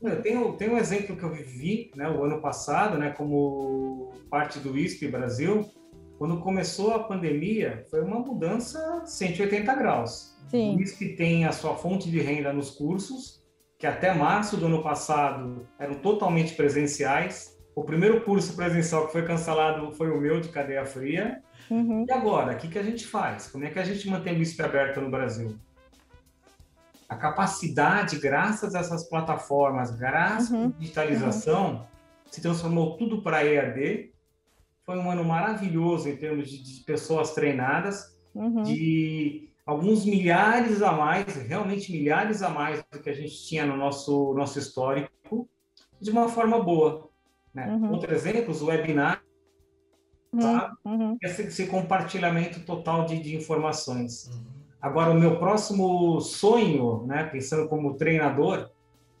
Eu 0.00 0.22
tenho, 0.22 0.52
tenho 0.52 0.74
um 0.74 0.78
exemplo 0.78 1.16
que 1.16 1.22
eu 1.22 1.32
vivi 1.32 1.90
né, 1.96 2.08
o 2.08 2.22
ano 2.22 2.40
passado, 2.40 2.98
né, 2.98 3.10
como 3.10 4.12
parte 4.30 4.58
do 4.58 4.76
ISP 4.76 5.08
Brasil. 5.08 5.68
Quando 6.18 6.38
começou 6.40 6.92
a 6.92 7.00
pandemia, 7.00 7.84
foi 7.90 8.02
uma 8.02 8.18
mudança 8.18 9.02
180 9.04 9.74
graus. 9.74 10.36
Sim. 10.48 10.76
O 10.76 10.80
ISP 10.80 11.16
tem 11.16 11.44
a 11.44 11.52
sua 11.52 11.74
fonte 11.74 12.10
de 12.10 12.20
renda 12.20 12.52
nos 12.52 12.70
cursos, 12.70 13.42
que 13.78 13.86
até 13.86 14.14
março 14.14 14.56
do 14.56 14.66
ano 14.66 14.82
passado 14.82 15.66
eram 15.78 15.94
totalmente 15.94 16.54
presenciais. 16.54 17.55
O 17.76 17.84
primeiro 17.84 18.22
curso 18.22 18.56
presencial 18.56 19.04
que 19.04 19.12
foi 19.12 19.22
cancelado 19.22 19.92
foi 19.92 20.10
o 20.10 20.18
meu 20.18 20.40
de 20.40 20.48
cadeia 20.48 20.86
fria. 20.86 21.42
Uhum. 21.68 22.06
E 22.08 22.10
agora, 22.10 22.54
o 22.54 22.56
que, 22.56 22.68
que 22.68 22.78
a 22.78 22.82
gente 22.82 23.06
faz? 23.06 23.48
Como 23.48 23.64
é 23.64 23.70
que 23.70 23.78
a 23.78 23.84
gente 23.84 24.08
mantém 24.08 24.34
o 24.34 24.40
ISP 24.40 24.62
aberto 24.62 24.98
no 24.98 25.10
Brasil? 25.10 25.58
A 27.06 27.14
capacidade, 27.16 28.18
graças 28.18 28.74
a 28.74 28.80
essas 28.80 29.06
plataformas, 29.10 29.90
graças 29.90 30.50
uhum. 30.50 30.72
à 30.74 30.78
digitalização, 30.78 31.74
uhum. 31.74 31.84
se 32.30 32.40
transformou 32.40 32.96
tudo 32.96 33.20
para 33.20 33.44
EAD. 33.44 34.10
Foi 34.82 34.96
um 34.96 35.10
ano 35.10 35.22
maravilhoso 35.22 36.08
em 36.08 36.16
termos 36.16 36.48
de, 36.48 36.62
de 36.62 36.80
pessoas 36.80 37.34
treinadas, 37.34 38.16
uhum. 38.34 38.62
de 38.62 39.50
alguns 39.66 40.06
milhares 40.06 40.80
a 40.80 40.92
mais, 40.92 41.36
realmente 41.46 41.92
milhares 41.92 42.42
a 42.42 42.48
mais 42.48 42.82
do 42.90 43.00
que 43.00 43.10
a 43.10 43.14
gente 43.14 43.36
tinha 43.46 43.66
no 43.66 43.76
nosso, 43.76 44.32
nosso 44.32 44.58
histórico, 44.58 45.46
de 46.00 46.10
uma 46.10 46.30
forma 46.30 46.58
boa. 46.58 47.05
Né? 47.56 47.68
Uhum. 47.68 47.92
Outro 47.92 48.12
exemplo, 48.12 48.50
os 48.50 48.60
webinars, 48.60 49.18
uhum. 50.30 50.40
sabe? 50.42 50.74
Uhum. 50.84 51.16
Esse, 51.22 51.42
esse, 51.44 51.66
compartilhamento 51.68 52.60
total 52.60 53.06
de, 53.06 53.18
de 53.18 53.34
informações. 53.34 54.26
Uhum. 54.26 54.44
Agora, 54.78 55.10
o 55.10 55.18
meu 55.18 55.38
próximo 55.38 56.20
sonho, 56.20 57.06
né, 57.06 57.24
pensando 57.24 57.66
como 57.66 57.96
treinador, 57.96 58.70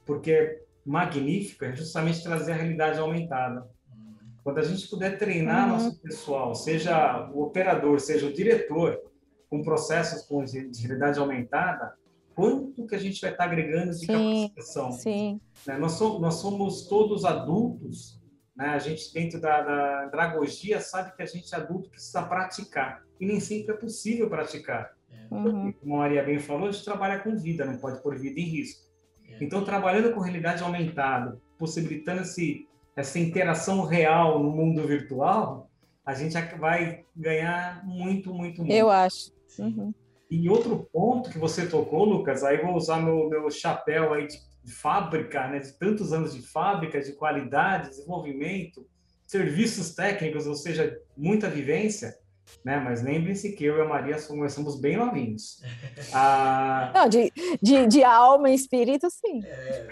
porque 0.04 0.30
é 0.30 0.62
magnífico, 0.84 1.64
é 1.64 1.74
justamente 1.74 2.22
trazer 2.22 2.52
a 2.52 2.56
realidade 2.56 3.00
aumentada. 3.00 3.62
Uhum. 3.90 4.14
Quando 4.44 4.58
a 4.58 4.62
gente 4.62 4.86
puder 4.86 5.16
treinar 5.18 5.64
uhum. 5.64 5.72
nosso 5.72 5.98
pessoal, 6.02 6.54
seja 6.54 7.30
o 7.32 7.42
operador, 7.42 7.98
seja 8.00 8.26
o 8.26 8.32
diretor, 8.34 9.00
com 9.48 9.62
processos 9.62 10.26
com 10.26 10.44
de, 10.44 10.68
de 10.68 10.86
realidade 10.86 11.18
aumentada, 11.18 11.94
quanto 12.34 12.86
que 12.86 12.94
a 12.94 12.98
gente 12.98 13.18
vai 13.18 13.30
estar 13.30 13.44
agregando 13.44 13.92
de 13.92 14.00
sim, 14.00 14.06
capacitação? 14.06 14.92
Sim. 14.92 15.40
Né? 15.66 15.78
Nós, 15.78 15.92
somos, 15.92 16.20
nós 16.20 16.34
somos 16.34 16.86
todos 16.86 17.24
adultos 17.24 18.20
né? 18.56 18.68
A 18.68 18.78
gente, 18.78 19.12
dentro 19.12 19.40
da, 19.40 19.60
da 19.60 20.04
andragogia, 20.06 20.80
sabe 20.80 21.14
que 21.14 21.22
a 21.22 21.26
gente 21.26 21.54
adulto 21.54 21.90
precisa 21.90 22.22
praticar. 22.22 23.02
E 23.20 23.26
nem 23.26 23.38
sempre 23.38 23.74
é 23.74 23.76
possível 23.76 24.28
praticar. 24.28 24.92
Uhum. 25.30 25.72
Como 25.72 25.94
a 25.94 25.98
Maria 25.98 26.22
bem 26.22 26.38
falou, 26.38 26.68
a 26.68 26.72
gente 26.72 26.84
trabalha 26.84 27.18
com 27.18 27.36
vida, 27.36 27.64
não 27.64 27.78
pode 27.78 28.02
pôr 28.02 28.18
vida 28.18 28.40
em 28.40 28.44
risco. 28.44 28.86
É. 29.28 29.44
Então, 29.44 29.64
trabalhando 29.64 30.12
com 30.12 30.20
realidade 30.20 30.62
aumentada, 30.62 31.38
possibilitando 31.58 32.22
esse, 32.22 32.66
essa 32.94 33.18
interação 33.18 33.84
real 33.84 34.42
no 34.42 34.50
mundo 34.50 34.86
virtual, 34.86 35.70
a 36.04 36.14
gente 36.14 36.34
vai 36.58 37.04
ganhar 37.14 37.84
muito, 37.84 38.32
muito, 38.32 38.60
muito. 38.60 38.72
Eu 38.72 38.88
acho. 38.88 39.32
Uhum. 39.58 39.92
E 40.30 40.48
outro 40.48 40.88
ponto 40.92 41.30
que 41.30 41.38
você 41.38 41.66
tocou, 41.66 42.04
Lucas, 42.04 42.42
aí 42.42 42.58
vou 42.62 42.74
usar 42.74 43.00
meu, 43.00 43.28
meu 43.28 43.50
chapéu 43.50 44.12
aí 44.12 44.26
de, 44.26 44.38
de 44.66 44.72
fábrica, 44.72 45.46
né, 45.46 45.60
de 45.60 45.72
tantos 45.78 46.12
anos 46.12 46.34
de 46.34 46.42
fábrica, 46.42 47.00
de 47.00 47.12
qualidade, 47.12 47.90
desenvolvimento, 47.90 48.84
serviços 49.24 49.94
técnicos, 49.94 50.44
ou 50.48 50.56
seja, 50.56 50.98
muita 51.16 51.48
vivência, 51.48 52.16
né? 52.64 52.80
Mas 52.80 53.00
lembrem-se 53.00 53.52
que 53.52 53.64
eu 53.64 53.78
e 53.78 53.80
a 53.80 53.84
Maria 53.84 54.18
somos, 54.18 54.52
somos 54.52 54.80
bem 54.80 54.96
novinhos. 54.96 55.64
Ah, 56.12 56.92
Não, 56.94 57.08
de, 57.08 57.32
de, 57.60 57.86
de 57.88 58.04
alma 58.04 58.48
e 58.48 58.54
espírito, 58.54 59.08
sim. 59.10 59.44
É, 59.44 59.86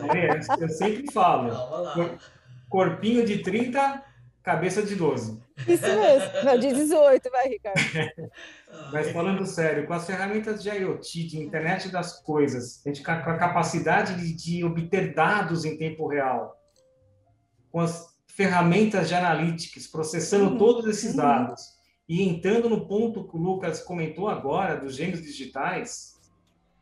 anos 0.00 0.14
aí. 0.14 0.20
é, 0.20 0.64
eu 0.64 0.68
sempre 0.68 1.12
falo, 1.12 1.56
corpinho 2.68 3.24
de 3.24 3.38
30, 3.38 4.02
cabeça 4.46 4.80
de 4.80 4.94
12. 4.94 5.42
Isso 5.66 5.82
mesmo. 5.82 6.44
Não, 6.44 6.56
de 6.56 6.72
18, 6.72 7.30
vai, 7.30 7.48
Ricardo. 7.48 7.80
Mas 8.92 9.10
falando 9.10 9.44
sério, 9.44 9.88
com 9.88 9.92
as 9.92 10.06
ferramentas 10.06 10.62
de 10.62 10.68
IoT, 10.70 11.26
de 11.26 11.40
internet 11.40 11.88
das 11.88 12.22
coisas, 12.22 12.80
a 12.86 12.88
gente 12.88 13.02
com 13.02 13.10
a 13.10 13.36
capacidade 13.36 14.14
de, 14.14 14.32
de 14.32 14.64
obter 14.64 15.12
dados 15.12 15.64
em 15.64 15.76
tempo 15.76 16.06
real, 16.06 16.56
com 17.72 17.80
as 17.80 18.06
ferramentas 18.28 19.08
de 19.08 19.16
analytics, 19.16 19.88
processando 19.88 20.52
Uhum, 20.52 20.58
todos 20.58 20.86
esses 20.86 21.10
uhum. 21.10 21.16
dados 21.16 21.62
e 22.08 22.22
entrando 22.22 22.70
no 22.70 22.86
ponto 22.86 23.26
que 23.26 23.36
o 23.36 23.40
Lucas 23.40 23.80
comentou 23.80 24.28
agora 24.28 24.76
dos 24.76 24.94
gêmeos 24.94 25.22
digitais, 25.22 26.14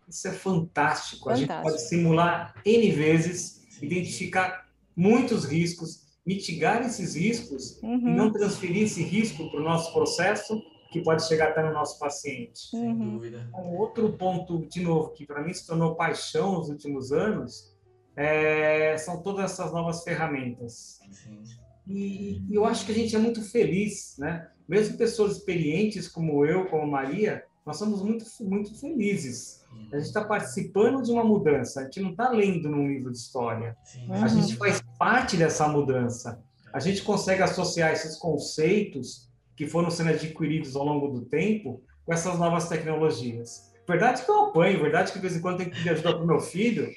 isso 0.06 0.28
é 0.28 0.32
fantástico. 0.32 1.30
A 1.30 1.34
gente 1.34 1.48
Fantástico. 1.48 1.70
pode 1.70 1.88
simular 1.88 2.54
N 2.62 2.92
vezes, 2.92 3.62
identificar 3.80 4.68
muitos 4.94 5.46
riscos, 5.46 6.03
mitigar 6.26 6.82
esses 6.84 7.14
riscos 7.14 7.78
e 7.82 7.86
Uhum. 7.86 8.16
não 8.16 8.32
transferir 8.32 8.84
esse 8.84 9.02
risco 9.02 9.50
para 9.50 9.60
o 9.60 9.64
nosso 9.64 9.92
processo, 9.92 10.60
que 10.90 11.02
pode 11.02 11.26
chegar 11.26 11.48
até 11.48 11.62
no 11.62 11.72
nosso 11.72 11.98
paciente. 11.98 12.70
Sem 12.70 12.88
Uhum. 12.88 13.14
dúvida. 13.14 13.50
Um 13.54 13.76
outro 13.78 14.12
ponto, 14.12 14.64
de 14.66 14.80
novo, 14.80 15.10
que 15.10 15.26
para 15.26 15.42
mim 15.42 15.52
se 15.52 15.66
tornou 15.66 15.94
paixão 15.96 16.54
nos 16.54 16.68
últimos 16.68 17.10
anos, 17.12 17.74
é, 18.16 18.96
são 18.98 19.20
todas 19.20 19.50
essas 19.52 19.72
novas 19.72 20.04
ferramentas. 20.04 21.00
Sim. 21.10 21.42
E, 21.86 22.40
e 22.48 22.54
eu 22.54 22.64
acho 22.64 22.86
que 22.86 22.92
a 22.92 22.94
gente 22.94 23.14
é 23.14 23.18
muito 23.18 23.42
feliz, 23.42 24.14
né? 24.18 24.48
Mesmo 24.68 24.96
pessoas 24.96 25.36
experientes 25.36 26.08
como 26.08 26.46
eu, 26.46 26.66
como 26.66 26.84
a 26.84 26.86
Maria, 26.86 27.44
nós 27.66 27.76
somos 27.76 28.00
muito, 28.02 28.24
muito 28.40 28.74
felizes. 28.78 29.63
A 29.92 29.96
gente 29.96 30.06
está 30.06 30.24
participando 30.24 31.02
de 31.02 31.12
uma 31.12 31.22
mudança, 31.22 31.80
a 31.80 31.84
gente 31.84 32.00
não 32.00 32.10
está 32.10 32.28
lendo 32.30 32.68
num 32.68 32.88
livro 32.88 33.12
de 33.12 33.18
história. 33.18 33.76
Sim. 33.84 34.08
Uhum. 34.08 34.24
A 34.24 34.28
gente 34.28 34.56
faz 34.56 34.82
parte 34.98 35.36
dessa 35.36 35.68
mudança. 35.68 36.42
A 36.72 36.80
gente 36.80 37.02
consegue 37.02 37.42
associar 37.42 37.92
esses 37.92 38.16
conceitos 38.16 39.30
que 39.56 39.66
foram 39.66 39.90
sendo 39.90 40.10
adquiridos 40.10 40.74
ao 40.74 40.84
longo 40.84 41.08
do 41.08 41.24
tempo 41.26 41.82
com 42.04 42.12
essas 42.12 42.38
novas 42.38 42.68
tecnologias. 42.68 43.72
Verdade 43.86 44.24
que 44.24 44.30
eu 44.30 44.46
apanho, 44.46 44.80
verdade 44.80 45.12
que 45.12 45.18
de 45.18 45.22
vez 45.22 45.36
em 45.36 45.40
quando 45.40 45.54
eu 45.54 45.58
tenho 45.58 45.70
que 45.70 45.76
pedir 45.76 45.90
ajuda 45.90 46.14
para 46.14 46.24
o 46.24 46.26
meu 46.26 46.40
filho, 46.40 46.90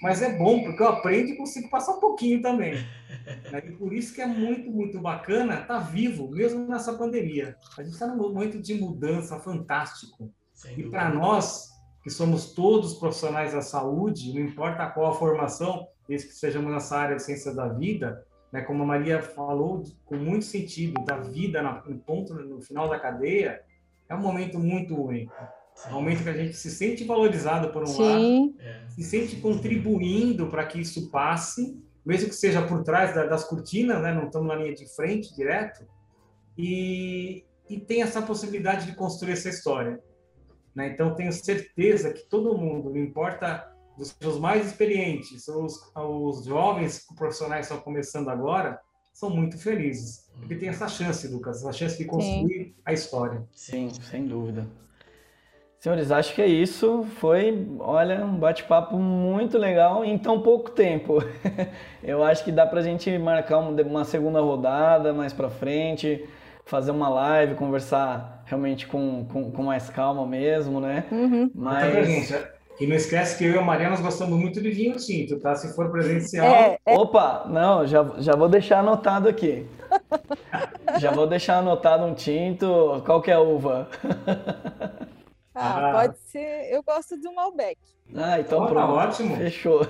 mas 0.00 0.22
é 0.22 0.36
bom, 0.38 0.62
porque 0.62 0.82
eu 0.82 0.88
aprendo 0.88 1.30
e 1.30 1.36
consigo 1.36 1.68
passar 1.68 1.96
um 1.96 2.00
pouquinho 2.00 2.40
também. 2.40 2.74
né? 3.50 3.62
E 3.66 3.72
por 3.72 3.92
isso 3.92 4.14
que 4.14 4.20
é 4.20 4.26
muito, 4.26 4.70
muito 4.70 5.00
bacana 5.00 5.60
estar 5.60 5.80
vivo, 5.80 6.30
mesmo 6.30 6.66
nessa 6.68 6.92
pandemia. 6.92 7.56
A 7.76 7.82
gente 7.82 7.94
está 7.94 8.06
num 8.06 8.16
momento 8.16 8.60
de 8.60 8.74
mudança 8.74 9.38
fantástico. 9.40 10.32
Sem 10.54 10.78
E 10.78 10.88
para 10.88 11.12
nós, 11.12 11.70
que 12.02 12.10
somos 12.10 12.52
todos 12.52 12.94
profissionais 12.94 13.52
da 13.52 13.60
saúde, 13.62 14.32
não 14.32 14.40
importa 14.42 14.86
qual 14.86 15.10
a 15.10 15.14
formação, 15.14 15.86
desde 16.08 16.28
que 16.28 16.34
sejamos 16.34 16.72
nessa 16.72 16.96
área 16.96 17.16
de 17.16 17.22
ciência 17.22 17.52
da 17.54 17.68
vida, 17.68 18.24
né, 18.52 18.62
como 18.62 18.82
a 18.82 18.86
Maria 18.86 19.20
falou, 19.22 19.82
com 20.06 20.16
muito 20.16 20.44
sentido, 20.44 21.04
da 21.04 21.18
vida 21.18 21.62
na- 21.62 21.82
no 21.86 21.98
ponto, 21.98 22.34
no 22.34 22.60
final 22.62 22.88
da 22.88 22.98
cadeia, 22.98 23.60
é 24.08 24.14
um 24.14 24.20
momento 24.20 24.58
muito 24.58 24.94
único. 25.00 25.32
É 25.86 25.90
um 25.90 25.94
momento 25.94 26.22
que 26.24 26.28
a 26.28 26.32
gente 26.32 26.54
se 26.56 26.70
sente 26.70 27.04
valorizado 27.04 27.68
por 27.70 27.82
um 27.82 27.98
lado, 27.98 28.20
Sim. 28.20 28.56
É. 28.58 28.88
se 28.88 29.02
sente 29.04 29.36
contribuindo 29.36 30.46
para 30.48 30.66
que 30.66 30.80
isso 30.80 31.10
passe, 31.10 31.78
mesmo 32.04 32.30
que 32.30 32.34
seja 32.34 32.62
por 32.62 32.82
trás 32.82 33.14
da- 33.14 33.26
das 33.26 33.44
cortinas, 33.44 34.02
né? 34.02 34.12
não 34.14 34.24
estamos 34.26 34.48
na 34.48 34.56
linha 34.56 34.74
de 34.74 34.86
frente 34.96 35.34
direto, 35.36 35.84
e, 36.56 37.44
e 37.68 37.78
tem 37.78 38.02
essa 38.02 38.20
possibilidade 38.22 38.86
de 38.86 38.94
construir 38.96 39.32
essa 39.32 39.48
história. 39.48 40.00
Né? 40.74 40.88
Então, 40.88 41.14
tenho 41.14 41.32
certeza 41.32 42.12
que 42.12 42.20
todo 42.28 42.56
mundo, 42.56 42.90
não 42.90 42.98
importa 42.98 43.72
os, 43.98 44.38
mais 44.38 44.66
experientes, 44.66 45.48
os, 45.48 45.92
os 45.94 46.44
jovens 46.44 47.06
profissionais 47.16 47.66
que 47.66 47.72
estão 47.72 47.84
começando 47.84 48.28
agora, 48.28 48.80
são 49.12 49.30
muito 49.30 49.58
felizes, 49.58 50.30
porque 50.38 50.54
tem 50.54 50.68
essa 50.68 50.86
chance, 50.86 51.26
Lucas, 51.26 51.56
essa 51.58 51.72
chance 51.72 51.98
de 51.98 52.04
construir 52.04 52.76
a 52.84 52.92
história. 52.92 53.42
Sim, 53.52 53.90
sem 54.00 54.24
dúvida. 54.26 54.64
Senhores, 55.80 56.10
acho 56.10 56.34
que 56.34 56.42
é 56.42 56.46
isso. 56.46 57.04
Foi, 57.20 57.66
olha, 57.78 58.24
um 58.24 58.36
bate-papo 58.36 58.96
muito 58.96 59.56
legal 59.58 60.04
em 60.04 60.18
tão 60.18 60.40
pouco 60.40 60.70
tempo. 60.70 61.18
Eu 62.02 62.22
acho 62.22 62.44
que 62.44 62.50
dá 62.50 62.66
pra 62.66 62.82
gente 62.82 63.16
marcar 63.18 63.58
um- 63.58 63.74
uma 63.82 64.04
segunda 64.04 64.40
rodada 64.40 65.12
mais 65.12 65.32
pra 65.32 65.48
frente, 65.48 66.28
fazer 66.68 66.90
uma 66.90 67.08
live, 67.08 67.54
conversar 67.54 68.42
realmente 68.44 68.86
com, 68.86 69.24
com, 69.32 69.50
com 69.50 69.62
mais 69.62 69.88
calma 69.90 70.26
mesmo, 70.26 70.80
né? 70.80 71.04
Uhum. 71.10 71.50
Mas. 71.54 72.30
E 72.80 72.86
não 72.86 72.94
esquece 72.94 73.36
que 73.36 73.44
eu 73.44 73.54
e 73.54 73.58
a 73.58 73.62
Maria 73.62 73.90
nós 73.90 74.00
gostamos 74.00 74.38
muito 74.38 74.60
de 74.62 74.70
vinho 74.70 74.94
tinto, 74.96 75.40
tá? 75.40 75.52
Se 75.56 75.74
for 75.74 75.90
presencial, 75.90 76.46
É, 76.46 76.78
Opa, 76.86 77.44
não, 77.48 77.84
já, 77.84 78.06
já 78.18 78.36
vou 78.36 78.48
deixar 78.48 78.78
anotado 78.80 79.28
aqui. 79.28 79.66
Já 80.98 81.10
vou 81.12 81.26
deixar 81.26 81.58
anotado 81.58 82.04
um 82.04 82.14
tinto. 82.14 83.02
Qual 83.04 83.20
que 83.22 83.30
é 83.30 83.34
a 83.34 83.40
uva? 83.40 83.88
ah, 85.54 85.88
Ah. 85.88 85.92
pode 85.92 86.18
ser. 86.18 86.68
Eu 86.72 86.82
gosto 86.82 87.16
do 87.16 87.32
Malbec. 87.34 87.78
Ah, 88.16 88.40
então 88.40 88.60
tá 88.62 88.66
pronto. 88.72 88.92
ótimo. 88.94 89.36
Fechou. 89.36 89.86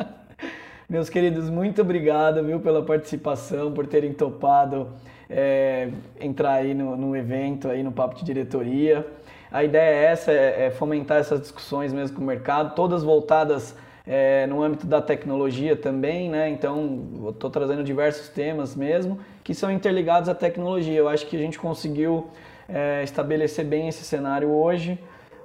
Meus 0.88 1.08
queridos, 1.08 1.48
muito 1.48 1.80
obrigado, 1.82 2.44
viu, 2.44 2.60
pela 2.60 2.84
participação, 2.84 3.72
por 3.72 3.86
terem 3.86 4.12
topado 4.12 4.92
é, 5.30 5.88
entrar 6.20 6.54
aí 6.54 6.74
no, 6.74 6.96
no 6.96 7.16
evento, 7.16 7.68
aí 7.68 7.82
no 7.82 7.92
Papo 7.92 8.16
de 8.16 8.24
Diretoria. 8.24 9.06
A 9.50 9.64
ideia 9.64 9.90
é 9.90 10.04
essa, 10.04 10.32
é, 10.32 10.66
é 10.66 10.70
fomentar 10.70 11.18
essas 11.18 11.40
discussões 11.40 11.92
mesmo 11.92 12.16
com 12.16 12.22
o 12.22 12.26
mercado, 12.26 12.74
todas 12.74 13.02
voltadas 13.02 13.76
é, 14.06 14.46
no 14.46 14.62
âmbito 14.62 14.86
da 14.86 15.00
tecnologia 15.00 15.76
também, 15.76 16.28
né? 16.28 16.50
Então, 16.50 17.28
estou 17.28 17.48
trazendo 17.50 17.84
diversos 17.84 18.28
temas 18.28 18.74
mesmo 18.74 19.18
que 19.44 19.54
são 19.54 19.70
interligados 19.70 20.28
à 20.28 20.34
tecnologia. 20.34 20.98
Eu 20.98 21.08
acho 21.08 21.26
que 21.26 21.36
a 21.36 21.38
gente 21.38 21.58
conseguiu 21.58 22.28
é, 22.68 23.02
estabelecer 23.02 23.64
bem 23.64 23.88
esse 23.88 24.04
cenário 24.04 24.50
hoje. 24.50 24.98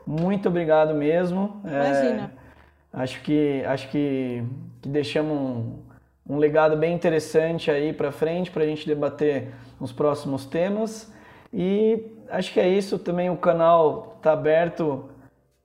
Muito 0.05 0.47
obrigado 0.47 0.93
mesmo. 0.93 1.61
É, 1.65 1.89
Imagina. 1.89 2.31
Acho 2.93 3.21
que, 3.21 3.63
acho 3.65 3.89
que, 3.89 4.43
que 4.81 4.87
deixamos 4.87 5.79
um, 6.27 6.37
legado 6.37 6.75
bem 6.77 6.93
interessante 6.93 7.69
aí 7.69 7.93
para 7.93 8.11
frente 8.11 8.51
para 8.51 8.63
a 8.63 8.67
gente 8.67 8.85
debater 8.85 9.53
os 9.79 9.91
próximos 9.91 10.45
temas. 10.45 11.11
E 11.53 12.05
acho 12.29 12.51
que 12.53 12.59
é 12.59 12.67
isso. 12.67 12.99
Também 12.99 13.29
o 13.29 13.37
canal 13.37 14.15
está 14.17 14.33
aberto 14.33 15.09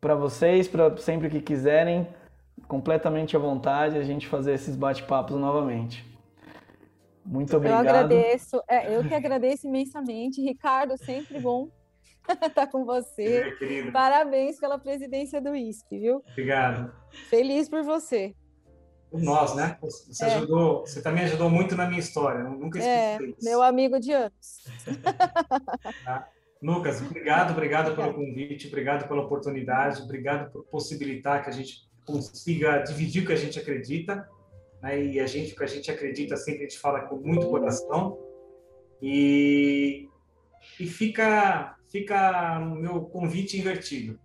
para 0.01 0.15
vocês, 0.15 0.69
para 0.69 0.97
sempre 0.97 1.29
que 1.29 1.41
quiserem, 1.41 2.07
completamente 2.67 3.37
à 3.37 3.39
vontade, 3.39 3.99
a 3.99 4.03
gente 4.03 4.27
fazer 4.27 4.55
esses 4.55 4.77
bate-papos 4.77 5.37
novamente. 5.37 6.09
Muito 7.25 7.53
Eu 7.53 7.59
obrigado. 7.59 7.87
agradeço. 7.87 8.63
é, 8.69 8.97
eu 8.97 9.07
que 9.07 9.15
agradeço 9.15 9.67
imensamente. 9.67 10.41
Ricardo, 10.41 10.97
sempre 10.97 11.39
bom 11.39 11.69
estar 12.43 12.67
com 12.67 12.85
você. 12.85 13.39
É, 13.39 13.51
querido. 13.53 13.93
Parabéns 13.93 14.59
pela 14.59 14.79
presidência 14.79 15.41
do 15.41 15.55
ISP, 15.55 15.99
viu? 15.99 16.23
Obrigado. 16.31 16.93
Feliz 17.29 17.69
por 17.69 17.83
você. 17.83 18.35
Por 19.11 19.21
nós, 19.21 19.55
né? 19.57 19.77
Você 19.83 20.25
É. 20.25 20.35
ajudou, 20.37 20.81
você 20.87 21.03
também 21.03 21.25
ajudou 21.25 21.51
muito 21.51 21.75
na 21.75 21.87
minha 21.87 21.99
história. 22.01 22.41
eu 22.45 22.51
Nunca 22.51 22.79
É, 22.79 23.13
esqueci 23.15 23.31
isso. 23.39 23.45
meu 23.49 23.61
amigo 23.63 23.99
de 23.99 24.13
anos. 24.13 24.65
Lucas, 26.63 27.01
obrigado, 27.01 27.53
obrigado 27.53 27.97
pelo 27.97 28.13
convite, 28.15 28.69
obrigado 28.69 29.09
pela 29.09 29.23
oportunidade, 29.23 30.03
obrigado 30.03 30.51
por 30.53 30.63
possibilitar 30.65 31.43
que 31.43 31.49
a 31.49 31.53
gente 31.53 31.89
consiga 32.05 32.79
dividir 32.83 33.23
o 33.23 33.27
que 33.27 33.33
a 33.33 33.37
gente 33.37 33.59
acredita, 33.59 34.29
né? 34.83 35.03
E 35.03 35.19
a 35.19 35.27
gente, 35.27 35.55
o 35.55 35.57
que 35.57 35.65
a 35.65 35.67
gente 35.67 35.91
acredita, 35.91 36.37
sempre 36.37 36.61
a 36.61 36.69
gente 36.69 36.79
fala 36.79 37.01
com 37.01 37.17
muito 37.17 37.49
coração. 37.49 38.19
E, 39.01 40.07
e 40.79 40.87
fica, 40.87 41.77
fica 41.91 42.59
o 42.59 42.75
meu 42.75 43.01
convite 43.07 43.59
invertido. 43.59 44.19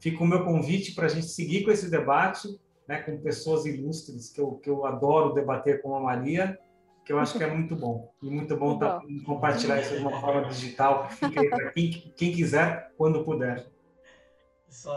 Fica 0.00 0.22
o 0.22 0.26
meu 0.26 0.44
convite 0.44 0.94
para 0.94 1.06
a 1.06 1.08
gente 1.08 1.26
seguir 1.28 1.64
com 1.64 1.70
esse 1.70 1.88
debate 1.88 2.48
né, 2.88 2.98
com 2.98 3.16
pessoas 3.18 3.64
ilustres, 3.64 4.30
que 4.30 4.40
eu, 4.40 4.52
que 4.52 4.68
eu 4.68 4.84
adoro 4.84 5.32
debater 5.32 5.80
com 5.82 5.94
a 5.96 6.00
Maria, 6.00 6.58
que 7.04 7.12
eu 7.12 7.18
acho 7.18 7.36
que 7.36 7.44
é 7.44 7.46
muito 7.46 7.76
bom. 7.76 8.10
E 8.22 8.30
muito 8.30 8.56
bom 8.56 8.78
tá, 8.78 9.00
compartilhar 9.26 9.80
isso 9.80 9.94
de 9.94 10.00
uma 10.00 10.20
forma 10.20 10.48
digital. 10.48 11.08
Fica 11.10 11.40
aí 11.40 11.50
para 11.50 11.70
quem, 11.70 11.90
quem 12.16 12.32
quiser, 12.32 12.90
quando 12.96 13.22
puder. 13.24 13.66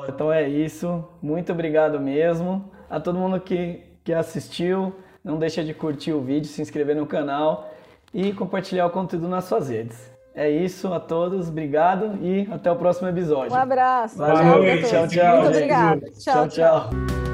Então 0.08 0.32
é 0.32 0.48
isso. 0.48 1.04
Muito 1.22 1.52
obrigado 1.52 2.00
mesmo. 2.00 2.72
A 2.90 3.00
todo 3.00 3.20
mundo 3.20 3.40
que, 3.40 3.84
que 4.04 4.14
assistiu. 4.14 4.96
Não 5.24 5.38
deixa 5.38 5.64
de 5.64 5.74
curtir 5.74 6.14
o 6.14 6.22
vídeo, 6.22 6.48
se 6.48 6.62
inscrever 6.62 6.96
no 6.96 7.06
canal 7.06 7.70
e 8.14 8.32
compartilhar 8.32 8.86
o 8.86 8.90
conteúdo 8.90 9.28
nas 9.28 9.44
suas 9.44 9.68
redes. 9.68 10.10
É 10.34 10.50
isso 10.50 10.94
a 10.94 11.00
todos, 11.00 11.50
obrigado 11.50 12.18
e 12.22 12.48
até 12.52 12.72
o 12.72 12.76
próximo 12.76 13.10
episódio. 13.10 13.52
Um 13.52 13.60
abraço. 13.60 14.18
Valeu, 14.18 14.82
tchau, 14.84 15.08
tchau. 15.08 15.36
Muito 15.42 15.48
obrigada. 15.50 16.12
tchau. 16.12 16.48
tchau. 16.48 16.90
tchau. 16.90 17.27